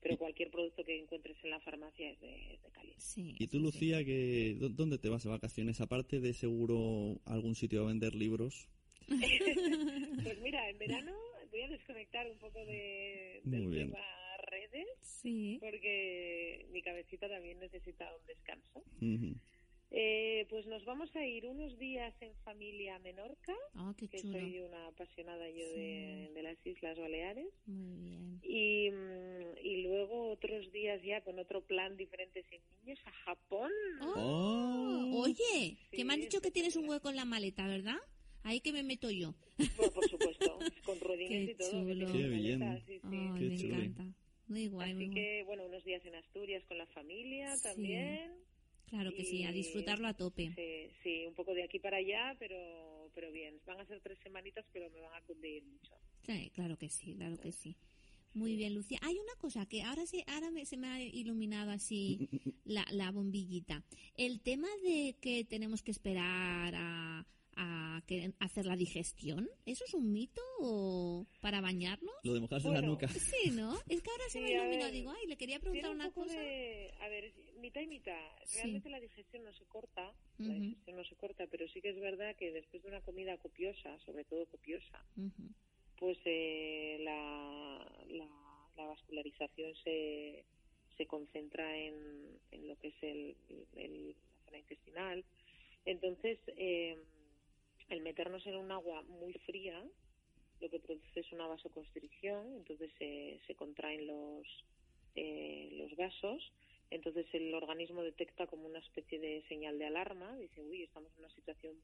Pero 0.00 0.16
cualquier 0.16 0.50
producto 0.50 0.84
que 0.84 0.96
encuentres 1.00 1.36
en 1.42 1.50
la 1.50 1.60
farmacia 1.60 2.10
es 2.10 2.20
de, 2.20 2.54
es 2.54 2.62
de 2.62 2.70
calidad. 2.70 2.96
Sí. 2.98 3.34
¿Y 3.38 3.46
tú, 3.48 3.58
sí, 3.58 3.62
Lucía, 3.64 4.04
que, 4.04 4.54
dó- 4.58 4.68
dónde 4.68 4.98
te 4.98 5.08
vas 5.08 5.24
de 5.24 5.30
vacaciones? 5.30 5.80
Aparte 5.80 6.20
de 6.20 6.32
seguro 6.34 7.20
algún 7.24 7.54
sitio 7.56 7.82
a 7.82 7.86
vender 7.88 8.14
libros. 8.14 8.68
Pues 10.22 10.40
mira, 10.42 10.68
en 10.68 10.78
verano 10.78 11.12
voy 11.50 11.62
a 11.62 11.68
desconectar 11.68 12.28
un 12.30 12.38
poco 12.38 12.64
de, 12.64 13.40
Muy 13.44 13.58
del 13.58 13.68
bien. 13.68 13.90
tema 13.92 14.04
redes 14.50 14.86
Sí. 15.02 15.58
porque 15.60 16.66
mi 16.70 16.82
cabecita 16.82 17.28
también 17.28 17.58
necesita 17.58 18.08
un 18.14 18.26
descanso. 18.26 18.82
Eh, 19.90 20.46
pues 20.50 20.66
nos 20.66 20.84
vamos 20.84 21.14
a 21.16 21.24
ir 21.24 21.46
unos 21.46 21.78
días 21.78 22.14
en 22.20 22.34
familia 22.44 22.96
a 22.96 22.98
Menorca, 22.98 23.54
Oh, 23.74 23.94
qué 23.96 24.06
que 24.06 24.18
chulo. 24.20 24.34
soy 24.38 24.60
una 24.60 24.86
apasionada 24.88 25.48
yo 25.48 25.64
Sí. 25.64 25.80
de, 25.80 26.30
de 26.34 26.42
las 26.42 26.58
Islas 26.66 26.98
Baleares. 26.98 27.48
Muy 27.64 27.96
bien. 27.96 28.38
Y, 28.42 28.90
mm, 28.90 29.64
y 29.64 29.76
luego 29.82 30.28
otros 30.30 30.70
días 30.72 31.02
ya 31.02 31.22
con 31.22 31.38
otro 31.38 31.62
plan 31.62 31.96
diferente 31.96 32.44
sin 32.50 32.60
niños 32.84 32.98
a 33.06 33.12
Japón. 33.12 33.72
Oh, 34.02 35.22
oye, 35.24 35.78
que 35.90 36.04
me 36.04 36.12
han 36.12 36.20
dicho 36.20 36.42
que 36.42 36.50
tienes 36.50 36.76
un 36.76 36.86
hueco 36.86 37.08
en 37.08 37.16
la 37.16 37.24
maleta, 37.24 37.66
¿verdad? 37.66 37.96
Ahí 38.42 38.60
que 38.60 38.72
me 38.72 38.82
meto 38.82 39.10
yo. 39.10 39.34
Bueno, 39.76 39.92
por 39.92 40.08
supuesto, 40.08 40.58
con 40.84 41.00
ruedines 41.00 41.46
Qué 41.46 41.52
y 41.52 41.54
todo. 41.54 41.70
chulo. 41.70 42.06
que 42.06 42.12
Qué 42.12 42.28
bien. 42.28 42.58
maletas, 42.60 42.84
sí, 42.86 42.98
sí. 42.98 43.06
Ay, 43.10 43.38
Qué 43.38 43.44
me 43.48 43.56
chulo. 43.56 43.74
encanta. 43.82 44.04
Muy 44.48 44.66
guay, 44.68 44.94
muy 44.94 45.04
Así 45.04 45.12
guay. 45.12 45.22
que, 45.24 45.42
bueno, 45.44 45.64
unos 45.66 45.84
días 45.84 46.04
en 46.04 46.14
Asturias 46.14 46.64
con 46.66 46.78
la 46.78 46.86
familia 46.86 47.56
Sí. 47.56 47.62
también. 47.62 48.32
Claro 48.86 49.12
que 49.12 49.24
sí, 49.24 49.44
a 49.44 49.50
y- 49.50 49.54
disfrutarlo 49.54 50.08
a 50.08 50.14
tope. 50.14 50.50
Sí, 50.56 50.90
sí, 51.02 51.26
un 51.26 51.34
poco 51.34 51.52
de 51.52 51.62
aquí 51.62 51.78
para 51.78 51.98
allá, 51.98 52.34
pero, 52.38 53.10
pero 53.14 53.30
bien. 53.30 53.60
Van 53.66 53.78
a 53.80 53.84
ser 53.86 54.00
tres 54.00 54.18
semanitas, 54.22 54.64
pero 54.72 54.88
me 54.90 55.00
van 55.00 55.14
a 55.14 55.20
cundir 55.26 55.62
mucho. 55.64 55.94
Sí, 56.22 56.50
claro 56.54 56.78
que 56.78 56.88
sí, 56.88 57.14
claro 57.14 57.36
que 57.38 57.52
sí. 57.52 57.76
Muy 58.34 58.56
bien, 58.56 58.74
Lucía. 58.74 58.98
Hay 59.02 59.14
una 59.18 59.34
cosa 59.38 59.66
que 59.66 59.82
ahora 59.82 60.06
se, 60.06 60.24
ahora 60.26 60.50
me- 60.50 60.64
se 60.64 60.76
me 60.78 60.86
ha 60.88 61.02
iluminado 61.02 61.70
así 61.70 62.28
la, 62.64 62.86
la 62.92 63.10
bombillita. 63.10 63.84
El 64.16 64.40
tema 64.40 64.68
de 64.82 65.16
que 65.20 65.44
tenemos 65.44 65.82
que 65.82 65.90
esperar 65.90 66.74
a, 66.74 67.26
a 67.60 68.02
que, 68.06 68.32
hacer 68.38 68.66
la 68.66 68.76
digestión, 68.76 69.48
¿eso 69.66 69.84
es 69.84 69.92
un 69.92 70.12
mito 70.12 70.40
o 70.60 71.26
para 71.40 71.60
bañarnos? 71.60 72.14
Lo 72.22 72.34
de 72.34 72.40
mojarse 72.40 72.68
en 72.68 72.74
la 72.74 72.82
nuca. 72.82 73.08
Sí, 73.08 73.50
¿no? 73.50 73.74
Es 73.88 74.00
que 74.00 74.10
ahora 74.10 74.24
se 74.28 74.38
Sí, 74.38 74.44
me 74.44 74.56
ha 74.56 74.60
a 74.60 74.62
iluminado. 74.64 74.90
ver, 74.92 74.92
Digo, 74.92 75.10
ay, 75.10 75.26
le 75.26 75.36
quería 75.36 75.58
preguntar 75.58 75.90
un 75.90 75.96
una 75.96 76.04
poco 76.10 76.22
cosa. 76.22 76.38
de... 76.40 76.94
A 77.00 77.08
ver, 77.08 77.32
mitad 77.60 77.80
y 77.80 77.86
mitad. 77.88 78.30
Sí. 78.46 78.58
Realmente 78.58 78.90
la 78.90 79.00
digestión 79.00 79.42
no 79.42 79.52
se 79.52 79.64
corta, 79.66 80.14
la 80.38 80.54
digestión 80.54 80.96
no 80.96 81.04
se 81.04 81.16
corta, 81.16 81.46
pero 81.48 81.66
sí 81.68 81.80
que 81.82 81.90
es 81.90 82.00
verdad 82.00 82.36
que 82.36 82.52
después 82.52 82.82
de 82.82 82.88
una 82.88 83.00
comida 83.00 83.36
copiosa, 83.38 83.98
sobre 84.06 84.24
todo 84.24 84.46
copiosa, 84.46 85.04
pues 85.98 86.16
eh, 86.24 86.98
la, 87.00 88.04
la, 88.08 88.28
la 88.76 88.86
vascularización 88.86 89.74
se, 89.82 90.44
se 90.96 91.06
concentra 91.06 91.76
en, 91.76 92.38
en 92.52 92.68
lo 92.68 92.76
que 92.78 92.88
es 92.88 93.02
el, 93.02 93.36
el- 93.74 94.10
la 94.14 94.44
zona 94.44 94.58
intestinal. 94.58 95.24
Entonces, 95.84 96.38
eh, 96.56 96.96
el 97.88 98.00
meternos 98.02 98.46
en 98.46 98.56
un 98.56 98.70
agua 98.70 99.02
muy 99.02 99.32
fría 99.46 99.84
lo 100.60 100.68
que 100.68 100.80
produce 100.80 101.20
es 101.20 101.32
una 101.32 101.46
vasoconstricción, 101.46 102.56
entonces 102.56 102.90
se, 102.98 103.54
contraen 103.54 104.06
los, 104.06 104.46
eh, 105.14 105.68
los 105.72 105.94
vasos, 105.96 106.52
entonces 106.90 107.26
el 107.32 107.54
organismo 107.54 108.02
detecta 108.02 108.46
como 108.46 108.66
una 108.66 108.80
especie 108.80 109.18
de 109.18 109.44
señal 109.48 109.78
de 109.78 109.86
alarma, 109.86 110.36
dice, 110.36 110.62
uy, 110.62 110.82
estamos 110.82 111.12
en 111.14 111.24
una 111.24 111.34
situación 111.34 111.74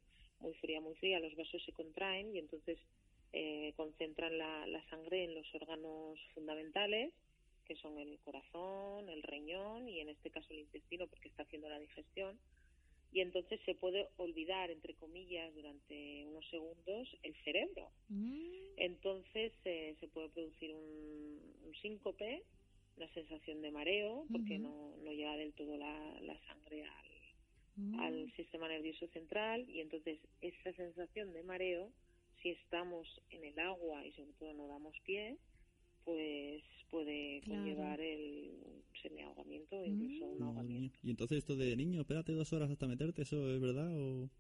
muy 0.40 0.55
fría, 0.55 0.81
muy 0.81 0.95
fría, 0.97 1.21
los 1.21 1.37
vasos 1.37 1.62
se 1.64 1.73
contraen 1.73 2.35
y 2.35 2.38
entonces 2.38 2.79
eh, 3.33 3.73
concentran 3.77 4.37
la, 4.38 4.67
la 4.67 4.85
sangre 4.88 5.25
en 5.25 5.35
los 5.35 5.55
órganos 5.55 6.19
fundamentales, 6.35 7.12
que 7.64 7.77
son 7.77 7.99
el 7.99 8.19
corazón, 8.21 9.09
el 9.09 9.23
riñón 9.23 9.88
y 9.88 10.01
en 10.01 10.09
este 10.09 10.31
caso 10.31 10.49
el 10.51 10.61
intestino, 10.61 11.07
porque 11.07 11.29
está 11.29 11.45
haciendo 11.45 11.69
la 11.69 11.79
digestión. 11.79 12.38
Y 13.14 13.20
entonces 13.20 13.61
se 13.64 13.77
puede 13.77 14.09
olvidar, 14.16 14.72
entre 14.72 14.94
comillas, 14.94 15.55
durante 15.55 16.27
unos 16.27 16.44
segundos 16.50 17.09
el 17.22 17.33
cerebro. 17.44 17.88
Mm, 18.09 18.74
Entonces 18.77 19.53
eh, 19.64 19.94
se 20.00 20.09
puede 20.09 20.29
producir 20.31 20.74
un, 20.74 21.40
un 21.64 21.74
síncope, 21.81 22.42
una 22.96 23.09
sensación 23.14 23.62
de 23.62 23.70
mareo, 23.70 24.27
porque 24.33 24.59
no, 24.59 24.96
no 25.05 25.12
llega 25.12 25.37
del 25.37 25.53
todo 25.53 25.77
la, 25.77 26.20
la 26.22 26.37
sangre 26.48 26.83
al, 26.83 27.11
mm. 27.77 28.00
al 28.00 28.33
sistema 28.35 28.66
nervioso 28.66 29.07
central 29.09 29.64
y 29.70 29.81
entonces 29.81 30.18
esa 30.40 30.72
sensación 30.72 31.33
de 31.33 31.44
mareo, 31.44 31.92
si 32.42 32.50
estamos 32.50 33.07
en 33.31 33.44
el 33.44 33.57
agua 33.61 34.05
y 34.05 34.11
sobre 34.12 34.33
todo 34.40 34.53
no 34.55 34.66
damos 34.66 34.98
pie, 35.07 35.37
pues 36.05 36.62
puede 36.90 37.40
Claro. 37.43 37.62
conllevar 37.62 38.01
el 38.01 38.53
semiahogamiento 39.03 39.77
o 39.81 39.85
incluso 39.85 40.27
un 40.27 40.43
ahogamiento. 40.43 40.99
Y 41.03 41.11
entonces 41.11 41.38
esto 41.38 41.57
de 41.57 41.77
niño, 41.77 42.01
espérate 42.03 42.33
dos 42.33 42.53
horas 42.53 42.71
hasta 42.71 42.87
meterte, 42.87 43.23
¿eso 43.23 43.53
es 43.55 43.61
verdad 43.61 43.90
o...? 43.99 44.31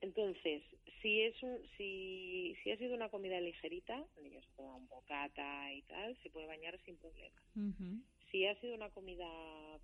Entonces, 0.00 0.62
si 1.00 1.20
es 1.22 1.40
un, 1.42 1.58
si, 1.76 2.54
si 2.62 2.70
ha 2.72 2.76
sido 2.76 2.94
una 2.94 3.08
comida 3.08 3.40
ligerita, 3.40 4.04
el 4.16 4.24
niño 4.24 4.42
se 4.42 4.52
toma 4.56 4.74
un 4.76 4.88
bocata 4.88 5.72
y 5.72 5.82
tal, 5.82 6.16
se 6.22 6.30
puede 6.30 6.46
bañar 6.46 6.78
sin 6.84 6.96
problema. 6.96 7.40
Ujú. 7.56 8.02
Si 8.30 8.44
ha 8.46 8.58
sido 8.60 8.74
una 8.74 8.90
comida 8.90 9.28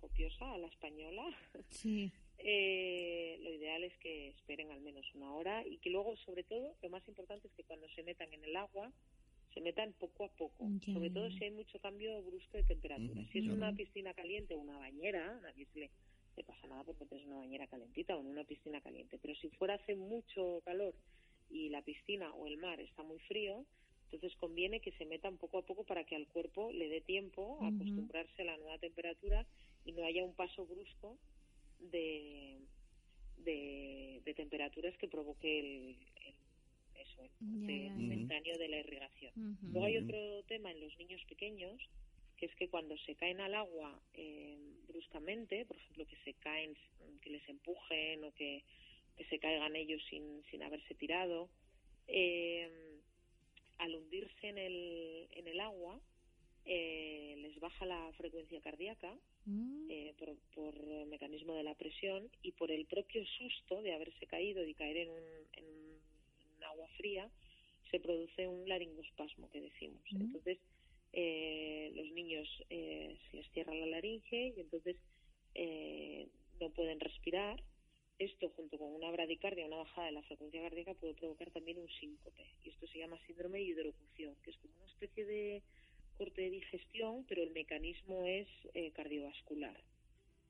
copiosa 0.01 0.53
a 0.53 0.57
la 0.57 0.67
española, 0.67 1.23
Sí. 1.69 2.11
eh, 2.39 3.37
lo 3.41 3.53
ideal 3.53 3.83
es 3.85 3.95
que 3.99 4.29
esperen 4.29 4.71
al 4.71 4.81
menos 4.81 5.05
una 5.15 5.33
hora 5.33 5.65
y 5.65 5.77
que 5.77 5.89
luego, 5.89 6.15
sobre 6.17 6.43
todo, 6.43 6.75
lo 6.81 6.89
más 6.89 7.07
importante 7.07 7.47
es 7.47 7.53
que 7.53 7.63
cuando 7.63 7.87
se 7.89 8.03
metan 8.03 8.33
en 8.33 8.43
el 8.43 8.55
agua, 8.57 8.91
se 9.59 9.63
metan 9.65 9.93
poco 9.99 10.23
a 10.23 10.29
poco, 10.29 10.69
Ya, 10.85 10.93
sobre 10.93 11.09
todo 11.09 11.27
ya. 11.27 11.37
si 11.37 11.43
hay 11.43 11.51
mucho 11.51 11.79
cambio 11.79 12.21
brusco 12.23 12.57
de 12.57 12.63
temperatura. 12.63 13.21
Si 13.31 13.39
es 13.39 13.45
una 13.47 13.75
piscina 13.75 14.13
caliente 14.13 14.53
o 14.55 14.59
una 14.59 14.77
bañera, 14.77 15.37
a 15.37 15.41
nadie 15.41 15.65
se 15.73 15.79
le, 15.79 15.89
le 16.37 16.43
pasa 16.45 16.67
nada 16.67 16.83
porque 16.85 17.05
tienes 17.05 17.27
una 17.27 17.37
bañera 17.39 17.67
calentita 17.67 18.15
o 18.15 18.21
en 18.21 18.27
una 18.27 18.45
piscina 18.45 18.79
caliente. 18.81 19.19
Pero 19.21 19.35
si 19.35 19.49
fuera 19.49 19.73
hace 19.75 19.95
mucho 19.95 20.61
calor 20.63 20.95
y 21.49 21.69
la 21.69 21.81
piscina 21.81 22.33
o 22.35 22.47
el 22.47 22.57
mar 22.57 22.79
está 22.79 23.03
muy 23.03 23.19
frío, 23.19 23.65
entonces 24.05 24.35
conviene 24.37 24.79
que 24.79 24.91
se 24.93 25.05
metan 25.05 25.37
poco 25.37 25.57
a 25.59 25.65
poco 25.65 25.83
para 25.83 26.03
que 26.05 26.15
al 26.15 26.27
cuerpo 26.27 26.71
le 26.71 26.87
dé 26.89 27.01
tiempo 27.01 27.59
a 27.61 27.67
acostumbrarse 27.67 28.41
a 28.41 28.45
la 28.45 28.57
nueva 28.57 28.77
temperatura 28.79 29.45
y 29.85 29.91
no 29.91 30.05
haya 30.05 30.23
un 30.23 30.33
paso 30.35 30.65
brusco 30.65 31.17
de, 31.79 32.59
de, 33.37 34.21
de 34.23 34.33
temperaturas 34.33 34.95
que 34.97 35.07
provoque 35.07 35.59
el, 35.59 35.97
el- 36.25 36.48
eso, 37.25 37.35
el 37.39 37.47
Ya, 37.51 37.59
corte 37.59 37.73
ya, 37.73 37.83
ya. 37.85 37.95
momentáneo 37.95 38.57
de 38.57 38.67
la 38.69 38.77
irrigación. 38.79 39.33
Luego 39.71 39.85
hay 39.85 39.97
otro 39.97 40.43
tema 40.43 40.71
en 40.71 40.79
los 40.81 40.97
niños 40.97 41.21
pequeños, 41.25 41.81
que 42.37 42.45
es 42.45 42.55
que 42.55 42.69
cuando 42.69 42.97
se 42.99 43.15
caen 43.15 43.41
al 43.41 43.53
agua 43.55 43.99
eh, 44.13 44.57
bruscamente, 44.87 45.65
por 45.65 45.77
ejemplo, 45.77 46.05
que 46.07 46.15
se 46.23 46.33
caen, 46.35 46.75
que 47.21 47.29
les 47.29 47.47
empujen 47.49 48.23
o 48.23 48.31
que, 48.33 48.63
que 49.17 49.25
se 49.25 49.39
caigan 49.39 49.75
ellos 49.75 50.01
sin, 50.09 50.43
sin 50.49 50.63
haberse 50.63 50.95
tirado, 50.95 51.49
eh, 52.07 52.69
al 53.77 53.95
hundirse 53.95 54.47
en 54.47 54.57
el, 54.57 55.27
en 55.31 55.47
el 55.47 55.59
agua, 55.59 55.99
eh, 56.65 57.35
les 57.39 57.59
baja 57.59 57.85
la 57.85 58.11
frecuencia 58.17 58.61
cardíaca 58.61 59.17
Mm. 59.45 59.87
eh, 59.89 60.13
por, 60.19 60.35
por 60.53 60.75
el 60.75 61.07
mecanismo 61.07 61.53
de 61.55 61.63
la 61.63 61.73
presión 61.73 62.29
y 62.43 62.51
por 62.51 62.69
el 62.71 62.85
propio 62.85 63.25
susto 63.25 63.81
de 63.81 63.93
haberse 63.93 64.27
caído 64.27 64.63
y 64.67 64.73
caer 64.75 64.97
en 64.97 65.09
un, 65.09 65.17
en 65.53 65.65
un- 65.65 65.69
en 65.73 65.88
un 65.88 65.88
agua 66.79 66.87
fría, 66.97 67.29
se 67.91 67.99
produce 67.99 68.47
un 68.47 68.67
laringospasmo 68.67 69.49
que 69.49 69.61
decimos. 69.61 70.01
Entonces, 70.11 70.59
eh, 71.11 71.91
los 71.95 72.11
niños 72.11 72.47
eh, 72.69 73.17
se 73.29 73.37
les 73.37 73.51
cierra 73.51 73.73
la 73.73 73.87
laringe 73.87 74.53
y 74.55 74.61
entonces 74.61 74.95
eh, 75.55 76.27
no 76.59 76.69
pueden 76.69 76.99
respirar. 76.99 77.61
Esto, 78.19 78.49
junto 78.49 78.77
con 78.77 78.93
una 78.93 79.09
bradicardia, 79.11 79.65
una 79.65 79.77
bajada 79.77 80.07
de 80.07 80.13
la 80.13 80.23
frecuencia 80.23 80.61
cardíaca, 80.61 80.93
puede 80.93 81.13
provocar 81.13 81.51
también 81.51 81.79
un 81.79 81.87
síncope. 81.87 82.45
Y 82.63 82.69
esto 82.69 82.85
se 82.87 82.99
llama 82.99 83.17
síndrome 83.25 83.59
de 83.59 83.63
hidrocución, 83.63 84.35
que 84.43 84.51
es 84.51 84.57
como 84.57 84.75
una 84.75 84.91
especie 84.91 85.25
de 85.25 85.63
corte 86.17 86.41
de 86.41 86.49
digestión, 86.49 87.25
pero 87.29 87.43
el 87.43 87.51
mecanismo 87.51 88.25
es 88.25 88.47
cardiovascular. 88.93 89.81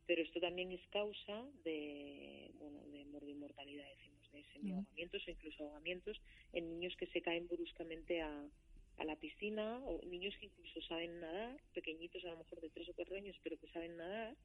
Pero 0.07 0.23
esto 0.23 0.39
también 0.39 0.71
es 0.71 0.81
causa 0.87 1.45
de, 1.63 2.49
bueno, 2.57 2.83
de 2.87 3.05
morbimortalidad, 3.05 3.85
de 4.31 4.43
semiahogamientos 4.53 5.27
o 5.27 5.31
incluso 5.31 5.63
ahogamientos 5.63 6.21
en 6.53 6.69
niños 6.69 6.95
que 6.97 7.07
se 7.07 7.21
caen 7.21 7.47
bruscamente 7.47 8.21
a, 8.21 8.49
a 8.97 9.03
la 9.05 9.15
piscina 9.15 9.79
o 9.85 10.01
niños 10.05 10.35
que 10.39 10.47
incluso 10.47 10.81
saben 10.81 11.19
nadar, 11.19 11.57
pequeñitos 11.73 12.23
a 12.25 12.31
lo 12.31 12.37
mejor 12.37 12.61
de 12.61 12.69
tres 12.69 12.89
o 12.89 12.93
cuatro 12.93 13.15
años, 13.15 13.35
pero 13.43 13.57
que 13.57 13.67
saben 13.69 13.97
nadar, 13.97 14.35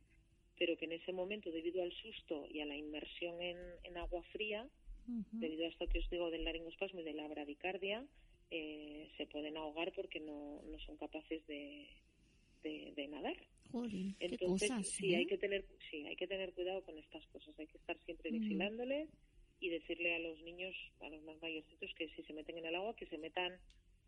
pero 0.59 0.77
que 0.77 0.85
en 0.85 0.93
ese 0.93 1.13
momento, 1.13 1.51
debido 1.51 1.83
al 1.83 1.93
susto 1.93 2.47
y 2.49 2.61
a 2.61 2.67
la 2.67 2.77
inmersión 2.77 3.41
en, 3.43 3.59
en 3.83 3.97
agua 3.97 4.23
fría, 4.33 4.69
debido 5.07 5.67
a 5.67 5.69
esto 5.69 5.87
que 5.89 5.99
os 5.99 6.09
digo 6.09 6.31
del 6.31 6.45
laringospasmo 6.45 7.01
y 7.01 7.05
de 7.05 7.13
la 7.13 7.29
bradicardia, 7.29 8.07
eh, 8.51 9.11
se 9.17 9.27
pueden 9.27 9.57
ahogar 9.57 9.93
porque 9.93 10.21
no, 10.21 10.63
no 10.63 10.79
son 10.81 10.97
capaces 10.97 11.47
de, 11.47 11.89
de, 12.63 12.93
de 12.95 13.09
nadar. 13.09 13.37
Jolín, 13.71 14.15
qué 14.19 14.27
Entonces, 14.27 14.89
sí, 14.89 15.13
¿eh? 15.13 15.17
hay 15.19 15.27
que 15.27 15.39
tener, 15.39 15.65
sí, 15.91 16.07
hay 16.07 16.17
que 16.17 16.29
tener 16.29 16.53
cuidado 16.53 16.83
con 16.83 16.97
estas 16.97 17.27
cosas. 17.27 17.59
Hay 17.59 17.67
que 17.67 17.79
estar 17.79 17.99
siempre 18.05 18.31
vigilándoles 18.31 19.09
y 19.65 19.71
decirle 19.71 20.15
a 20.15 20.19
los 20.19 20.39
niños, 20.43 20.75
a 21.01 21.09
los 21.09 21.23
más 21.23 21.41
mayorcitos, 21.41 21.91
que 21.95 22.09
si 22.11 22.23
se 22.25 22.35
meten 22.35 22.59
en 22.59 22.67
el 22.67 22.75
agua, 22.75 22.95
que 22.95 23.07
se 23.07 23.17
metan 23.17 23.59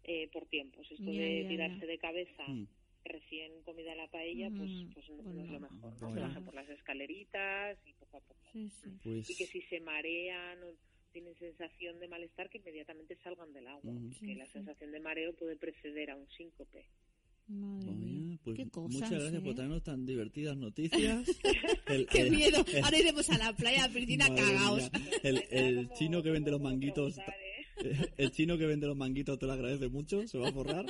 eh, 0.04 0.28
por 0.32 0.46
tiempos. 0.46 0.86
Esto 0.90 1.10
Ya, 1.10 1.20
de 1.22 1.42
ya, 1.44 1.48
tirarse 1.48 1.80
ya. 1.80 1.86
de 1.86 1.98
cabeza 1.98 2.46
Mm. 2.46 2.64
recién 3.04 3.62
comida 3.62 3.94
la 3.94 4.06
paella, 4.08 4.50
pues, 4.50 4.70
Ujú. 4.70 4.92
pues 4.94 5.08
no, 5.10 5.22
no 5.32 5.42
es 5.44 5.50
lo 5.50 5.60
mejor. 5.60 5.78
¿no? 5.80 5.96
Bueno. 5.98 6.14
Se 6.14 6.20
bajan 6.20 6.44
por 6.44 6.54
las 6.54 6.68
escaleritas 6.68 7.78
y 7.86 7.94
poco 7.94 8.18
a 8.18 8.20
poco. 8.20 8.40
Sí, 8.52 8.68
sí. 8.68 8.90
Pues... 9.02 9.30
Y 9.30 9.36
que 9.36 9.46
si 9.46 9.62
se 9.62 9.80
marean, 9.80 10.62
o 10.62 10.72
tienen 11.12 11.34
sensación 11.38 11.98
de 11.98 12.08
malestar 12.08 12.50
que 12.50 12.58
inmediatamente 12.58 13.16
salgan 13.24 13.52
del 13.54 13.66
agua, 13.68 13.90
Ujú. 13.94 14.10
porque 14.18 14.34
la 14.34 14.46
sensación 14.46 14.92
de 14.92 15.00
mareo 15.00 15.34
puede 15.34 15.56
preceder 15.56 16.10
a 16.10 16.16
un 16.16 16.28
síncope. 16.28 16.84
Madre 17.48 17.90
Oye, 17.90 17.96
mía, 17.96 18.15
pues 18.46 18.56
qué 18.58 18.70
cosas, 18.70 18.92
muchas 18.92 19.10
gracias 19.10 19.34
¿eh? 19.34 19.40
por 19.44 19.54
traernos 19.56 19.82
tan 19.82 20.06
divertidas 20.06 20.56
noticias. 20.56 21.26
El- 21.88 22.06
Qué 22.06 22.20
el- 22.20 22.30
miedo. 22.30 22.64
el- 22.72 22.84
Ahora 22.84 22.98
iremos 22.98 23.28
a 23.30 23.38
la 23.38 23.52
playa, 23.54 23.84
a 23.84 23.88
la 23.88 23.92
piscina, 23.94 24.28
Madre 24.28 24.42
cagaos. 24.42 24.90
El, 25.24 25.90
chino 25.94 26.22
que 26.22 26.30
vende 26.30 26.50
los 26.52 26.60
manguitos, 26.60 27.18
¿eh? 27.18 27.24
el 28.16 28.30
chino 28.30 28.56
que 28.56 28.66
vende 28.66 28.86
los 28.86 28.96
manguitos 28.96 29.36
te 29.38 29.46
lo 29.46 29.52
agradece 29.52 29.88
mucho, 29.88 30.26
se 30.28 30.38
va 30.38 30.48
a 30.48 30.52
forrar. 30.52 30.86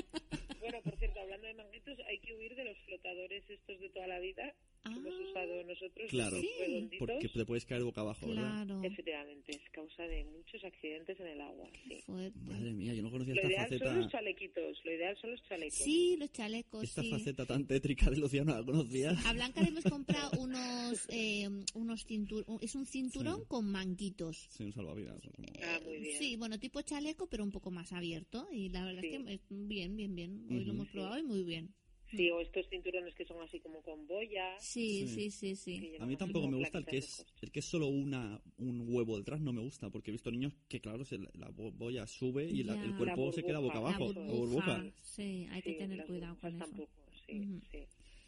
Bueno, 0.60 0.78
por 0.84 0.96
cierto, 0.98 1.18
hablando 1.20 1.46
de 1.46 1.54
manguitos, 1.54 1.98
hay 2.08 2.18
que 2.18 2.34
huir 2.34 2.54
de 2.54 2.64
los 2.64 2.76
flotadores 2.84 3.42
estos 3.48 3.80
de 3.80 3.88
toda 3.88 4.06
la 4.06 4.18
vida 4.20 4.54
que 4.88 4.98
hemos 5.00 5.14
Ah, 5.14 5.30
usado 5.30 5.64
nosotros, 5.64 6.10
Claro. 6.10 6.36
Sí. 6.40 6.88
Porque 6.98 7.28
te 7.28 7.44
puedes 7.44 7.64
caer 7.66 7.82
boca 7.84 8.00
abajo, 8.00 8.26
¿verdad? 8.26 8.64
claro. 8.64 8.82
Efectivamente, 8.84 9.52
es 9.52 9.70
causa 9.72 10.02
de 10.04 10.24
muchos 10.24 10.64
accidentes 10.64 11.18
en 11.20 11.26
el 11.26 11.40
agua. 11.40 11.68
Sí. 11.88 11.96
Fuerte. 12.06 12.38
Madre 12.40 12.72
mía, 12.72 12.94
yo 12.94 13.02
no 13.02 13.10
conocía 13.10 13.34
Lo 13.34 13.40
esta 13.42 13.52
ideal 13.52 13.68
son 13.68 13.78
los 13.78 13.88
faceta, 13.96 14.10
chalequitos, 14.18 14.78
lo 14.84 14.92
ideal 14.94 15.16
son 15.20 15.30
los 15.32 15.42
chalecos. 15.48 15.78
Sí, 15.78 16.16
los 16.18 16.32
chalecos, 16.32 16.82
esta 16.84 17.02
sí. 17.02 17.10
faceta 17.10 17.46
tan 17.46 17.66
tétrica 17.66 18.10
del 18.10 18.24
océano 18.24 18.54
la 18.54 18.64
conocía. 18.64 19.10
A 19.26 19.32
Blanca 19.32 19.62
le 19.62 19.68
hemos 19.68 19.84
comprado 19.84 20.30
unos, 20.40 21.06
eh, 21.10 21.48
unos 21.74 22.04
cinturones. 22.06 22.62
Es 22.62 22.74
un 22.74 22.86
cinturón 22.86 23.40
Sí. 23.40 23.44
con 23.48 23.70
manguitos. 23.70 24.46
Sí, 24.50 24.64
un 24.64 24.72
salvavidas. 24.72 25.20
Ah, 25.62 25.80
muy 25.84 25.98
bien. 25.98 26.18
Sí, 26.18 26.36
bueno, 26.36 26.58
tipo 26.58 26.80
chaleco, 26.82 27.26
pero 27.28 27.44
un 27.44 27.50
poco 27.52 27.70
más 27.70 27.92
abierto. 27.92 28.46
Y 28.52 28.68
la 28.70 28.84
verdad 28.84 29.02
Sí. 29.02 29.08
es 29.08 29.24
que 29.24 29.34
es 29.34 29.40
bien, 29.50 29.96
bien, 29.96 30.14
bien. 30.14 30.46
Hoy 30.50 30.56
lo 30.56 30.62
Ujú. 30.62 30.70
hemos 30.72 30.88
probado 30.88 31.18
y 31.18 31.22
muy 31.22 31.42
bien. 31.44 31.74
Sí, 32.10 32.30
o 32.30 32.40
estos 32.40 32.68
cinturones 32.70 33.14
que 33.14 33.24
son 33.24 33.42
así 33.42 33.58
como 33.60 33.82
con 33.82 34.06
boya. 34.06 34.58
Sí, 34.60 35.06
Sí. 35.08 35.30
sí, 35.30 35.56
sí, 35.56 35.92
A 35.98 36.06
mí 36.06 36.16
tampoco 36.16 36.48
me 36.48 36.56
gusta 36.58 36.78
el 36.78 36.86
que 36.86 36.98
es 36.98 37.26
el 37.42 37.50
que 37.50 37.58
es 37.60 37.64
solo 37.66 37.88
una 37.88 38.40
un 38.58 38.84
huevo 38.88 39.16
detrás, 39.18 39.40
no 39.40 39.52
me 39.52 39.60
gusta, 39.62 39.90
porque 39.90 40.10
he 40.10 40.12
visto 40.12 40.30
niños 40.30 40.52
que 40.68 40.80
claro, 40.80 41.04
se, 41.04 41.18
la- 41.18 41.30
la 41.34 41.48
bo- 41.50 41.72
boya 41.72 42.06
sube 42.06 42.44
y 42.44 42.62
la- 42.62 42.80
el 42.82 42.94
cuerpo 42.96 43.26
La 43.26 43.32
se 43.32 43.42
queda 43.42 43.58
boca 43.58 43.78
burbuja, 43.80 43.96
abajo, 43.96 44.12
La 44.12 44.20
burbuja. 44.32 44.78
burbuja. 44.78 44.92
Sí, 45.02 45.46
hay 45.50 45.62
que 45.62 45.72
Sí, 45.72 45.78
tener 45.78 46.06
cuidado 46.06 46.36
con 46.38 46.54
eso. 46.54 46.64
Tampoco, 46.64 46.90
sí, 47.26 47.40
Ujú. 47.40 47.60
sí, 47.72 47.78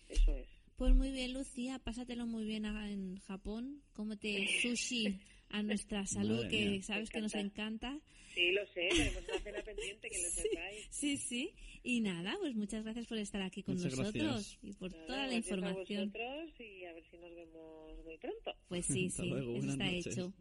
eso 0.09 0.37
es. 0.37 0.49
Pues 0.76 0.95
muy 0.95 1.11
bien, 1.11 1.33
Lucía, 1.35 1.79
pásatelo 1.81 2.26
muy 2.26 2.45
bien 2.45 2.64
en 2.64 3.16
Japón. 3.20 3.83
Cómete 3.95 4.47
sushi 4.62 5.18
a 5.51 5.62
nuestra 5.62 6.07
salud, 6.07 6.37
Madre 6.37 6.49
que 6.49 6.66
mía. 6.70 6.83
sabes 6.83 7.11
que 7.11 7.20
nos 7.20 7.35
encanta. 7.35 7.99
Sí, 8.39 8.53
lo 8.53 8.64
sé, 8.68 8.89
tenemos 8.91 9.24
una 9.28 9.39
cena 9.41 9.62
pendiente 9.64 10.09
que 10.09 10.22
lo 10.22 10.28
sepáis. 10.43 10.86
Sí, 10.91 11.16
sí. 11.16 11.55
Y 11.82 12.01
nada, 12.01 12.36
pues 12.41 12.55
muchas 12.55 12.84
gracias 12.84 13.07
por 13.07 13.18
estar 13.18 13.43
aquí 13.43 13.62
con 13.64 13.74
Muchas 13.76 13.97
nosotros 13.99 14.14
gracias. 14.14 14.59
y 14.62 14.72
por 14.74 14.93
Nada, 14.93 15.07
toda 15.07 15.18
la 15.18 15.24
gracias 15.32 15.45
a 15.53 15.55
información. 15.57 16.12
vosotros 16.12 16.61
y 16.61 16.84
a 16.84 16.93
ver 16.93 17.05
si 17.11 17.16
nos 17.18 17.34
vemos 17.34 18.05
muy 18.05 18.18
pronto. 18.18 18.55
Pues 18.68 18.86
sí, 18.95 19.07
Hasta 19.07 19.22
sí, 19.24 19.28
luego, 19.28 19.57
eso 19.57 19.70
está 19.70 19.84
noches. 19.84 20.07
hecho. 20.07 20.32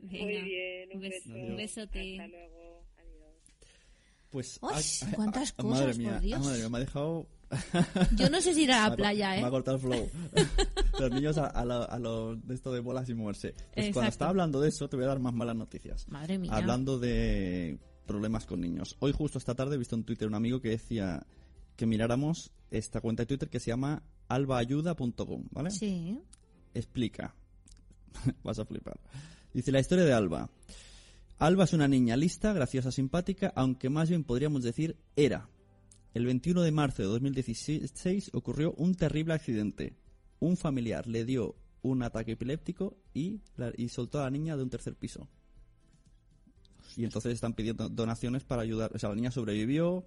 Muy 0.00 0.18
Venga, 0.18 0.44
bien, 0.44 0.88
un, 0.90 0.96
un 0.96 1.02
bes- 1.02 1.10
beso. 1.10 1.30
un 1.34 1.56
besote. 1.56 2.12
Hasta 2.20 2.26
luego, 2.28 2.84
adiós. 2.96 3.34
Pues 4.30 4.58
¡Uy! 4.62 4.70
ah, 4.72 5.12
cuántas 5.16 5.50
ah, 5.50 5.62
cosas, 5.62 5.80
madre 5.80 5.98
mía, 5.98 6.12
por 6.12 6.20
Dios! 6.20 6.40
madre 6.40 6.58
mía, 6.60 6.68
me 6.68 6.76
ha 6.76 6.80
dejado 6.80 7.26
Yo 8.16 8.30
no 8.30 8.40
sé 8.40 8.54
si 8.54 8.62
ir 8.62 8.72
a 8.72 8.88
la 8.88 8.96
playa, 8.96 9.30
Me 9.30 9.44
ha 9.44 9.48
¿eh? 9.48 9.50
cortado 9.50 9.76
el 9.76 9.82
flow. 9.82 10.10
Los 11.00 11.10
niños 11.10 11.38
a, 11.38 11.46
a 11.46 11.64
lo, 11.64 11.90
a 11.90 11.98
lo 11.98 12.36
de 12.36 12.54
esto 12.54 12.72
de 12.72 12.80
bolas 12.80 13.08
y 13.08 13.14
moverse. 13.14 13.54
Pues 13.74 13.92
cuando 13.92 14.10
estaba 14.10 14.30
hablando 14.30 14.60
de 14.60 14.68
eso, 14.68 14.88
te 14.88 14.96
voy 14.96 15.04
a 15.04 15.08
dar 15.08 15.18
más 15.18 15.34
malas 15.34 15.56
noticias. 15.56 16.06
Madre 16.08 16.38
mía. 16.38 16.52
Hablando 16.52 16.98
de 16.98 17.78
problemas 18.06 18.46
con 18.46 18.60
niños. 18.60 18.96
Hoy 19.00 19.12
justo 19.12 19.38
esta 19.38 19.54
tarde 19.54 19.76
he 19.76 19.78
visto 19.78 19.94
en 19.96 20.04
Twitter 20.04 20.28
un 20.28 20.34
amigo 20.34 20.60
que 20.60 20.70
decía 20.70 21.26
que 21.76 21.86
miráramos 21.86 22.52
esta 22.70 23.00
cuenta 23.00 23.22
de 23.22 23.26
Twitter 23.26 23.48
que 23.48 23.60
se 23.60 23.70
llama 23.70 24.02
albaayuda.com, 24.28 25.44
¿vale? 25.50 25.70
Sí. 25.70 26.18
Explica. 26.74 27.34
Vas 28.44 28.58
a 28.58 28.64
flipar. 28.64 29.00
Dice 29.54 29.72
la 29.72 29.80
historia 29.80 30.04
de 30.04 30.12
Alba. 30.12 30.50
Alba 31.38 31.64
es 31.64 31.72
una 31.72 31.88
niña 31.88 32.16
lista, 32.16 32.52
graciosa, 32.52 32.92
simpática, 32.92 33.52
aunque 33.56 33.88
más 33.88 34.08
bien 34.10 34.24
podríamos 34.24 34.62
decir 34.62 34.96
era. 35.16 35.48
El 36.14 36.26
21 36.26 36.62
de 36.62 36.72
marzo 36.72 37.02
de 37.02 37.08
2016 37.08 38.30
ocurrió 38.34 38.72
un 38.72 38.94
terrible 38.94 39.34
accidente. 39.34 39.94
Un 40.40 40.56
familiar 40.56 41.06
le 41.06 41.24
dio 41.24 41.54
un 41.82 42.02
ataque 42.02 42.32
epiléptico 42.32 42.96
y, 43.14 43.40
la- 43.56 43.72
y 43.76 43.88
soltó 43.88 44.20
a 44.20 44.24
la 44.24 44.30
niña 44.30 44.56
de 44.56 44.62
un 44.62 44.70
tercer 44.70 44.94
piso. 44.96 45.28
Y 46.96 47.04
entonces 47.04 47.32
están 47.34 47.54
pidiendo 47.54 47.88
donaciones 47.88 48.42
para 48.44 48.62
ayudar. 48.62 48.90
O 48.94 48.98
sea, 48.98 49.10
la 49.10 49.14
niña 49.14 49.30
sobrevivió, 49.30 50.04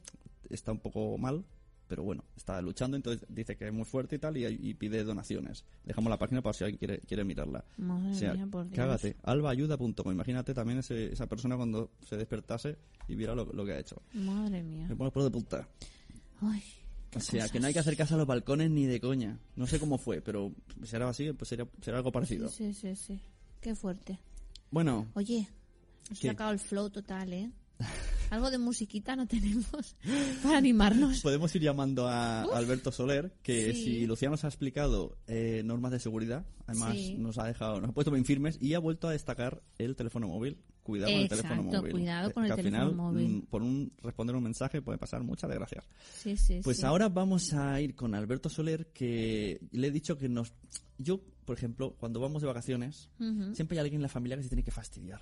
está 0.50 0.72
un 0.74 0.80
poco 0.80 1.18
mal, 1.18 1.46
pero 1.88 2.04
bueno, 2.04 2.24
está 2.36 2.62
luchando, 2.62 2.98
entonces 2.98 3.26
dice 3.30 3.56
que 3.56 3.68
es 3.68 3.74
muy 3.74 3.86
fuerte 3.86 4.18
y 4.18 4.20
tal, 4.20 4.36
y, 4.38 4.46
y 4.46 4.74
pide 4.74 5.04
donaciones. 5.04 5.64
Dejamos 5.86 6.10
la 6.10 6.18
página 6.20 6.42
para 6.42 6.54
si 6.54 6.64
alguien 6.66 6.78
quiere, 6.80 7.00
quiere 7.00 7.24
mirarla. 7.24 7.64
Madre 7.78 8.12
O 8.12 8.16
sea, 8.16 8.34
mía, 8.34 8.48
por 8.52 8.66
Dios. 8.66 8.76
cágate, 8.76 9.16
albaayuda.com. 9.24 10.12
Imagínate 10.12 10.54
también 10.54 10.80
ese- 10.80 11.14
esa 11.14 11.28
persona 11.28 11.56
cuando 11.56 11.92
se 12.06 12.18
despertase 12.18 12.78
y 13.08 13.16
viera 13.16 13.34
lo, 13.34 13.46
lo 13.54 13.66
que 13.66 13.74
ha 13.74 13.80
hecho. 13.80 14.02
Madre 14.14 14.62
mía. 14.64 14.88
Me 14.90 14.96
pongo 14.96 15.12
por 15.12 15.24
de 15.24 15.32
puta. 15.32 15.68
Ay, 16.44 16.64
O 17.16 17.20
sea, 17.20 17.40
cosas. 17.42 17.52
que 17.52 17.60
no 17.60 17.68
hay 17.68 17.74
que 17.74 17.80
hacer 17.80 17.96
caso 17.98 18.16
a 18.16 18.18
los 18.18 18.28
balcones 18.28 18.70
ni 18.72 18.86
de 18.86 19.00
coña. 19.00 19.40
No 19.56 19.68
sé 19.68 19.80
cómo 19.80 19.98
fue, 19.98 20.22
pero 20.22 20.52
será 20.84 21.08
así, 21.10 21.32
pues 21.34 21.50
será, 21.50 21.68
será 21.82 21.98
algo 21.98 22.12
parecido. 22.12 22.50
Sí, 22.50 22.74
sí, 22.74 22.96
sí. 22.96 23.20
Qué 23.62 23.76
fuerte. 23.76 24.20
Bueno, 24.72 25.08
Oye, 25.14 25.48
nos 26.10 26.20
¿Qué? 26.20 26.30
ha 26.30 26.32
sacado 26.32 26.52
el 26.52 26.60
flow 26.60 26.90
total, 26.90 27.32
¿eh? 27.34 27.52
Algo 28.30 28.50
de 28.50 28.58
musiquita 28.58 29.16
no 29.16 29.28
tenemos 29.28 29.96
para 30.44 30.58
animarnos. 30.58 31.22
podemos 31.22 31.54
ir 31.56 31.62
llamando 31.62 32.08
a 32.08 32.44
Alberto 32.44 32.92
Soler, 32.92 33.36
que 33.44 33.74
Sí. 33.74 33.84
si 33.84 34.06
Lucía 34.08 34.30
nos 34.30 34.44
ha 34.44 34.48
explicado 34.48 35.18
eh, 35.28 35.62
normas 35.66 35.92
de 35.92 36.00
seguridad, 36.00 36.46
además 36.66 36.94
Sí. 36.94 37.16
nos 37.20 37.38
ha 37.38 37.46
dejado, 37.46 37.80
nos 37.80 37.92
ha 37.92 37.94
puesto 37.94 38.10
bien 38.12 38.26
firmes 38.26 38.58
y 38.60 38.74
ha 38.74 38.80
vuelto 38.80 39.08
a 39.08 39.12
destacar 39.12 39.62
el 39.78 39.96
teléfono 39.96 40.28
móvil. 40.28 40.58
Cuidado 40.84 41.12
con 41.12 41.22
el 41.22 41.30
teléfono 41.30 41.64
móvil. 41.64 41.92
cuidado 41.92 42.30
Eh, 42.30 42.34
con 42.34 42.44
el 42.44 42.48
que 42.50 42.54
al 42.54 42.58
teléfono 42.58 42.82
final, 42.92 42.96
móvil. 42.96 43.28
mm, 43.38 43.42
por 43.44 43.62
un 43.64 43.92
responder 44.02 44.36
un 44.36 44.44
mensaje 44.44 44.82
puede 44.82 44.98
pasar 44.98 45.24
muchas 45.24 45.50
desgracias. 45.50 45.86
Sí, 46.18 46.36
sí, 46.38 46.60
Pues 46.64 46.78
sí. 46.78 46.86
ahora 46.86 47.10
vamos 47.10 47.54
a 47.54 47.80
ir 47.82 47.96
con 47.96 48.14
Alberto 48.14 48.50
Soler, 48.50 48.88
que 48.94 49.60
le 49.72 49.88
he 49.88 49.92
dicho 49.92 50.18
que 50.18 50.28
nos... 50.30 50.54
Yo, 50.98 51.22
por 51.46 51.58
ejemplo, 51.58 51.96
cuando 51.98 52.20
vamos 52.20 52.42
de 52.42 52.48
vacaciones, 52.48 53.10
siempre 53.54 53.78
hay 53.78 53.82
alguien 53.82 53.96
en 54.00 54.04
la 54.04 54.10
familia 54.10 54.36
que 54.38 54.44
se 54.44 54.50
tiene 54.50 54.64
que 54.64 54.72
fastidiar. 54.72 55.22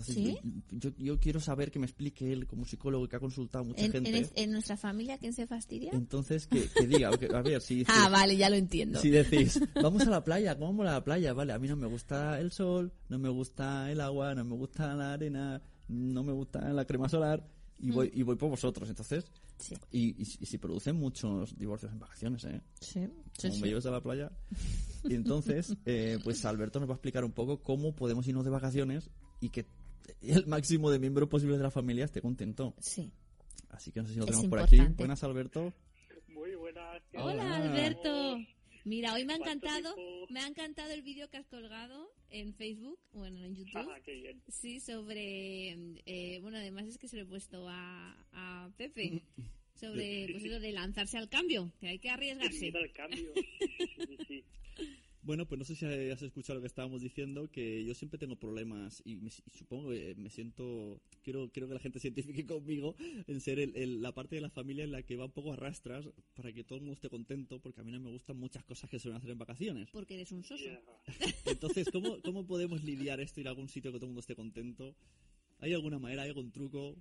Entonces, 0.00 0.14
¿Sí? 0.14 0.38
yo, 0.70 0.90
yo, 0.90 0.96
yo 0.98 1.20
quiero 1.20 1.40
saber 1.40 1.70
que 1.70 1.78
me 1.78 1.86
explique 1.86 2.32
él, 2.32 2.46
como 2.46 2.64
psicólogo 2.64 3.08
que 3.08 3.16
ha 3.16 3.20
consultado 3.20 3.64
a 3.64 3.66
mucha 3.68 3.84
¿En, 3.84 3.92
gente. 3.92 4.16
en 4.18 4.26
en 4.34 4.50
nuestra 4.52 4.76
familia 4.76 5.18
quién 5.18 5.32
se 5.32 5.46
fastidia? 5.46 5.90
Entonces, 5.92 6.46
que, 6.46 6.68
que 6.68 6.86
diga, 6.86 7.16
que- 7.18 7.26
a 7.34 7.42
ver, 7.42 7.60
si, 7.60 7.84
Ah, 7.88 8.08
vale, 8.10 8.36
ya 8.36 8.50
lo 8.50 8.56
entiendo. 8.56 9.00
si 9.00 9.10
decís, 9.10 9.60
vamos 9.82 10.06
a 10.06 10.10
la 10.10 10.24
playa, 10.24 10.58
¿cómo 10.58 10.72
mola 10.72 10.92
la 10.92 11.04
playa? 11.04 11.32
Vale, 11.32 11.52
a 11.52 11.58
mí 11.58 11.68
no 11.68 11.76
me 11.76 11.86
gusta 11.86 12.40
el 12.40 12.50
sol, 12.50 12.92
no 13.08 13.18
me 13.18 13.28
gusta 13.28 13.90
el 13.92 14.00
agua, 14.00 14.34
no 14.34 14.44
me 14.44 14.56
gusta 14.56 14.94
la 14.94 15.12
arena, 15.12 15.62
no 15.88 16.22
me 16.24 16.32
gusta 16.32 16.72
la 16.72 16.84
crema 16.84 17.08
solar, 17.08 17.46
y 17.78 17.90
voy, 17.90 18.10
y 18.14 18.22
voy 18.22 18.36
por 18.36 18.50
vosotros. 18.50 18.88
Entonces, 18.88 19.24
Mm. 19.60 19.62
Sí. 19.62 19.74
y, 19.90 20.00
y, 20.08 20.22
y 20.22 20.46
si 20.46 20.56
producen 20.56 20.96
muchos 20.96 21.54
divorcios 21.58 21.92
en 21.92 21.98
vacaciones, 21.98 22.42
¿eh? 22.44 22.62
Sí, 22.80 23.00
sí, 23.36 23.42
como 23.42 23.54
sí. 23.56 23.60
me 23.60 23.68
lleves 23.68 23.84
a 23.84 23.90
la 23.90 24.00
playa. 24.02 24.32
Y 25.04 25.14
entonces, 25.14 25.74
eh, 25.86 26.18
pues 26.24 26.44
Alberto 26.46 26.78
nos 26.80 26.88
va 26.88 26.92
a 26.92 26.96
explicar 26.96 27.24
un 27.26 27.32
poco 27.32 27.62
cómo 27.62 27.94
podemos 27.94 28.26
irnos 28.28 28.44
de 28.44 28.50
vacaciones 28.50 29.10
y 29.40 29.48
que 29.50 29.66
el 30.22 30.46
máximo 30.46 30.90
de 30.90 30.98
miembros 30.98 31.28
posible 31.28 31.56
de 31.56 31.62
la 31.62 31.70
familia 31.70 32.04
esté 32.04 32.20
contento. 32.20 32.74
Sí. 32.78 33.10
Así 33.70 33.92
que 33.92 34.00
no 34.00 34.06
sé 34.08 34.14
si 34.14 34.20
lo 34.20 34.26
tenemos 34.26 34.46
por 34.48 34.58
aquí. 34.60 34.80
Buenas, 34.96 35.22
Alberto. 35.22 35.72
Muy 36.28 36.54
buenas. 36.54 37.02
¿qué 37.10 37.18
Hola, 37.18 37.42
Hola. 37.44 37.56
Alberto. 37.56 38.38
Mira, 38.84 39.12
hoy 39.12 39.24
me 39.24 39.34
ha 39.34 39.38
¿Cuánto 39.38 39.66
encantado, 39.66 39.96
me 40.30 40.40
ha 40.40 40.46
encantado 40.46 40.92
el 40.92 41.02
vídeo 41.02 41.28
que 41.28 41.36
has 41.36 41.46
colgado 41.46 42.10
en 42.30 42.54
Facebook, 42.54 42.98
bueno, 43.12 43.44
en 43.44 43.54
YouTube. 43.54 43.76
Ah, 43.90 44.00
qué 44.02 44.14
bien. 44.14 44.42
Sí, 44.48 44.80
sobre, 44.80 45.76
eh, 46.06 46.38
bueno, 46.40 46.56
además 46.56 46.86
es 46.86 46.96
que 46.96 47.06
se 47.06 47.16
lo 47.16 47.22
he 47.22 47.26
puesto 47.26 47.68
a, 47.68 48.16
a 48.32 48.70
Pepe, 48.78 49.22
sobre 49.74 50.28
pues 50.32 50.44
eso 50.44 50.60
de 50.60 50.72
lanzarse 50.72 51.18
al 51.18 51.28
cambio, 51.28 51.70
que 51.78 51.88
hay 51.88 51.98
que 51.98 52.08
arriesgarse. 52.08 52.60
miedo 52.60 52.78
al 52.78 52.92
cambio. 52.92 53.32
Sí, 53.34 53.86
sí, 53.96 54.06
sí, 54.06 54.16
sí. 54.26 54.44
Bueno, 55.22 55.46
pues 55.46 55.58
no 55.58 55.64
sé 55.66 55.76
si 55.76 55.84
has 55.84 56.22
escuchado 56.22 56.54
lo 56.56 56.60
que 56.62 56.66
estábamos 56.66 57.02
diciendo, 57.02 57.50
que 57.50 57.84
yo 57.84 57.94
siempre 57.94 58.18
tengo 58.18 58.36
problemas 58.36 59.02
y, 59.04 59.16
me- 59.16 59.28
y 59.28 59.50
supongo 59.50 59.90
que 59.90 60.14
me 60.16 60.30
siento, 60.30 60.98
quiero, 61.22 61.50
quiero 61.52 61.68
que 61.68 61.74
la 61.74 61.80
gente 61.80 62.00
se 62.00 62.08
identifique 62.08 62.46
conmigo 62.46 62.96
en 63.26 63.38
ser 63.42 63.58
el- 63.60 63.76
el- 63.76 64.00
la 64.00 64.12
parte 64.12 64.36
de 64.36 64.40
la 64.40 64.48
familia 64.48 64.82
en 64.84 64.92
la 64.92 65.02
que 65.02 65.16
va 65.16 65.26
un 65.26 65.30
poco 65.32 65.52
a 65.52 65.56
rastras 65.56 66.08
para 66.34 66.52
que 66.54 66.64
todo 66.64 66.76
el 66.76 66.82
mundo 66.84 66.94
esté 66.94 67.10
contento, 67.10 67.60
porque 67.60 67.82
a 67.82 67.84
mí 67.84 67.92
no 67.92 68.00
me 68.00 68.10
gustan 68.10 68.38
muchas 68.38 68.64
cosas 68.64 68.88
que 68.88 68.98
se 68.98 69.02
suelen 69.04 69.18
hacer 69.18 69.30
en 69.30 69.38
vacaciones. 69.38 69.90
Porque 69.92 70.14
eres 70.14 70.32
un 70.32 70.42
soso. 70.42 70.64
Entonces, 71.44 71.90
¿cómo, 71.90 72.16
cómo 72.22 72.46
podemos 72.46 72.82
lidiar 72.82 73.20
esto, 73.20 73.40
ir 73.40 73.46
a 73.48 73.50
algún 73.50 73.68
sitio 73.68 73.92
que 73.92 73.98
todo 73.98 74.06
el 74.06 74.10
mundo 74.12 74.20
esté 74.20 74.34
contento? 74.34 74.94
¿Hay 75.58 75.74
alguna 75.74 75.98
manera, 75.98 76.22
hay 76.22 76.28
algún 76.30 76.50
truco? 76.50 76.96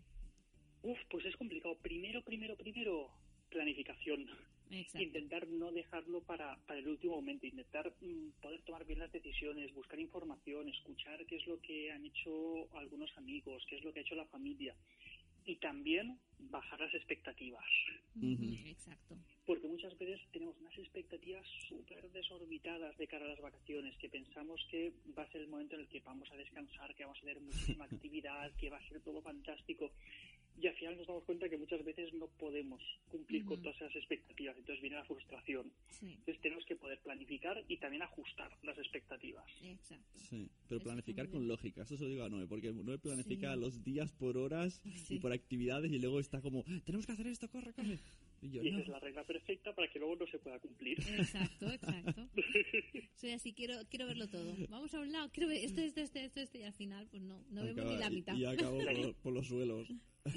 Uf, 0.84 0.98
pues 1.10 1.26
es 1.26 1.36
complicado. 1.38 1.78
Primero, 1.82 2.22
primero, 2.24 2.58
primero, 2.58 3.08
planificación. 3.50 4.26
Exacto. 4.72 5.02
Intentar 5.02 5.48
no 5.48 5.72
dejarlo 5.72 6.22
para, 6.22 6.56
para 6.68 6.80
el 6.80 6.88
último 6.88 7.16
momento. 7.16 7.48
Intentar 7.48 7.92
mm, 8.02 8.42
poder 8.42 8.62
tomar 8.62 8.86
bien 8.86 9.00
las 9.00 9.12
decisiones, 9.12 9.74
buscar 9.74 10.00
información, 10.00 10.70
escuchar 10.70 11.26
qué 11.26 11.38
es 11.38 11.48
lo 11.48 11.60
que 11.62 11.92
han 11.92 12.06
hecho 12.06 12.68
algunos 12.78 13.10
amigos, 13.18 13.66
qué 13.68 13.78
es 13.78 13.84
lo 13.84 13.92
que 13.92 14.00
ha 14.00 14.04
hecho 14.04 14.16
la 14.16 14.26
familia. 14.26 14.76
y 15.46 15.56
también 15.56 16.20
bajar 16.38 16.80
las 16.80 16.94
expectativas. 16.94 17.66
Exacto. 18.22 19.18
Porque 19.46 19.68
muchas 19.68 19.98
veces 19.98 20.20
tenemos 20.32 20.56
unas 20.60 20.78
expectativas 20.78 21.46
súper 21.68 22.10
desorbitadas 22.12 22.96
de 22.98 23.08
cara 23.08 23.26
a 23.26 23.30
las 23.30 23.42
vacaciones, 23.42 23.98
que 23.98 24.10
pensamos 24.10 24.64
que 24.70 24.94
va 25.18 25.24
a 25.24 25.32
ser 25.32 25.42
el 25.42 25.48
momento 25.48 25.76
en 25.76 25.82
el 25.82 25.88
que 25.88 26.02
vamos 26.02 26.30
a 26.32 26.38
descansar, 26.38 26.94
que 26.96 27.04
vamos 27.04 27.18
a 27.18 27.22
tener 27.22 27.40
muchísima 27.42 27.86
actividad, 27.92 28.52
que 28.58 28.70
va 28.70 28.78
a 28.78 28.90
ser 28.90 29.02
todo 29.02 29.22
fantástico. 29.22 29.92
Y 30.62 30.68
al 30.68 30.76
final 30.76 30.98
nos 30.98 31.08
damos 31.08 31.24
cuenta 31.24 31.48
que 31.48 31.58
muchas 31.58 31.84
veces 31.86 32.14
no 32.14 32.28
podemos 32.38 32.82
cumplir 33.10 33.46
con 33.46 33.62
todas 33.62 33.78
esas 33.78 33.96
expectativas. 33.96 34.58
Entonces 34.58 34.82
viene 34.82 34.98
la 34.98 35.06
frustración. 35.06 35.72
Sí, 35.90 36.08
Entonces 36.20 36.42
tenemos 36.42 36.66
que 36.66 36.76
poder 36.76 37.00
planificar 37.00 37.64
y 37.68 37.78
también 37.78 38.02
ajustar 38.04 38.52
las 38.64 38.78
expectativas. 38.78 39.46
exacto. 39.64 40.20
Sí, 40.30 40.50
pero 40.68 40.82
planificar 40.82 41.30
con 41.30 41.48
lógica, 41.48 41.84
eso 41.84 41.96
se 41.98 42.04
lo 42.04 42.10
digo 42.10 42.24
a 42.26 42.30
Noé, 42.30 42.46
porque 42.46 42.72
Noé 42.74 42.98
planifica 42.98 43.54
Sí. 43.54 43.60
los 43.60 43.84
días 43.84 44.12
por 44.14 44.38
horas 44.38 44.82
Sí. 45.08 45.16
y 45.16 45.20
por 45.20 45.32
actividades 45.32 45.92
y 45.92 46.00
luego 46.00 46.20
está 46.20 46.42
como, 46.42 46.64
tenemos 46.86 47.06
que 47.06 47.14
hacer 47.14 47.28
esto, 47.28 47.48
corre, 47.50 47.72
corre. 47.74 47.98
Y 48.42 48.50
yo, 48.52 48.64
Y 48.64 48.68
esa 48.70 48.78
no. 48.78 48.84
es 48.84 48.90
la 48.90 49.00
regla 49.00 49.24
perfecta 49.26 49.74
para 49.76 49.90
que 49.92 50.00
luego 50.00 50.16
no 50.16 50.28
se 50.28 50.40
pueda 50.40 50.60
cumplir. 50.60 50.98
Exacto, 51.00 51.72
exacto. 51.72 52.28
Soy 53.16 53.32
así, 53.32 53.54
quiero, 53.54 53.76
quiero 53.90 54.08
verlo 54.08 54.28
todo. 54.28 54.54
Vamos 54.70 54.94
a 54.94 55.00
un 55.02 55.12
lado, 55.12 55.30
quiero 55.32 55.50
ver 55.50 55.64
esto, 55.64 55.82
esto, 55.82 56.00
esto, 56.02 56.20
esto, 56.20 56.40
esto, 56.40 56.58
y 56.58 56.64
al 56.64 56.74
final, 56.74 57.08
pues 57.10 57.22
no, 57.22 57.44
no 57.50 57.64
vemos 57.64 57.80
Acaba- 57.80 57.92
ni 57.94 58.00
la 58.00 58.10
mitad. 58.10 58.36
Y, 58.36 58.46
acabo 58.46 58.78
por, 58.80 59.16
por 59.24 59.34
los 59.34 59.48
suelos. 59.48 59.88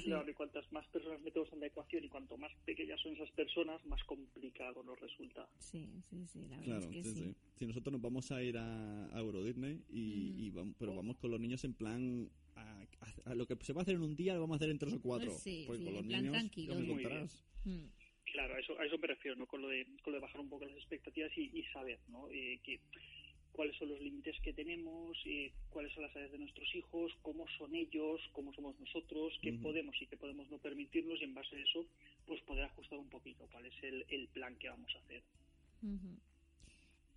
Claro, 0.05 0.29
y 0.29 0.33
cuantas 0.33 0.69
más 0.71 0.87
personas 0.87 1.21
metemos 1.21 1.51
en 1.53 1.59
la 1.59 1.67
ecuación 1.67 2.03
y 2.03 2.09
cuanto 2.09 2.37
más 2.37 2.51
pequeñas 2.65 2.99
son 3.01 3.13
esas 3.13 3.29
personas, 3.31 3.85
más 3.85 4.01
complicado 4.05 4.81
nos 4.83 4.99
resulta. 4.99 5.47
Sí, 5.59 5.87
sí, 6.09 6.25
sí, 6.25 6.39
la 6.47 6.57
verdad 6.57 6.63
Claro, 6.63 6.79
es 6.79 6.87
que 6.87 7.03
sí, 7.03 7.09
sí. 7.13 7.23
sí. 7.25 7.35
Si 7.59 7.65
nosotros 7.67 7.91
nos 7.93 8.01
vamos 8.01 8.31
a 8.31 8.41
ir 8.41 8.57
a, 8.57 9.05
a 9.15 9.19
Euro 9.19 9.43
Disney, 9.43 9.83
y, 9.89 10.49
vamos, 10.51 10.75
pero 10.79 10.95
vamos 10.95 11.17
con 11.17 11.31
los 11.31 11.39
niños 11.39 11.63
en 11.65 11.73
plan... 11.73 12.29
A, 12.55 12.81
a- 12.81 13.31
a 13.31 13.35
lo 13.35 13.45
que 13.47 13.55
se 13.61 13.73
va 13.73 13.81
a 13.81 13.83
hacer 13.83 13.95
en 13.95 14.01
un 14.03 14.15
día 14.15 14.33
lo 14.35 14.41
vamos 14.41 14.55
a 14.55 14.57
hacer 14.57 14.69
en 14.69 14.79
tres 14.79 14.93
o 14.93 15.01
cuatro. 15.01 15.29
Pues 15.31 15.43
sí, 15.43 15.65
sí, 15.77 15.83
con 15.83 15.93
los 15.93 16.05
plan 16.05 16.19
niños, 16.21 16.31
tranquilo. 16.33 16.73
¿qué 16.75 16.79
me 16.81 16.87
contarás? 16.87 17.45
Mm, 17.65 17.85
Claro, 18.31 18.55
a 18.55 18.59
eso, 18.59 18.79
a 18.79 18.85
eso 18.85 18.97
me 18.97 19.07
refiero, 19.07 19.37
¿no? 19.37 19.45
Con 19.45 19.61
lo 19.61 19.67
de, 19.67 19.85
con 20.01 20.11
lo 20.13 20.17
de 20.17 20.21
bajar 20.21 20.41
un 20.41 20.49
poco 20.49 20.65
las 20.65 20.75
expectativas 20.75 21.31
y, 21.37 21.51
y 21.57 21.63
saber, 21.73 21.99
¿no? 22.07 22.29
Eh, 22.31 22.59
que, 22.63 22.79
cuáles 23.51 23.75
son 23.77 23.89
los 23.89 24.01
límites 24.01 24.35
que 24.41 24.53
tenemos, 24.53 25.15
eh, 25.25 25.53
cuáles 25.69 25.93
son 25.93 26.01
las 26.03 26.15
áreas 26.15 26.31
de 26.31 26.39
nuestros 26.39 26.67
hijos, 26.73 27.11
cómo 27.21 27.45
son 27.59 27.75
ellos, 27.75 28.19
cómo 28.31 28.51
somos 28.53 28.79
nosotros, 28.79 29.37
qué 29.43 29.53
podemos 29.61 29.95
y 30.01 30.07
qué 30.07 30.17
podemos 30.17 30.49
no 30.49 30.57
permitirnos 30.57 31.21
y 31.21 31.25
en 31.25 31.35
base 31.35 31.55
a 31.55 31.59
eso, 31.59 31.85
pues 32.25 32.41
poder 32.41 32.63
ajustar 32.65 32.97
un 32.97 33.09
poquito 33.09 33.47
cuál 33.51 33.67
es 33.67 33.83
el, 33.83 34.03
el 34.09 34.27
plan 34.29 34.55
que 34.57 34.69
vamos 34.69 34.91
a 34.95 34.99
hacer. 34.99 35.21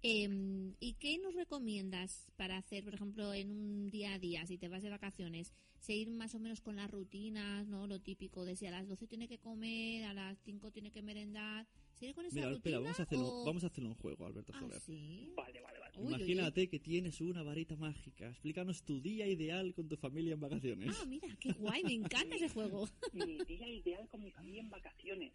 Em, 0.02 0.74
¿Y 0.78 0.94
qué 0.94 1.18
nos 1.18 1.34
recomiendas 1.34 2.30
para 2.36 2.58
hacer, 2.58 2.84
por 2.84 2.94
ejemplo, 2.94 3.32
en 3.34 3.50
un 3.50 3.90
día 3.90 4.14
a 4.14 4.18
día, 4.18 4.46
si 4.46 4.56
te 4.58 4.68
vas 4.68 4.82
de 4.82 4.90
vacaciones, 4.90 5.52
seguir 5.80 6.10
más 6.10 6.34
o 6.34 6.38
menos 6.38 6.60
con 6.60 6.76
las 6.76 6.90
rutinas, 6.90 7.66
¿no? 7.66 7.86
Lo 7.86 8.00
típico 8.00 8.44
de 8.44 8.56
si 8.56 8.66
a 8.66 8.70
las 8.70 8.86
12 8.88 9.06
tiene 9.06 9.26
que 9.26 9.38
comer, 9.38 10.04
a 10.04 10.14
las 10.14 10.38
5 10.44 10.70
tiene 10.70 10.90
que 10.92 11.02
merendar. 11.02 11.66
¿Seguir 11.94 12.14
con 12.14 12.26
esa 12.26 12.34
Mira, 12.36 12.46
rutina? 12.50 12.58
espera, 12.58 12.78
vamos 12.80 13.00
a, 13.00 13.02
hacerlo, 13.02 13.26
o- 13.28 13.44
vamos 13.46 13.64
a 13.64 13.66
hacerlo 13.68 13.88
en 13.90 13.94
juego, 13.96 14.26
Alberto 14.26 14.52
Ah, 14.54 14.60
Soler. 14.60 14.80
sí. 14.82 15.32
Vale, 15.34 15.60
vale, 15.60 15.78
vale. 15.80 15.85
Uy, 15.96 16.04
uy, 16.04 16.12
uy. 16.12 16.14
Imagínate 16.14 16.68
que 16.68 16.78
tienes 16.78 17.20
una 17.20 17.42
varita 17.42 17.76
mágica. 17.76 18.28
Explícanos 18.28 18.82
tu 18.82 19.00
día 19.00 19.26
ideal 19.26 19.72
con 19.74 19.88
tu 19.88 19.96
familia 19.96 20.34
en 20.34 20.40
vacaciones. 20.40 20.96
Ah, 21.00 21.06
mira, 21.06 21.28
qué 21.40 21.52
guay, 21.52 21.82
me 21.84 21.94
encanta 21.94 22.36
ese 22.36 22.48
juego. 22.48 22.88
mi 23.12 23.38
día 23.44 23.68
ideal 23.68 24.06
con 24.08 24.22
mi 24.22 24.30
familia 24.30 24.60
en 24.60 24.70
vacaciones. 24.70 25.32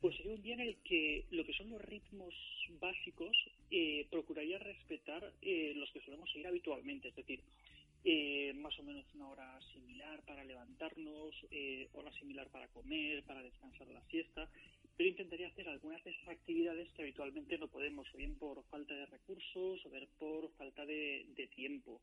Pues 0.00 0.16
sería 0.16 0.34
un 0.34 0.42
día 0.42 0.54
en 0.54 0.60
el 0.60 0.76
que 0.84 1.26
lo 1.30 1.44
que 1.44 1.52
son 1.54 1.70
los 1.70 1.80
ritmos 1.80 2.34
básicos 2.80 3.36
eh, 3.70 4.06
procuraría 4.10 4.58
respetar 4.58 5.32
eh, 5.40 5.72
los 5.76 5.90
que 5.92 6.00
solemos 6.00 6.30
seguir 6.30 6.46
habitualmente, 6.46 7.08
es 7.08 7.16
decir, 7.16 7.40
eh, 8.04 8.52
más 8.54 8.76
o 8.80 8.82
menos 8.82 9.04
una 9.14 9.28
hora 9.28 9.60
similar 9.72 10.20
para 10.24 10.42
levantarnos, 10.42 11.34
eh, 11.52 11.88
hora 11.92 12.12
similar 12.18 12.48
para 12.50 12.66
comer, 12.68 13.22
para 13.22 13.42
descansar 13.42 13.86
la 13.88 14.02
siesta, 14.06 14.50
pero 15.02 15.10
intentaría 15.10 15.48
hacer 15.48 15.68
algunas 15.68 16.04
de 16.04 16.12
esas 16.12 16.28
actividades 16.28 16.88
que 16.92 17.02
habitualmente 17.02 17.58
no 17.58 17.66
podemos, 17.66 18.06
o 18.14 18.16
bien 18.16 18.36
por 18.36 18.62
falta 18.70 18.94
de 18.94 19.06
recursos, 19.06 19.84
o 19.84 19.90
bien 19.90 20.06
por 20.16 20.48
falta 20.52 20.86
de, 20.86 21.26
de 21.34 21.48
tiempo. 21.48 22.00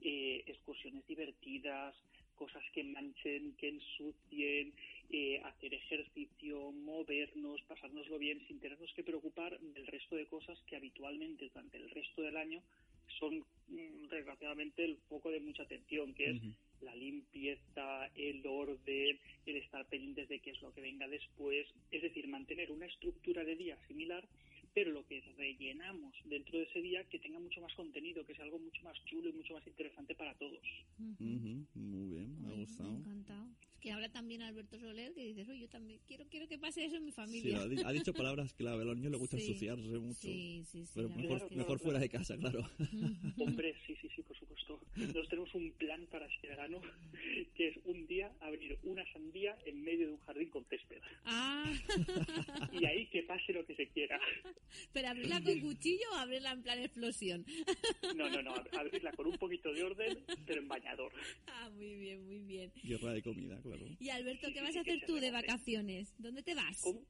Eh, 0.00 0.44
excursiones 0.46 1.04
divertidas, 1.08 1.96
cosas 2.36 2.62
que 2.72 2.84
manchen, 2.84 3.56
que 3.56 3.70
ensucien, 3.70 4.72
eh, 5.10 5.40
hacer 5.42 5.74
ejercicio, 5.74 6.70
movernos, 6.70 7.60
pasárnoslo 7.62 8.16
bien 8.16 8.40
sin 8.46 8.60
tenernos 8.60 8.92
que 8.94 9.02
preocupar 9.02 9.58
del 9.58 9.86
resto 9.88 10.14
de 10.14 10.26
cosas 10.26 10.56
que 10.68 10.76
habitualmente 10.76 11.48
durante 11.48 11.78
el 11.78 11.90
resto 11.90 12.22
del 12.22 12.36
año 12.36 12.62
son 13.18 13.44
mm, 13.66 14.06
desgraciadamente 14.08 14.84
el 14.84 14.98
foco 15.08 15.32
de 15.32 15.40
mucha 15.40 15.64
atención, 15.64 16.14
que 16.14 16.30
es. 16.30 16.42
La 16.82 16.94
limpieza, 16.94 18.06
el 18.14 18.46
orden, 18.46 19.18
el 19.46 19.56
estar 19.56 19.86
pendientes 19.86 20.28
de 20.28 20.40
qué 20.40 20.50
es 20.50 20.62
lo 20.62 20.72
que 20.72 20.80
venga 20.80 21.08
después, 21.08 21.66
es 21.90 22.02
decir, 22.02 22.28
mantener 22.28 22.70
una 22.70 22.86
estructura 22.86 23.44
de 23.44 23.56
día 23.56 23.78
similar, 23.86 24.26
pero 24.74 24.92
lo 24.92 25.06
que 25.06 25.22
rellenamos 25.38 26.14
dentro 26.24 26.58
de 26.58 26.64
ese 26.64 26.82
día 26.82 27.04
que 27.04 27.18
tenga 27.18 27.38
mucho 27.38 27.60
más 27.60 27.72
contenido, 27.74 28.26
que 28.26 28.34
sea 28.34 28.44
algo 28.44 28.58
mucho 28.58 28.82
más 28.82 28.96
chulo 29.06 29.28
y 29.30 29.32
mucho 29.32 29.54
más 29.54 29.66
interesante 29.66 30.14
para 30.14 30.34
todos. 30.34 30.60
Muy 30.98 32.06
bien, 32.08 32.42
me 32.42 32.48
ha 32.48 32.56
gustado. 32.56 32.90
Me 32.90 32.96
ha 32.96 32.98
encantado. 32.98 33.48
Que 33.86 33.92
habla 33.92 34.08
también 34.08 34.42
Alberto 34.42 34.80
Soler 34.80 35.14
que 35.14 35.24
dices, 35.24 35.48
oye, 35.48 35.60
yo 35.60 35.68
también 35.68 36.00
quiero, 36.08 36.24
quiero 36.28 36.48
que 36.48 36.58
pase 36.58 36.84
eso 36.86 36.96
en 36.96 37.04
mi 37.04 37.12
Sí, 37.12 37.14
familia. 37.14 37.60
ha, 37.62 37.68
di- 37.68 37.82
ha 37.84 37.92
dicho 37.92 38.12
palabras 38.34 38.52
clave. 38.54 38.82
A 38.82 38.84
los 38.84 38.96
niños 38.96 39.12
les 39.12 39.20
gusta 39.20 39.36
Sí. 39.38 39.46
ensuciarse 39.46 39.86
mucho. 40.00 40.22
Sí, 40.22 40.64
sí, 40.72 40.84
sí. 40.86 40.92
Pero 40.92 41.08
mejor, 41.54 41.78
fuera 41.78 42.00
de 42.00 42.08
casa, 42.08 42.36
claro. 42.36 42.68
Hombre, 43.38 43.76
sí, 43.86 43.94
sí, 44.02 44.08
sí, 44.16 44.22
por 44.22 44.36
supuesto. 44.36 44.80
Nosotros 44.96 45.28
tenemos 45.28 45.54
un 45.54 45.70
plan 45.74 46.04
para 46.10 46.26
este 46.26 46.48
verano, 46.48 46.80
que 47.54 47.68
es 47.68 47.76
un 47.84 48.08
día 48.08 48.32
abrir 48.40 48.76
una 48.82 49.04
sandía 49.12 49.56
en 49.66 49.80
medio 49.84 50.08
de 50.08 50.12
un 50.14 50.20
jardín 50.20 50.48
con 50.50 50.64
césped. 50.64 51.00
Ah, 51.24 51.72
Y 52.72 52.84
ahí 52.86 53.06
que 53.10 53.22
pase 53.22 53.52
lo 53.52 53.64
que 53.66 53.76
se 53.76 53.86
quiera. 53.90 54.18
pero 54.92 55.08
abrirla 55.10 55.40
con 55.44 55.60
cuchillo 55.60 56.06
o 56.12 56.16
abrirla 56.16 56.50
en 56.52 56.62
plan 56.64 56.80
explosión. 56.80 57.46
No, 58.16 58.28
no, 58.30 58.42
no, 58.42 58.52
ab- 58.56 58.68
abrirla 58.80 59.12
con 59.12 59.26
un 59.28 59.38
poquito 59.38 59.72
de 59.72 59.84
orden, 59.84 60.18
pero 60.44 60.60
en 60.60 60.66
bañador. 60.66 61.12
Ah, 61.46 61.70
muy 61.70 61.94
bien, 61.94 62.24
muy 62.26 62.40
bien. 62.40 62.72
Guerra 62.82 63.12
de 63.12 63.22
comida, 63.22 63.60
claro. 63.62 63.75
Y 63.98 64.08
Alberto, 64.10 64.46
Sí, 64.48 64.52
¿qué 64.52 64.58
sí, 64.60 64.64
vas 64.64 64.72
sí, 64.72 64.78
a 64.78 64.80
hacer 64.82 65.06
tú 65.06 65.14
de 65.16 65.30
vacaciones? 65.30 66.14
¿Dónde 66.18 66.42
te 66.42 66.54
vas? 66.54 66.80
¿Cómo? 66.82 67.02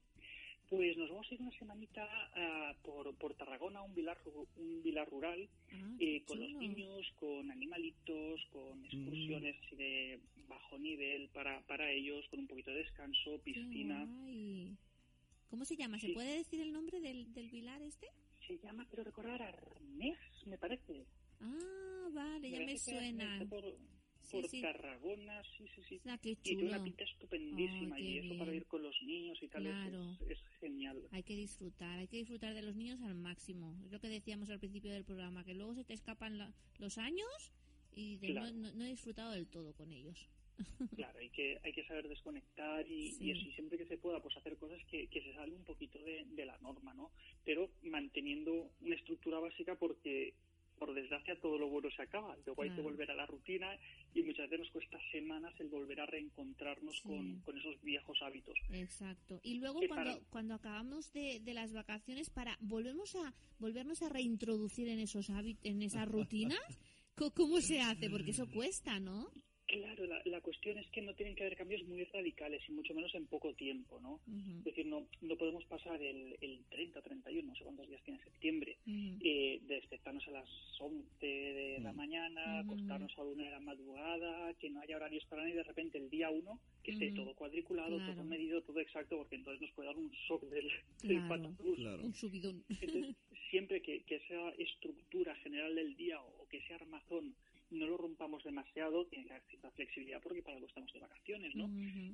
Pues 0.69 0.97
nos 0.97 1.09
vamos 1.11 1.27
a 1.31 1.35
ir 1.35 1.41
una 1.41 1.53
semanita 1.59 2.09
ah, 2.35 2.75
por, 2.83 3.15
por 3.17 3.35
Tarragona, 3.35 3.83
un 3.83 3.95
vilar, 3.95 4.19
un 4.57 4.83
vilar 4.83 5.09
rural, 5.09 5.49
Ah, 5.73 5.97
eh, 6.01 6.23
con 6.25 6.41
los 6.41 6.51
niños, 6.55 7.07
con 7.21 7.51
animalitos, 7.51 8.41
con 8.51 8.85
excursiones 8.85 9.57
así 9.65 9.77
de 9.77 10.21
bajo 10.49 10.77
nivel 10.79 11.29
para, 11.29 11.61
para 11.67 11.91
ellos, 11.93 12.25
con 12.31 12.41
un 12.41 12.47
poquito 12.49 12.71
de 12.73 12.79
descanso, 12.79 13.39
piscina. 13.45 14.05
¿Cómo 15.51 15.65
se 15.65 15.77
llama? 15.77 15.99
¿Se 16.01 16.09
Sí. 16.09 16.13
puede 16.15 16.39
decir 16.39 16.61
el 16.61 16.73
nombre 16.73 17.01
del, 17.01 17.33
del 17.33 17.49
vilar 17.51 17.81
este? 17.83 18.09
Se 18.49 18.59
llama, 18.59 18.87
quiero 18.87 19.05
recordar, 19.05 19.43
Arnés, 19.43 20.19
me 20.47 20.59
parece. 20.59 21.07
Ah, 21.41 22.09
vale, 22.13 22.51
ya 22.51 22.61
me 22.61 22.77
suena. 22.79 23.47
Por, 23.49 23.65
Sí, 24.27 24.41
por 24.41 24.49
sí. 24.51 24.61
Tarragona, 24.61 25.43
sí, 25.57 25.65
sí, 25.75 25.83
sí. 25.89 26.01
Ah, 26.07 26.19
qué 26.19 26.31
Y 26.31 26.37
tiene 26.37 26.65
una 26.65 26.73
chulo. 26.79 26.85
pinta 26.85 27.05
estupendísima 27.05 28.01
y 28.01 28.19
eso 28.19 28.27
bien. 28.29 28.39
para 28.39 28.55
ir 28.55 28.67
con 28.67 28.83
los 28.83 28.95
niños 29.03 29.39
y 29.43 29.49
tal 29.49 29.63
Claro. 29.63 30.19
es, 30.29 30.31
es 30.31 30.39
genial. 30.61 31.03
Hay 31.13 31.23
que 31.23 31.37
disfrutar, 31.37 31.99
hay 31.99 32.09
que 32.09 32.19
disfrutar 32.19 32.55
de 32.55 32.63
los 32.63 32.75
niños 32.77 33.01
al 33.03 33.15
máximo. 33.15 33.77
Es 33.85 33.93
lo 33.93 34.01
que 34.01 34.09
decíamos 34.09 34.51
al 34.51 34.59
principio 34.59 34.93
del 34.93 35.05
programa, 35.05 35.45
que 35.45 35.55
luego 35.55 35.75
se 35.75 35.85
te 35.85 35.95
escapan 35.95 36.39
la- 36.39 36.53
los 36.79 36.99
años 36.99 37.53
y 37.95 38.17
de 38.17 38.29
Claro. 38.29 38.53
no, 38.53 38.69
no- 38.71 38.75
no 38.75 38.85
he 38.85 38.89
disfrutado 38.91 39.33
del 39.33 39.47
todo 39.47 39.73
con 39.75 39.93
ellos. 39.93 40.29
Claro, 40.97 41.19
hay 41.19 41.29
que, 41.31 41.59
hay 41.65 41.73
que 41.73 41.85
saber 41.85 42.09
desconectar 42.09 42.91
y, 42.91 43.13
Sí. 43.13 43.53
siempre 43.55 43.77
que 43.77 43.87
se 43.87 43.99
pueda, 43.99 44.23
pues 44.23 44.35
hacer 44.39 44.57
cosas 44.57 44.79
que, 44.91 45.07
que 45.09 45.21
se 45.23 45.35
salen 45.35 45.55
un 45.55 45.65
poquito 45.65 45.99
de, 46.03 46.25
de 46.31 46.47
la 46.47 46.57
norma, 46.59 46.95
¿no? 46.95 47.11
Pero 47.45 47.71
manteniendo 47.83 48.71
una 48.81 48.95
estructura 48.95 49.39
básica 49.39 49.75
porque, 49.79 50.33
por 50.79 50.95
desgracia, 50.95 51.39
todo 51.41 51.59
lo 51.59 51.69
bueno 51.69 51.91
se 51.91 52.03
acaba. 52.03 52.37
Luego 52.47 52.63
hay 52.63 52.71
que 52.71 52.81
volver 52.81 53.11
a 53.11 53.15
la 53.15 53.27
rutina 53.27 53.69
y 54.15 54.23
muchas 54.23 54.49
veces 54.49 54.61
nos 54.67 54.71
cuesta 54.71 54.99
semanas 55.13 55.53
el 55.59 55.69
volver 55.69 56.01
a 56.01 56.07
reencontrarnos 56.07 56.95
Sí. 56.97 57.03
con, 57.09 57.41
con 57.41 57.59
esos 57.59 57.81
viejos 57.83 58.19
hábitos. 58.23 58.59
Exacto. 58.71 59.41
Y 59.43 59.59
luego 59.59 59.81
Que 59.81 59.89
cuando, 59.89 60.13
para- 60.13 60.25
cuando 60.31 60.55
acabamos 60.55 61.13
de, 61.13 61.41
de 61.41 61.55
las 61.55 61.73
vacaciones, 61.73 62.31
para 62.31 62.57
volvemos 62.61 63.15
a 63.17 63.35
volvernos 63.59 64.03
a 64.03 64.09
reintroducir 64.09 64.89
en 64.89 65.01
esos 65.01 65.31
hábitos, 65.31 65.65
en 65.65 65.83
esas 65.83 66.07
rutinas, 66.09 66.79
¿cómo 67.35 67.61
se 67.61 67.81
hace? 67.81 68.09
Porque 68.11 68.31
eso 68.31 68.47
cuesta, 68.53 69.01
¿no? 69.01 69.31
Claro, 69.67 70.07
la, 70.07 70.23
la 70.25 70.41
cuestión 70.41 70.79
es 70.79 70.89
que 70.91 71.03
no 71.03 71.15
tienen 71.15 71.35
que 71.35 71.43
haber 71.43 71.57
cambios 71.57 71.83
muy 71.85 72.05
radicales 72.05 72.63
y 72.69 72.73
mucho 72.73 72.95
menos 72.95 73.13
en 73.15 73.27
poco 73.27 73.53
tiempo, 73.55 73.99
¿no? 74.01 74.21
Es 74.59 74.65
decir, 74.65 74.87
no, 74.87 75.07
no 75.23 75.37
podemos 75.37 75.65
pasar 75.65 76.01
el, 76.01 76.37
el 76.41 76.65
30 76.71 76.99
o 77.01 77.03
31, 77.03 77.49
no 77.49 77.55
sé 77.57 77.65
cuántos 77.65 77.89
días 77.89 78.03
tiene 78.05 78.23
septiembre, 78.23 78.79
eh, 78.87 79.61
de 79.67 79.75
despertarnos 79.75 80.27
a 80.29 80.31
las 80.31 80.49
11 80.81 81.27
de 81.27 81.81
la 81.81 81.93
mañana, 81.93 82.61
acostarnos 82.61 83.13
a 83.19 83.23
la 83.25 83.31
una 83.31 83.45
de 83.45 83.51
la 83.51 83.61
madrugada, 83.61 84.55
que 84.55 84.71
no 84.71 84.81
haya 84.81 84.97
horarios 84.97 85.25
para 85.27 85.43
nada 85.43 85.53
y 85.53 85.57
de 85.57 85.63
repente 85.65 85.99
el 85.99 86.11
día 86.11 86.31
1 86.31 86.61
que 86.85 86.93
esté 86.93 87.11
todo 87.13 87.35
cuadriculado, 87.35 87.97
Claro. 87.97 88.15
todo 88.15 88.25
medido, 88.25 88.63
todo 88.63 88.79
exacto, 88.79 89.17
porque 89.17 89.35
entonces 89.35 89.61
nos 89.61 89.73
puede 89.73 89.89
dar 89.89 89.97
un 89.99 90.11
shock 90.29 90.43
del, 90.45 90.69
del 91.03 91.27
Claro. 91.27 91.53
Claro. 91.75 92.05
Un 92.05 92.15
subidón. 92.15 92.65
Entonces, 92.69 93.17
siempre 93.51 93.83
que, 93.83 94.03
que 94.05 94.17
esa 94.17 94.51
estructura 94.51 95.35
general 95.37 95.75
del 95.75 95.97
día 95.97 96.21
o 96.23 96.47
que 96.49 96.59
ese 96.59 96.75
armazón 96.75 97.35
no 97.71 97.87
lo 97.87 97.97
rompamos 97.97 98.45
demasiado, 98.45 99.07
tiene 99.07 99.27
que 99.27 99.33
haber 99.33 99.47
cierta 99.49 99.71
flexibilidad 99.73 100.23
porque 100.23 100.43
para 100.43 100.57
algo 100.57 100.69
estamos 100.69 100.93
de 100.93 101.01
vacaciones, 101.01 101.55
¿no? 101.55 101.69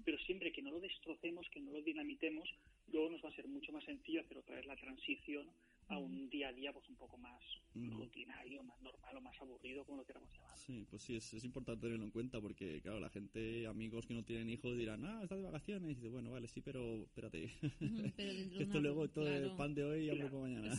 Pero 0.05 0.19
siempre 0.19 0.53
que 0.53 0.63
no 0.63 0.71
lo 0.71 0.81
destrocemos, 0.81 1.49
que 1.51 1.61
no 1.61 1.73
lo 1.73 1.83
dinamitemos, 1.83 2.49
luego 2.93 3.11
nos 3.11 3.25
va 3.25 3.29
a 3.29 3.35
ser 3.35 3.47
mucho 3.49 3.73
más 3.73 3.85
sencillo 3.85 4.21
hacer 4.21 4.39
otra 4.39 4.57
vez 4.57 4.67
la 4.67 4.77
transición 4.77 5.47
a 5.93 5.99
un 5.99 6.29
día 6.31 6.49
a 6.49 6.53
día 6.53 6.73
pues 6.73 6.89
un 6.89 6.97
poco 6.97 7.17
más 7.19 7.41
rutinario, 7.75 8.63
más 8.63 8.81
normal 8.83 9.17
o 9.17 9.21
más 9.21 9.41
aburrido, 9.41 9.85
como 9.85 9.99
lo 9.99 10.05
queramos 10.07 10.31
llamar. 10.33 10.57
Sí, 10.57 10.87
pues 10.89 11.03
sí, 11.03 11.17
es, 11.17 11.35
es 11.35 11.45
importante 11.45 11.83
tenerlo 11.83 12.05
en 12.05 12.11
cuenta 12.11 12.41
porque, 12.41 12.81
claro, 12.83 13.01
la 13.01 13.11
gente, 13.11 13.67
amigos 13.67 14.07
que 14.07 14.15
no 14.15 14.23
tienen 14.25 14.49
hijos 14.49 14.77
dirán, 14.77 15.05
ah, 15.05 15.21
estás 15.23 15.39
de 15.39 15.45
vacaciones. 15.45 15.91
Y 15.91 15.95
dice, 15.97 16.09
bueno, 16.09 16.31
vale, 16.31 16.49
sí, 16.49 16.61
pero 16.61 17.03
espérate. 17.05 17.51
pero 17.79 17.81
esto 18.61 18.79
una- 18.79 18.81
luego, 18.81 19.09
todo 19.09 19.29
el 19.29 19.51
pan 19.57 19.75
de 19.75 19.85
hoy, 19.85 20.09
hambre 20.09 20.29
Claro. 20.29 20.31
por 20.31 20.49
mañana. 20.49 20.75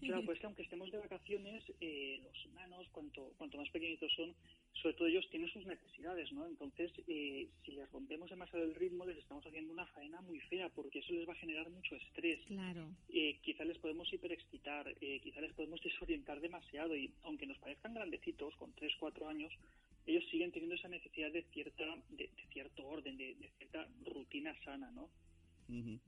Claro, 0.00 0.24
pues 0.24 0.38
que 0.38 0.46
aunque 0.46 0.62
estemos 0.62 0.90
de 0.90 0.98
vacaciones, 0.98 1.64
eh, 1.80 2.20
los 2.22 2.46
humanos, 2.46 2.86
cuanto, 2.92 3.32
cuanto 3.36 3.58
más 3.58 3.68
pequeñitos 3.70 4.12
son, 4.14 4.34
sobre 4.82 4.94
todo 4.94 5.08
ellos 5.08 5.28
tienen 5.30 5.48
sus 5.48 5.64
necesidades, 5.66 6.30
¿no? 6.32 6.46
Entonces, 6.46 6.90
eh, 7.06 7.48
si 7.64 7.72
les 7.72 7.90
rompemos 7.90 8.28
demasiado 8.28 8.64
el 8.64 8.74
ritmo, 8.74 9.06
les 9.06 9.18
estamos 9.18 9.46
haciendo 9.46 9.72
una 9.72 9.86
faena 9.86 10.20
muy 10.20 10.40
fea, 10.40 10.68
porque 10.68 10.98
eso 10.98 11.12
les 11.12 11.28
va 11.28 11.32
a 11.32 11.36
generar 11.36 11.70
mucho 11.70 11.94
estrés. 11.96 12.40
Claro. 12.46 12.88
Eh, 13.08 13.38
quizá 13.42 13.64
les 13.64 13.78
podemos 13.78 14.12
hiperexcitar, 14.12 14.92
eh, 15.00 15.20
quizá 15.22 15.40
les 15.40 15.52
podemos 15.54 15.80
desorientar 15.82 16.40
demasiado, 16.40 16.96
y 16.96 17.12
aunque 17.22 17.46
nos 17.46 17.58
parezcan 17.58 17.94
grandecitos, 17.94 18.54
con 18.56 18.72
3, 18.74 18.92
4 18.98 19.28
años, 19.28 19.52
ellos 20.06 20.24
siguen 20.30 20.52
teniendo 20.52 20.74
esa 20.74 20.88
necesidad 20.88 21.32
de 21.32 21.42
cierta 21.44 21.84
de, 22.10 22.24
de 22.24 22.46
cierto 22.52 22.86
orden, 22.86 23.16
de, 23.16 23.34
de 23.36 23.48
cierta 23.56 23.88
rutina 24.04 24.54
sana, 24.64 24.90
¿no? 24.90 25.08
Ujú. 25.68 25.98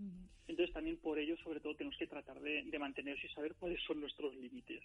Entonces 0.48 0.72
también 0.74 0.98
por 0.98 1.18
ello, 1.18 1.36
sobre 1.38 1.60
todo, 1.60 1.74
tenemos 1.74 1.98
que 1.98 2.06
tratar 2.06 2.40
de, 2.40 2.62
de 2.64 2.78
mantenerse 2.78 3.26
y 3.26 3.30
saber 3.30 3.54
cuáles 3.54 3.82
son 3.84 4.00
nuestros 4.00 4.34
límites. 4.36 4.82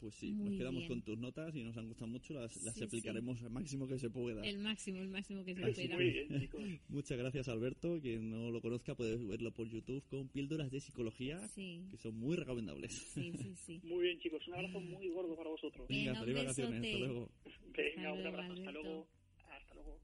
Pues 0.00 0.14
sí, 0.14 0.32
Muy 0.32 0.48
nos 0.48 0.58
quedamos 0.58 0.78
bien. 0.80 0.88
con 0.88 1.02
tus 1.02 1.18
notas 1.18 1.54
y 1.54 1.62
nos 1.62 1.76
han 1.76 1.86
gustado 1.86 2.06
mucho, 2.10 2.32
las, 2.32 2.56
las 2.62 2.74
Sí, 2.74 2.84
aplicaremos 2.84 3.42
al 3.42 3.50
máximo 3.50 3.86
que 3.86 3.98
se 3.98 4.08
pueda. 4.08 4.40
El 4.42 4.58
máximo, 4.58 4.98
el 5.02 5.08
máximo 5.08 5.44
que 5.44 5.54
se 5.54 5.60
pueda. 5.60 5.94
muy 5.94 6.10
bien, 6.10 6.40
chicos. 6.40 6.62
Muchas 6.88 7.18
gracias, 7.18 7.48
Alberto. 7.48 8.00
Quien 8.00 8.30
no 8.30 8.50
lo 8.50 8.62
conozca 8.62 8.94
puede 8.94 9.16
verlo 9.26 9.52
por 9.52 9.68
YouTube 9.68 10.02
con 10.08 10.28
píldoras 10.28 10.70
de 10.70 10.80
psicología 10.80 11.46
Sí. 11.48 11.86
que 11.90 11.98
son 11.98 12.18
muy 12.18 12.34
recomendables. 12.36 12.94
Sí, 12.94 13.30
sí, 13.36 13.54
sí. 13.66 13.80
Muy 13.84 14.02
bien, 14.04 14.18
chicos. 14.20 14.40
Un 14.48 14.54
abrazo 14.54 14.80
muy 14.80 15.08
gordo 15.10 15.36
para 15.36 15.50
vosotros. 15.50 15.86
Venga, 15.86 16.12
Venga, 16.12 16.20
un 16.20 16.24
feliz 16.26 16.42
vacaciones. 16.42 16.84
Hasta 16.86 16.98
luego. 16.98 17.28
Venga, 17.76 18.08
Hasta 18.08 18.12
un 18.12 18.22
luego, 18.22 18.28
abrazo. 18.38 18.52
Hasta 18.54 18.72
luego. 18.72 19.06
Hasta 19.50 19.74
luego. 19.74 20.00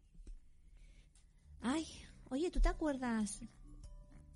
Ay, 1.62 1.84
oye, 2.28 2.50
¿tú 2.50 2.60
te 2.60 2.68
acuerdas 2.68 3.40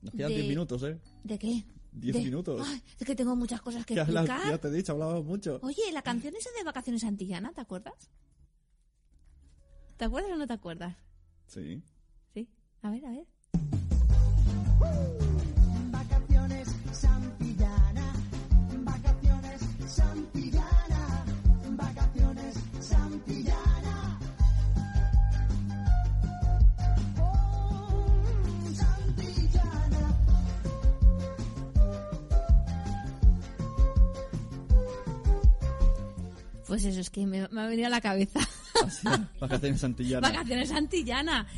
Nos 0.00 0.14
quedan 0.14 0.30
De- 0.30 0.36
10 0.36 0.48
minutos, 0.48 0.82
¿eh? 0.84 0.98
de 1.24 1.38
qué? 1.38 1.64
10 1.92 2.14
De- 2.16 2.22
minutos. 2.22 2.62
Ay, 2.66 2.82
es 2.98 3.06
que 3.06 3.14
tengo 3.14 3.34
muchas 3.36 3.60
cosas 3.62 3.84
que 3.84 3.94
Que 3.94 4.00
hablas- 4.00 4.24
explicar. 4.26 4.50
ya 4.52 4.58
te 4.58 4.68
he 4.68 4.70
dicho, 4.72 4.92
hablamos 4.92 5.24
mucho. 5.24 5.58
Oye, 5.62 5.90
la 5.92 6.02
canción 6.02 6.34
esa 6.36 6.50
de 6.56 6.64
Vacaciones 6.64 7.04
Antillana, 7.04 7.52
¿te 7.52 7.60
acuerdas? 7.60 8.10
¿Te 9.96 10.04
acuerdas 10.04 10.32
o 10.32 10.36
no 10.36 10.46
te 10.46 10.52
acuerdas? 10.54 10.96
Sí. 11.46 11.82
Sí. 12.32 12.48
A 12.82 12.90
ver, 12.90 13.04
a 13.06 13.10
ver. 13.10 13.26
Pues 36.70 36.84
eso, 36.84 37.00
es 37.00 37.10
que 37.10 37.26
me, 37.26 37.48
me 37.48 37.62
ha 37.62 37.66
venido 37.66 37.88
a 37.88 37.90
la 37.90 38.00
cabeza. 38.00 38.38
Vacaciones 39.40 39.80
Santillana. 39.80 40.28
Vacaciones 40.28 40.70
Antillana. 40.70 41.48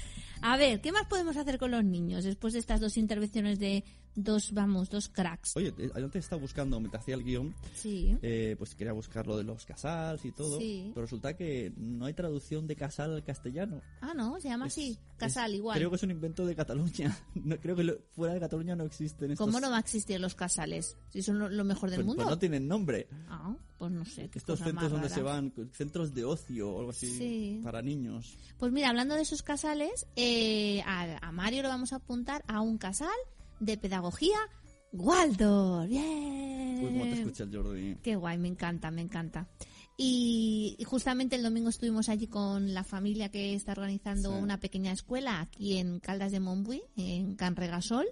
A 0.43 0.57
ver, 0.57 0.81
¿qué 0.81 0.93
más 0.93 1.07
podemos 1.07 1.37
hacer 1.37 1.59
con 1.59 1.71
los 1.71 1.85
niños 1.85 2.25
después 2.25 2.53
de 2.53 2.59
estas 2.59 2.81
dos 2.81 2.97
intervenciones 2.97 3.59
de 3.59 3.85
dos, 4.15 4.53
vamos, 4.53 4.91
dos 4.91 5.09
cracks? 5.09 5.57
Oye, 5.57 5.73
eh, 5.79 5.91
antes 5.95 6.25
estaba 6.25 6.43
buscando, 6.43 6.79
mientras 6.81 7.03
hacía 7.03 7.15
el 7.15 7.23
guion, 7.25 7.55
Sí. 7.75 8.17
eh, 8.23 8.57
pues 8.59 8.75
quería 8.75 8.93
buscar 8.93 9.27
lo 9.27 9.37
de 9.37 9.45
los 9.45 9.65
casals 9.65 10.25
y 10.25 10.33
todo, 10.33 10.59
Sí. 10.59 10.91
pero 10.95 11.03
resulta 11.07 11.35
que 11.37 11.73
no 11.77 12.07
hay 12.07 12.15
traducción 12.15 12.67
de 12.67 12.77
casal 12.77 13.15
al 13.15 13.25
castellano. 13.25 13.81
Ah, 14.01 14.13
no, 14.15 14.39
se 14.41 14.49
llama 14.49 14.67
así. 14.67 14.99
Casal, 15.17 15.53
es- 15.53 15.59
igual. 15.59 15.79
Creo 15.79 15.91
que 15.91 15.97
es 15.97 16.03
un 16.03 16.11
invento 16.11 16.45
de 16.45 16.55
Cataluña. 16.57 17.17
No, 17.35 17.57
creo 17.59 17.75
que 17.77 17.85
lo- 17.85 17.99
fuera 18.13 18.35
de 18.35 18.41
Cataluña 18.41 18.75
no 18.77 18.85
existen 18.85 19.31
estos... 19.33 19.47
¿Cómo 19.47 19.59
no 19.61 19.71
va 19.71 19.77
a 19.77 19.81
existir 19.81 20.21
los 20.21 20.35
casales? 20.35 20.97
Si 21.11 21.23
son 21.23 21.39
lo, 21.39 21.49
lo 21.49 21.65
mejor 21.65 21.91
del 21.91 21.99
Pues- 22.01 22.07
mundo. 22.07 22.23
pues 22.25 22.31
no 22.35 22.39
tienen 22.39 22.67
nombre. 22.69 23.09
Ah, 23.29 23.57
pues 23.79 23.91
no 23.93 24.05
sé. 24.05 24.31
Estos 24.35 24.59
centros 24.61 24.91
donde 24.93 25.09
rara. 25.09 25.15
se 25.15 25.23
van, 25.23 25.53
centros 25.73 26.15
de 26.15 26.25
ocio 26.25 26.71
o 26.71 26.79
algo 26.81 26.91
así, 26.91 27.07
Sí. 27.19 27.61
para 27.65 27.83
niños. 27.83 28.37
Pues 28.59 28.71
mira, 28.73 28.89
hablando 28.91 29.15
de 29.17 29.23
esos 29.23 29.43
casales, 29.43 30.07
eh, 30.17 30.32
a, 30.87 31.19
a 31.21 31.33
Mario 31.33 31.63
lo 31.63 31.69
vamos 31.69 31.93
a 31.93 31.97
apuntar 31.97 32.45
a 32.47 32.61
un 32.61 32.79
casal 32.79 33.09
de 33.61 33.77
pedagogía 33.77 34.39
Waldorf. 34.93 35.89
¡Bien! 35.89 36.81
Uy, 36.83 36.87
cómo 36.87 37.05
te 37.05 37.13
escucha 37.21 37.45
el 37.45 37.57
Jordi. 37.57 37.97
Qué 38.03 38.17
guay, 38.17 38.39
me 38.39 38.49
encanta, 38.49 38.91
me 38.91 39.01
encanta. 39.01 39.49
Y, 39.97 40.77
justamente 40.87 41.37
el 41.37 41.43
domingo 41.43 41.69
estuvimos 41.69 42.09
allí 42.09 42.27
con 42.27 42.75
la 42.75 42.83
familia 42.85 43.29
que 43.31 43.55
está 43.55 43.73
organizando 43.73 44.31
Sí. 44.31 44.43
una 44.43 44.59
pequeña 44.59 44.93
escuela 44.93 45.41
aquí 45.41 45.79
en 45.79 46.01
Caldas 46.01 46.33
de 46.33 46.41
Montbui, 46.41 46.83
en 46.97 47.37
Can 47.37 47.57
Regasol, 47.57 48.07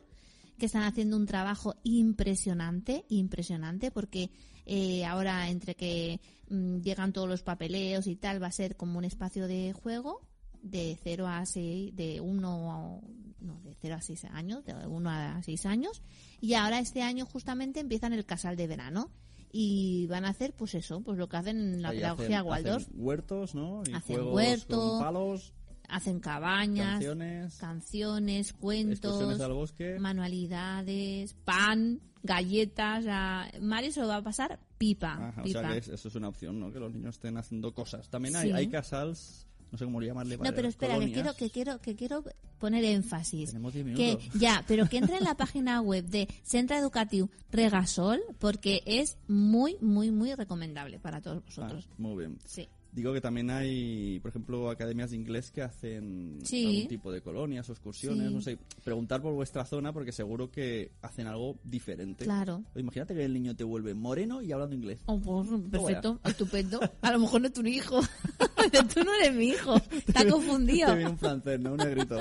que 0.59 0.66
están 0.66 0.83
haciendo 0.85 1.16
un 1.16 1.27
trabajo 1.27 1.75
impresionante, 1.83 3.05
impresionante, 3.09 3.91
porque 3.91 4.31
eh, 4.66 5.05
ahora 5.05 5.49
entre 5.49 5.75
que 5.75 6.21
mm, 6.49 6.81
llegan 6.81 7.12
todos 7.12 7.29
los 7.29 7.43
papeleos 7.43 8.07
y 8.07 8.16
tal, 8.16 8.43
va 8.43 8.49
a 8.49 8.53
ser 8.53 8.77
como 8.77 8.99
un 8.99 9.05
espacio 9.05 9.49
de 9.49 9.73
juego 9.73 10.21
de 10.62 10.98
0 11.02 11.26
a 11.26 11.44
6, 11.46 11.94
de 11.96 12.20
1 12.20 13.00
no, 13.40 13.61
de 13.62 13.74
0 13.80 13.94
a 13.94 14.00
6 14.02 14.24
años, 14.26 14.64
de 14.64 14.74
1 14.86 15.11
a 15.11 15.42
6 15.42 15.64
años, 15.66 16.02
y 16.40 16.54
ahora 16.54 16.78
este 16.78 17.02
año 17.02 17.24
justamente 17.26 17.80
empiezan 17.80 18.12
el 18.12 18.26
casal 18.26 18.54
de 18.56 18.66
verano 18.66 19.11
y 19.52 20.06
van 20.08 20.24
a 20.24 20.28
hacer 20.28 20.52
pues 20.54 20.74
eso, 20.74 21.00
pues 21.00 21.16
lo 21.18 21.28
que 21.28 21.36
hacen 21.38 21.56
en 21.58 21.82
la 21.82 21.88
Ahí 21.88 21.96
pedagogía 21.98 22.40
hacen- 22.40 22.48
Waldorf, 22.50 22.82
hacen 22.84 22.94
huertos, 23.02 23.54
¿no? 23.54 23.82
Y 23.86 23.92
Hacen 23.94 24.16
juegos 24.16 24.34
huerto, 24.34 24.76
con 24.90 24.98
palos, 25.00 25.54
hacen 25.88 26.20
cabañas, 26.20 26.90
canciones, 26.92 27.56
canciones, 27.56 28.52
cuentos, 28.52 28.98
excursiones 28.98 29.40
al 29.40 29.52
bosque. 29.54 29.98
manualidades, 29.98 31.34
pan, 31.44 32.00
galletas, 32.22 33.06
a 33.08 33.48
Mario 33.61 33.90
se 33.92 34.00
lo 34.02 34.08
va 34.08 34.16
a 34.16 34.22
pasar 34.22 34.61
pipa, 34.78 35.28
Ajá, 35.28 35.40
o 35.40 35.44
pipa. 35.44 35.61
sea 35.61 35.72
que 35.72 35.78
es- 35.78 35.88
eso 35.88 36.08
es 36.08 36.14
una 36.14 36.28
opción, 36.28 36.61
¿no? 36.61 36.70
Que 36.72 36.78
los 36.78 36.92
niños 36.92 37.16
estén 37.16 37.36
haciendo 37.38 37.72
cosas. 37.74 38.08
También 38.11 38.36
hay, 38.36 38.48
Sí. 38.50 38.54
hay 38.54 38.68
casals, 38.68 39.46
no 39.73 39.79
sé 39.79 39.85
cómo 39.85 40.01
llamarle. 40.01 40.37
No, 40.37 40.53
pero 40.55 40.68
espera, 40.68 40.99
que 40.99 41.12
quiero, 41.12 41.35
que 41.35 41.51
quiero, 41.51 41.81
que 41.81 41.95
quiero 41.95 42.25
poner 42.59 42.85
énfasis. 42.85 43.51
Tenemos 43.51 43.73
10 43.73 43.85
Que, 43.87 43.93
minutos. 43.93 44.29
ya, 44.35 44.64
pero 44.66 44.89
que 44.89 44.99
entre 44.99 45.16
en 45.16 45.25
la 45.25 45.35
página 45.37 45.81
web 45.81 46.05
de 46.07 46.29
Centro 46.43 46.77
Educativo 46.77 47.29
Regasol, 47.53 48.21
porque 48.39 48.83
es 48.87 49.16
muy, 49.29 49.77
muy, 49.81 50.11
muy 50.11 50.35
recomendable 50.35 50.99
para 50.99 51.21
todos 51.21 51.45
vosotros. 51.45 51.87
Ah, 51.91 51.95
muy 51.99 52.16
bien. 52.16 52.39
Sí. 52.45 52.68
Digo 52.93 53.12
que 53.12 53.20
también 53.20 53.51
hay, 53.51 54.18
por 54.20 54.30
ejemplo, 54.30 54.68
academias 54.68 55.11
de 55.11 55.16
inglés 55.16 55.53
que 55.53 55.62
hacen 55.62 56.38
Sí. 56.43 56.66
algún 56.66 56.88
tipo 56.88 57.12
de 57.12 57.20
colonias 57.22 57.68
o 57.68 57.72
excursiones, 57.72 58.28
Sí. 58.28 58.34
no 58.34 58.41
sé. 58.41 58.59
Preguntar 58.82 59.22
por 59.22 59.32
vuestra 59.32 59.64
zona 59.64 59.93
porque 59.93 60.11
seguro 60.11 60.51
que 60.51 60.91
hacen 61.01 61.28
algo 61.28 61.57
diferente. 61.62 62.24
Claro. 62.24 62.64
O 62.74 62.78
Imagínate 62.80 63.14
que 63.14 63.24
el 63.24 63.32
niño 63.32 63.55
te 63.55 63.62
vuelve 63.62 63.95
moreno 63.95 64.43
y 64.43 64.51
hablando 64.51 64.74
inglés. 64.74 64.99
Oh, 65.07 65.20
pues, 65.20 65.49
perfecto, 65.70 66.18
estupendo. 66.24 66.80
A 67.01 67.12
lo 67.12 67.20
mejor 67.20 67.41
no 67.43 67.47
es 67.47 67.53
tu 67.53 67.64
hijo. 67.64 68.01
Tú 68.95 69.05
no 69.05 69.14
eres 69.14 69.34
mi 69.34 69.49
hijo. 69.51 69.76
Está 70.07 70.28
confundido. 70.28 70.88
Te 70.88 70.95
viene 70.97 71.11
un 71.11 71.18
francés, 71.18 71.61
¿no? 71.61 71.72
Un 71.72 71.78
negrito. 71.78 72.18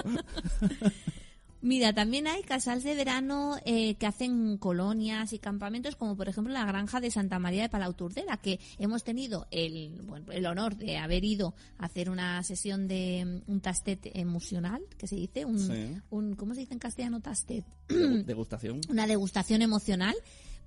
Mira, 1.61 1.91
también 1.91 2.25
hay 2.27 2.41
casals 2.43 2.83
de 2.85 2.95
verano 2.95 3.57
eh, 3.65 3.95
que 3.95 4.05
hacen 4.05 4.57
colonias 4.57 5.33
y 5.33 5.39
campamentos, 5.39 5.97
como 5.97 6.15
por 6.15 6.29
ejemplo 6.29 6.53
la 6.53 6.63
granja 6.65 7.01
de 7.01 7.11
Santa 7.11 7.37
María 7.37 7.63
de 7.63 7.69
Palauturdera, 7.69 8.37
que 8.37 8.61
hemos 8.77 9.03
tenido 9.03 9.45
el, 9.51 10.01
bueno, 10.03 10.31
el 10.31 10.45
honor 10.45 10.77
de 10.77 10.97
haber 10.97 11.25
ido 11.25 11.53
a 11.77 11.85
hacer 11.87 12.09
una 12.09 12.41
sesión 12.43 12.87
de 12.87 13.41
mm, 13.47 13.51
un 13.51 13.59
tastet 13.59 13.99
emocional, 14.15 14.81
que 14.97 15.07
se 15.07 15.17
dice, 15.17 15.43
un, 15.43 15.59
Sí. 15.59 15.97
un 16.11 16.35
¿cómo 16.35 16.53
se 16.53 16.61
dice 16.61 16.73
en 16.73 16.79
castellano 16.79 17.19
tastet? 17.19 17.65
Degu- 17.89 18.23
Degustación. 18.25 18.79
una 18.89 19.05
degustación 19.05 19.61
emocional 19.61 20.15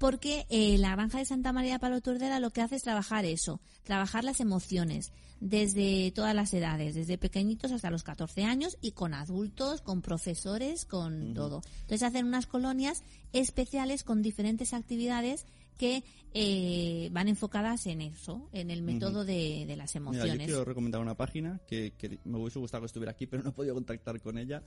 porque 0.03 0.47
eh, 0.51 0.79
la 0.79 0.97
granja 0.97 1.19
de 1.19 1.25
Santa 1.25 1.53
María 1.53 1.75
de 1.75 1.79
Palauturdera 1.79 2.41
lo 2.41 2.51
que 2.51 2.61
hace 2.61 2.75
es 2.75 2.83
trabajar 2.83 3.25
eso, 3.25 3.61
trabajar 3.85 4.25
las 4.25 4.41
emociones 4.41 5.13
desde 5.39 6.11
todas 6.11 6.35
las 6.35 6.53
edades, 6.55 6.97
desde 6.97 7.19
pequeñitos 7.19 7.71
hasta 7.71 7.89
los 7.89 8.03
14 8.03 8.43
años 8.43 8.79
y 8.81 8.93
con 8.93 9.15
adultos, 9.15 9.81
con 9.81 10.03
profesores, 10.03 10.87
con 10.87 11.35
todo. 11.35 11.63
Entonces 11.83 12.03
hacen 12.03 12.27
unas 12.27 12.49
colonias 12.49 13.05
especiales 13.33 14.03
con 14.03 14.23
diferentes 14.23 14.73
actividades 14.73 15.47
que 15.79 16.05
eh, 16.35 17.09
van 17.13 17.29
enfocadas 17.29 17.87
en 17.87 18.01
eso, 18.01 18.49
en 18.53 18.71
el 18.71 18.83
método 18.83 19.25
de, 19.25 19.65
de 19.67 19.77
las 19.77 19.95
Mira, 19.95 20.11
emociones. 20.11 20.39
yo 20.41 20.45
quiero 20.47 20.65
recomendar 20.65 21.01
una 21.01 21.17
página 21.17 21.61
que, 21.67 21.93
que 21.99 22.19
me 22.25 22.39
hubiese 22.39 22.59
gustado 22.59 22.83
que 22.83 22.87
estuviera 22.87 23.13
aquí, 23.13 23.27
pero 23.27 23.43
no 23.43 23.51
he 23.51 23.53
podido 23.53 23.75
contactar 23.75 24.21
con 24.21 24.39
ella, 24.39 24.63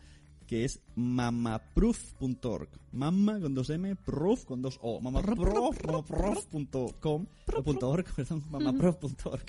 que 0.45 0.63
es 0.65 0.79
mamaproof.org. 0.95 2.69
Mama 2.91 3.39
con 3.39 3.55
dos 3.55 3.69
M, 3.71 3.95
proof 3.95 4.45
con 4.45 4.61
dos 4.61 4.77
O. 4.81 5.01
Mamaproof, 5.01 5.83
mamaproof.com, 5.85 7.25
o 7.55 7.63
punto 7.63 7.89
.org, 7.89 8.05
perdón, 8.15 8.43
mamaproof.org. 8.49 9.45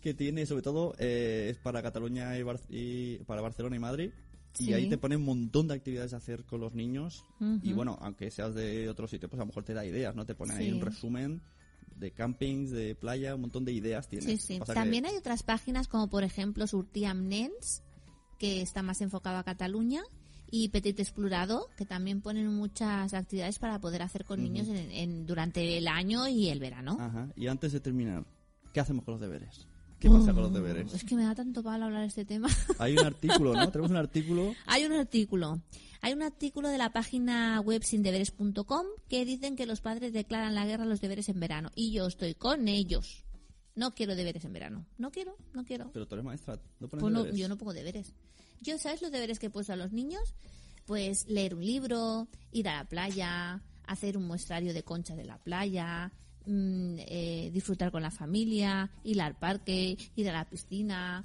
que 0.00 0.14
tiene, 0.14 0.46
sobre 0.46 0.62
todo, 0.62 0.94
eh, 0.98 1.48
es 1.50 1.58
para 1.58 1.82
Cataluña 1.82 2.36
y, 2.38 2.42
Bar- 2.42 2.60
y- 2.70 3.16
para 3.26 3.42
Barcelona 3.42 3.76
y 3.76 3.78
Madrid. 3.78 4.10
Y 4.58 4.72
ahí 4.74 4.88
te 4.88 4.98
pone 4.98 5.16
un 5.16 5.24
montón 5.24 5.68
de 5.68 5.74
actividades 5.74 6.12
a 6.14 6.18
hacer 6.18 6.44
con 6.44 6.60
los 6.60 6.74
niños. 6.74 7.24
Y 7.62 7.72
bueno, 7.72 7.98
aunque 8.00 8.30
seas 8.30 8.54
de 8.54 8.88
otro 8.88 9.08
sitio, 9.08 9.28
pues 9.28 9.38
a 9.38 9.42
lo 9.42 9.46
mejor 9.46 9.64
te 9.64 9.74
da 9.74 9.84
ideas, 9.84 10.14
¿no? 10.14 10.26
Te 10.26 10.34
ponen 10.34 10.56
ahí 10.56 10.66
Sí. 10.66 10.72
un 10.72 10.80
resumen 10.80 11.40
de 11.96 12.10
campings, 12.10 12.70
de 12.70 12.94
playa, 12.94 13.34
un 13.34 13.42
montón 13.42 13.64
de 13.64 13.72
ideas 13.72 14.08
tienes. 14.08 14.26
Sí, 14.26 14.36
sí. 14.36 14.58
Pasa 14.58 14.74
que- 14.74 14.80
También 14.80 15.06
hay 15.06 15.16
otras 15.16 15.42
páginas 15.42 15.88
como 15.88 16.08
por 16.08 16.24
ejemplo 16.24 16.66
Surtiam 16.66 17.28
Nens, 17.28 17.82
que 18.38 18.60
está 18.60 18.82
más 18.82 19.00
enfocado 19.00 19.36
a 19.38 19.44
Cataluña, 19.44 20.02
y 20.50 20.68
Petit 20.68 20.98
Explorado, 21.00 21.68
que 21.78 21.86
también 21.86 22.20
ponen 22.20 22.46
muchas 22.54 23.14
actividades 23.14 23.58
para 23.58 23.80
poder 23.80 24.02
hacer 24.02 24.24
con 24.26 24.42
niños 24.42 24.68
en, 24.68 24.76
en- 24.90 25.26
durante 25.26 25.78
el 25.78 25.88
año 25.88 26.28
y 26.28 26.48
el 26.48 26.58
verano. 26.60 26.98
Ajá. 27.00 27.28
Y 27.36 27.46
antes 27.46 27.72
de 27.72 27.80
terminar, 27.80 28.26
¿qué 28.74 28.80
hacemos 28.80 29.04
con 29.04 29.12
los 29.12 29.20
deberes? 29.20 29.66
¿Qué 30.02 30.10
pasa 30.10 30.32
con 30.34 30.42
los 30.42 30.50
Oh, 30.50 30.54
deberes? 30.54 30.92
Es 30.94 31.04
que 31.04 31.14
me 31.14 31.24
da 31.24 31.34
tanto 31.34 31.62
palo 31.62 31.84
hablar 31.84 32.00
de 32.02 32.08
este 32.08 32.24
tema. 32.24 32.48
Hay 32.78 32.96
un 32.98 33.04
artículo, 33.06 33.54
¿no? 33.54 33.70
Tenemos 33.70 33.90
un 33.90 33.96
artículo. 33.96 34.54
Hay 34.66 34.84
un 34.84 34.92
artículo. 34.92 35.60
Hay 36.00 36.12
un 36.12 36.22
artículo 36.22 36.68
de 36.68 36.78
la 36.78 36.92
página 36.92 37.60
web 37.60 37.84
sindeberes.com 37.84 38.86
que 39.08 39.24
dicen 39.24 39.54
que 39.54 39.66
los 39.66 39.80
padres 39.80 40.12
declaran 40.12 40.54
la 40.56 40.66
guerra 40.66 40.82
a 40.82 40.86
los 40.86 41.00
deberes 41.00 41.28
en 41.28 41.38
verano. 41.38 41.70
Y 41.76 41.92
yo 41.92 42.06
estoy 42.08 42.34
con 42.34 42.66
ellos. 42.66 43.24
No 43.76 43.94
quiero 43.94 44.16
deberes 44.16 44.44
en 44.44 44.52
verano. 44.52 44.86
No 44.98 45.10
quiero, 45.12 45.36
no 45.54 45.64
quiero. 45.64 45.90
Pero 45.92 46.06
tú 46.08 46.16
eres 46.16 46.24
maestra, 46.24 46.60
¿no 46.80 46.88
pones 46.88 47.00
Pues 47.02 47.12
no, 47.12 47.20
deberes? 47.20 47.40
yo 47.40 47.48
no 47.48 47.56
pongo 47.56 47.72
deberes. 47.72 48.12
Yo, 48.60 48.76
¿sabes 48.78 49.00
los 49.02 49.12
deberes 49.12 49.38
que 49.38 49.46
he 49.46 49.50
puesto 49.50 49.72
a 49.72 49.76
los 49.76 49.92
niños? 49.92 50.34
Pues 50.84 51.26
leer 51.28 51.54
un 51.54 51.64
libro, 51.64 52.28
ir 52.50 52.68
a 52.68 52.78
la 52.78 52.84
playa, 52.88 53.62
hacer 53.86 54.16
un 54.16 54.26
muestrario 54.26 54.74
de 54.74 54.82
conchas 54.82 55.16
de 55.16 55.24
la 55.24 55.38
playa, 55.38 56.12
mm, 56.46 56.96
eh, 56.98 57.50
disfrutar 57.52 57.90
con 57.90 58.02
la 58.02 58.10
familia, 58.10 58.90
ir 59.04 59.20
al 59.20 59.36
parque, 59.36 59.96
ir 60.16 60.28
a 60.28 60.32
la 60.32 60.48
piscina, 60.48 61.24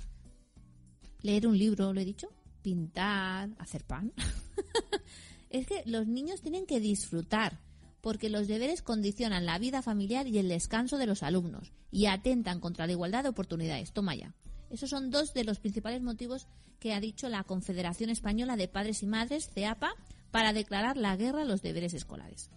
leer 1.21 1.47
un 1.47 1.57
libro, 1.57 1.93
lo 1.93 1.99
he 1.99 2.05
dicho, 2.05 2.29
pintar, 2.61 3.49
hacer 3.59 3.83
pan. 3.83 4.13
es 5.49 5.67
que 5.67 5.83
los 5.85 6.07
niños 6.07 6.41
tienen 6.41 6.65
que 6.65 6.79
disfrutar, 6.79 7.59
porque 8.01 8.29
los 8.29 8.47
deberes 8.47 8.81
condicionan 8.81 9.45
la 9.45 9.59
vida 9.59 9.81
familiar 9.81 10.27
y 10.27 10.37
el 10.37 10.49
descanso 10.49 10.97
de 10.97 11.07
los 11.07 11.23
alumnos 11.23 11.73
y 11.91 12.05
atentan 12.05 12.59
contra 12.59 12.85
la 12.85 12.93
igualdad 12.93 13.23
de 13.23 13.29
oportunidades. 13.29 13.91
Toma 13.91 14.15
ya. 14.15 14.35
Esos 14.69 14.89
son 14.89 15.11
dos 15.11 15.33
de 15.33 15.43
los 15.43 15.59
principales 15.59 16.01
motivos 16.01 16.47
que 16.79 16.93
ha 16.93 16.99
dicho 16.99 17.29
la 17.29 17.43
Confederación 17.43 18.09
Española 18.09 18.57
de 18.57 18.67
Padres 18.67 19.01
y 19.01 19.07
Madres, 19.07 19.49
CEAPA, 19.49 19.95
para 20.31 20.53
declarar 20.53 20.97
la 20.97 21.15
guerra 21.15 21.41
a 21.41 21.45
los 21.45 21.61
deberes 21.61 21.93
escolares. 21.93 22.51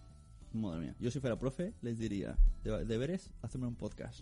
Madre 0.53 0.81
mía. 0.81 0.95
Yo 0.99 1.11
si 1.11 1.21
fuera 1.21 1.39
profe, 1.39 1.75
les 1.83 1.99
diría, 1.99 2.37
"De- 2.65 2.85
deberes, 2.85 3.31
hacerme 3.43 3.67
un 3.69 3.77
podcast. 3.77 4.21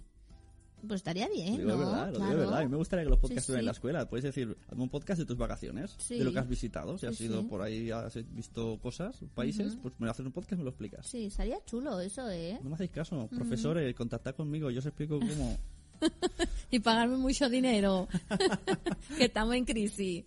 Pues 0.87 1.01
estaría 1.01 1.27
bien, 1.29 1.55
Lo 1.67 1.73
digo 1.75 1.79
de 1.79 1.85
¿no? 1.85 1.91
verdad, 1.91 2.07
lo 2.07 2.13
digo 2.13 2.19
de 2.19 2.19
Claro. 2.27 2.39
verdad. 2.39 2.59
A 2.59 2.63
mí 2.65 2.69
me 2.71 2.77
gustaría 2.77 3.05
que 3.05 3.11
los 3.11 3.19
podcasts 3.19 3.35
Sí, 3.35 3.39
estuvieran 3.47 3.61
en 3.63 3.67
la 3.67 3.73
escuela. 3.73 4.09
Puedes 4.09 4.23
decir, 4.23 4.57
hazme 4.69 4.83
un 4.85 4.89
podcast 4.89 5.19
de 5.19 5.25
tus 5.27 5.37
vacaciones, 5.37 5.97
Sí. 5.99 6.19
de 6.19 6.25
lo 6.25 6.33
que 6.33 6.39
has 6.39 6.49
visitado. 6.49 6.97
Si 6.99 7.07
has 7.07 7.21
ido 7.21 7.49
por 7.49 7.63
ahí, 7.63 7.91
has 7.91 8.15
visto 8.33 8.79
cosas, 8.81 9.19
países, 9.35 9.73
Ujú. 9.73 9.83
pues 9.83 9.95
me 9.99 10.09
haces 10.09 10.25
un 10.25 10.31
podcast 10.31 10.53
y 10.53 10.57
me 10.59 10.63
lo 10.65 10.71
explicas. 10.71 11.05
Sí, 11.07 11.25
estaría 11.25 11.59
chulo 11.65 11.99
eso, 12.01 12.31
¿eh? 12.31 12.61
No 12.63 12.69
me 12.71 12.75
hacéis 12.77 12.91
caso, 12.93 13.27
profesores, 13.29 13.93
contactad 13.97 14.37
conmigo, 14.37 14.71
yo 14.71 14.79
os 14.79 14.87
explico 14.87 15.19
cómo... 15.19 15.59
y 16.71 16.79
pagarme 16.79 17.17
mucho 17.17 17.49
dinero. 17.49 18.07
que 19.19 19.25
estamos 19.25 19.57
en 19.57 19.65
crisis. 19.65 20.25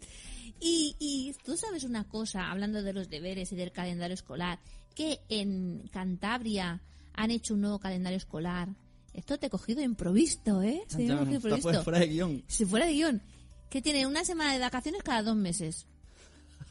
Y, 0.60 0.96
y 1.00 1.34
tú 1.46 1.56
sabes 1.56 1.86
una 1.86 2.08
cosa, 2.10 2.52
hablando 2.52 2.84
de 2.84 2.92
los 2.92 3.10
deberes 3.10 3.52
y 3.54 3.56
del 3.56 3.72
calendario 3.72 4.16
escolar, 4.16 4.60
que 4.96 5.20
en 5.30 5.88
Cantabria 5.92 6.82
han 7.14 7.32
hecho 7.32 7.54
un 7.54 7.62
nuevo 7.62 7.80
calendario 7.80 8.18
escolar. 8.18 8.70
Esto 9.14 9.38
te 9.38 9.48
he 9.48 9.50
cogido 9.50 9.82
improvisto, 9.82 10.62
¿eh? 10.62 10.82
Sí, 10.88 11.04
improvisto. 11.04 11.84
fuera, 11.84 12.00
de 12.00 12.08
guion. 12.08 12.44
Si 12.48 12.66
fuera 12.66 12.86
de 12.86 12.94
guion. 12.94 13.22
Que 13.70 13.82
tiene 13.82 14.06
una 14.08 14.24
semana 14.26 14.54
de 14.54 14.60
vacaciones 14.60 15.04
cada 15.04 15.22
dos 15.24 15.36
meses. 15.36 15.86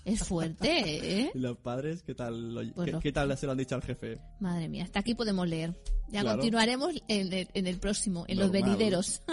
Es 0.04 0.22
fuerte, 0.24 1.20
¿eh? 1.20 1.30
¿Y 1.34 1.38
los 1.38 1.58
padres 1.58 2.02
qué 2.02 2.14
tal, 2.14 2.54
lo- 2.54 2.72
Pues 2.72 2.86
qué, 2.86 2.92
los- 2.92 3.02
qué 3.02 3.12
tal 3.12 3.36
se 3.36 3.44
lo 3.46 3.52
han 3.52 3.58
dicho 3.58 3.74
al 3.74 3.82
jefe? 3.82 4.18
Madre 4.40 4.68
mía, 4.68 4.84
hasta 4.84 5.00
aquí 5.00 5.14
podemos 5.14 5.46
leer. 5.46 5.74
Ya 6.08 6.22
Claro. 6.22 6.38
continuaremos 6.38 6.94
en 7.08 7.32
el, 7.32 7.48
en 7.52 7.66
el 7.66 7.78
próximo, 7.78 8.24
en 8.26 8.38
los 8.38 8.50
venideros. 8.50 9.20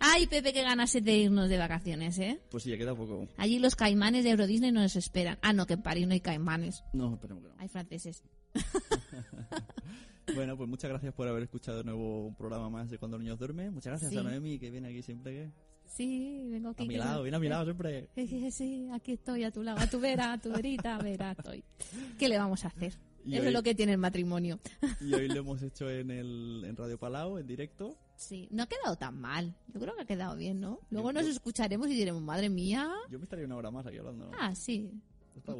Ay, 0.00 0.26
Pepe, 0.26 0.52
qué 0.52 0.62
ganas 0.62 0.92
de 0.92 1.16
irnos 1.16 1.48
de 1.48 1.58
vacaciones, 1.58 2.18
¿eh? 2.18 2.40
Pues 2.50 2.62
sí, 2.64 2.70
ya 2.70 2.78
queda 2.78 2.94
poco. 2.94 3.26
Allí 3.36 3.58
los 3.58 3.74
caimanes 3.76 4.24
de 4.24 4.30
Euro 4.30 4.46
Disney 4.46 4.70
nos 4.72 4.94
esperan. 4.96 5.38
Ah, 5.42 5.52
no, 5.52 5.66
que 5.66 5.74
en 5.74 5.82
París 5.82 6.06
no 6.06 6.12
hay 6.14 6.20
caimanes. 6.20 6.84
No, 6.92 7.14
esperemos 7.14 7.42
que 7.42 7.48
no. 7.50 7.54
Hay 7.58 7.68
franceses. 7.68 8.22
Bueno, 10.34 10.58
pues 10.58 10.68
muchas 10.68 10.90
gracias 10.90 11.14
por 11.14 11.26
haber 11.26 11.44
escuchado 11.44 11.78
de 11.78 11.84
nuevo 11.84 12.26
un 12.26 12.34
programa 12.34 12.68
más 12.68 12.90
de 12.90 12.98
Cuando 12.98 13.16
los 13.16 13.24
niños 13.24 13.38
duermen. 13.38 13.72
Muchas 13.72 13.92
gracias 13.92 14.10
Sí. 14.10 14.18
a 14.18 14.22
Noemi, 14.22 14.58
que 14.58 14.70
viene 14.70 14.88
aquí 14.88 15.02
siempre 15.02 15.32
que... 15.32 15.50
Sí, 15.86 16.46
vengo 16.50 16.68
aquí. 16.68 16.82
A 16.84 16.86
mi 16.86 16.94
que- 16.94 16.98
lado, 16.98 17.22
viene 17.22 17.36
a 17.38 17.40
mi 17.40 17.48
lado 17.48 17.64
siempre. 17.64 18.08
Sí, 18.14 18.50
sí, 18.50 18.88
aquí 18.92 19.12
estoy 19.12 19.44
a 19.44 19.50
tu 19.50 19.62
lado, 19.62 19.78
a 19.80 19.86
tu 19.88 19.98
vera, 19.98 20.34
a 20.34 20.38
tu 20.38 20.50
verita, 20.52 20.98
vera 20.98 21.32
estoy. 21.32 21.64
¿Qué 22.18 22.28
le 22.28 22.36
vamos 22.36 22.62
a 22.66 22.68
hacer? 22.68 22.92
Y 23.24 23.32
Eso 23.34 23.42
hoy- 23.42 23.48
es 23.48 23.52
lo 23.54 23.62
que 23.62 23.74
tiene 23.74 23.92
el 23.92 23.98
matrimonio. 23.98 24.60
Y 25.00 25.14
hoy 25.14 25.28
lo 25.28 25.36
hemos 25.40 25.62
hecho 25.62 25.88
en, 25.90 26.10
el, 26.10 26.62
en 26.66 26.76
Radio 26.76 26.98
Palau, 26.98 27.38
en 27.38 27.46
directo. 27.46 27.96
Sí, 28.18 28.48
no 28.50 28.64
ha 28.64 28.66
quedado 28.66 28.96
tan 28.96 29.18
mal. 29.20 29.54
Yo 29.68 29.78
creo 29.78 29.94
que 29.94 30.02
ha 30.02 30.04
quedado 30.04 30.36
bien, 30.36 30.60
¿no? 30.60 30.80
Luego 30.90 31.10
Yo- 31.10 31.12
nos 31.14 31.24
yo- 31.26 31.30
escucharemos 31.30 31.88
y 31.88 31.94
diremos, 31.94 32.20
madre 32.20 32.48
mía. 32.50 32.92
Yo 33.08 33.18
me 33.18 33.22
estaría 33.24 33.44
una 33.46 33.54
hora 33.56 33.70
más 33.70 33.86
aquí 33.86 33.96
hablando. 33.98 34.26
¿no? 34.26 34.32
Ah, 34.38 34.52
sí. 34.56 34.90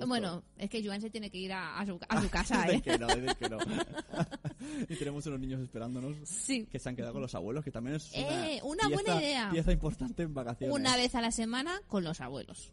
Bueno, 0.09 0.43
es 0.57 0.69
que 0.69 0.85
Joan 0.85 1.01
se 1.01 1.09
tiene 1.09 1.31
que 1.31 1.39
ir 1.39 1.53
a, 1.53 1.79
a 1.79 1.87
su, 1.87 2.01
a 2.09 2.21
su 2.21 2.29
casa, 2.31 2.69
¿eh? 2.69 2.83
que 2.83 2.99
no, 2.99 3.07
que 3.07 3.49
no. 3.49 3.59
y 4.89 4.97
tenemos 4.97 5.25
unos 5.27 5.39
niños 5.39 5.61
esperándonos 5.63 6.17
Sí. 6.29 6.67
que 6.67 6.81
se 6.81 6.89
han 6.89 6.97
quedado 6.97 7.13
con 7.13 7.23
los 7.23 7.35
abuelos, 7.37 7.63
que 7.65 7.71
también 7.71 7.95
es 7.97 8.11
una, 8.13 8.49
Eh, 8.51 8.61
una 8.65 8.89
buena 8.89 9.03
pieza- 9.13 9.21
idea. 9.23 9.51
pieza 9.53 9.73
importante 9.73 10.25
en 10.25 10.35
vacaciones. 10.35 10.75
Una 10.75 10.97
vez 10.97 11.15
a 11.15 11.21
la 11.21 11.31
semana 11.31 11.81
con 11.87 12.03
los 12.03 12.21
abuelos. 12.21 12.73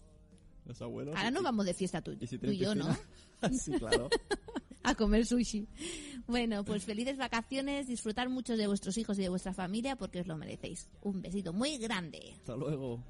Los 0.66 0.82
abuelos. 0.82 1.16
Ahora 1.16 1.32
nos 1.32 1.44
vamos 1.44 1.66
de 1.66 1.74
fiesta 1.74 2.02
tú, 2.02 2.16
y 2.20 2.28
si 2.28 2.38
tú 2.38 2.48
y 2.48 2.58
yo, 2.58 2.74
¿no? 2.74 2.96
sí, 3.52 3.72
claro. 3.74 4.10
a 4.84 4.96
comer 4.96 5.26
sushi. 5.26 5.68
Bueno, 6.28 6.64
pues 6.64 6.86
felices 6.86 7.18
vacaciones, 7.18 7.88
disfrutar 7.88 8.30
mucho 8.30 8.56
de 8.56 8.68
vuestros 8.68 8.98
hijos 8.98 9.18
y 9.20 9.24
de 9.24 9.30
vuestra 9.30 9.54
familia 9.54 9.96
porque 9.96 10.22
os 10.22 10.28
lo 10.28 10.38
merecéis. 10.38 10.88
Un 11.02 11.22
besito 11.22 11.54
muy 11.54 11.78
grande. 11.78 12.34
Hasta 12.38 12.56
luego. 12.56 13.04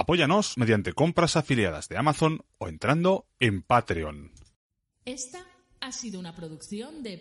Apóyanos 0.00 0.56
mediante 0.56 0.94
compras 0.94 1.36
afiliadas 1.36 1.90
de 1.90 1.98
Amazon 1.98 2.40
o 2.56 2.68
entrando 2.68 3.26
en 3.38 3.60
Patreon. 3.60 4.32
Esta 5.04 5.44
ha 5.78 5.92
sido 5.92 6.18
una 6.18 6.34
producción 6.34 7.02
de 7.02 7.18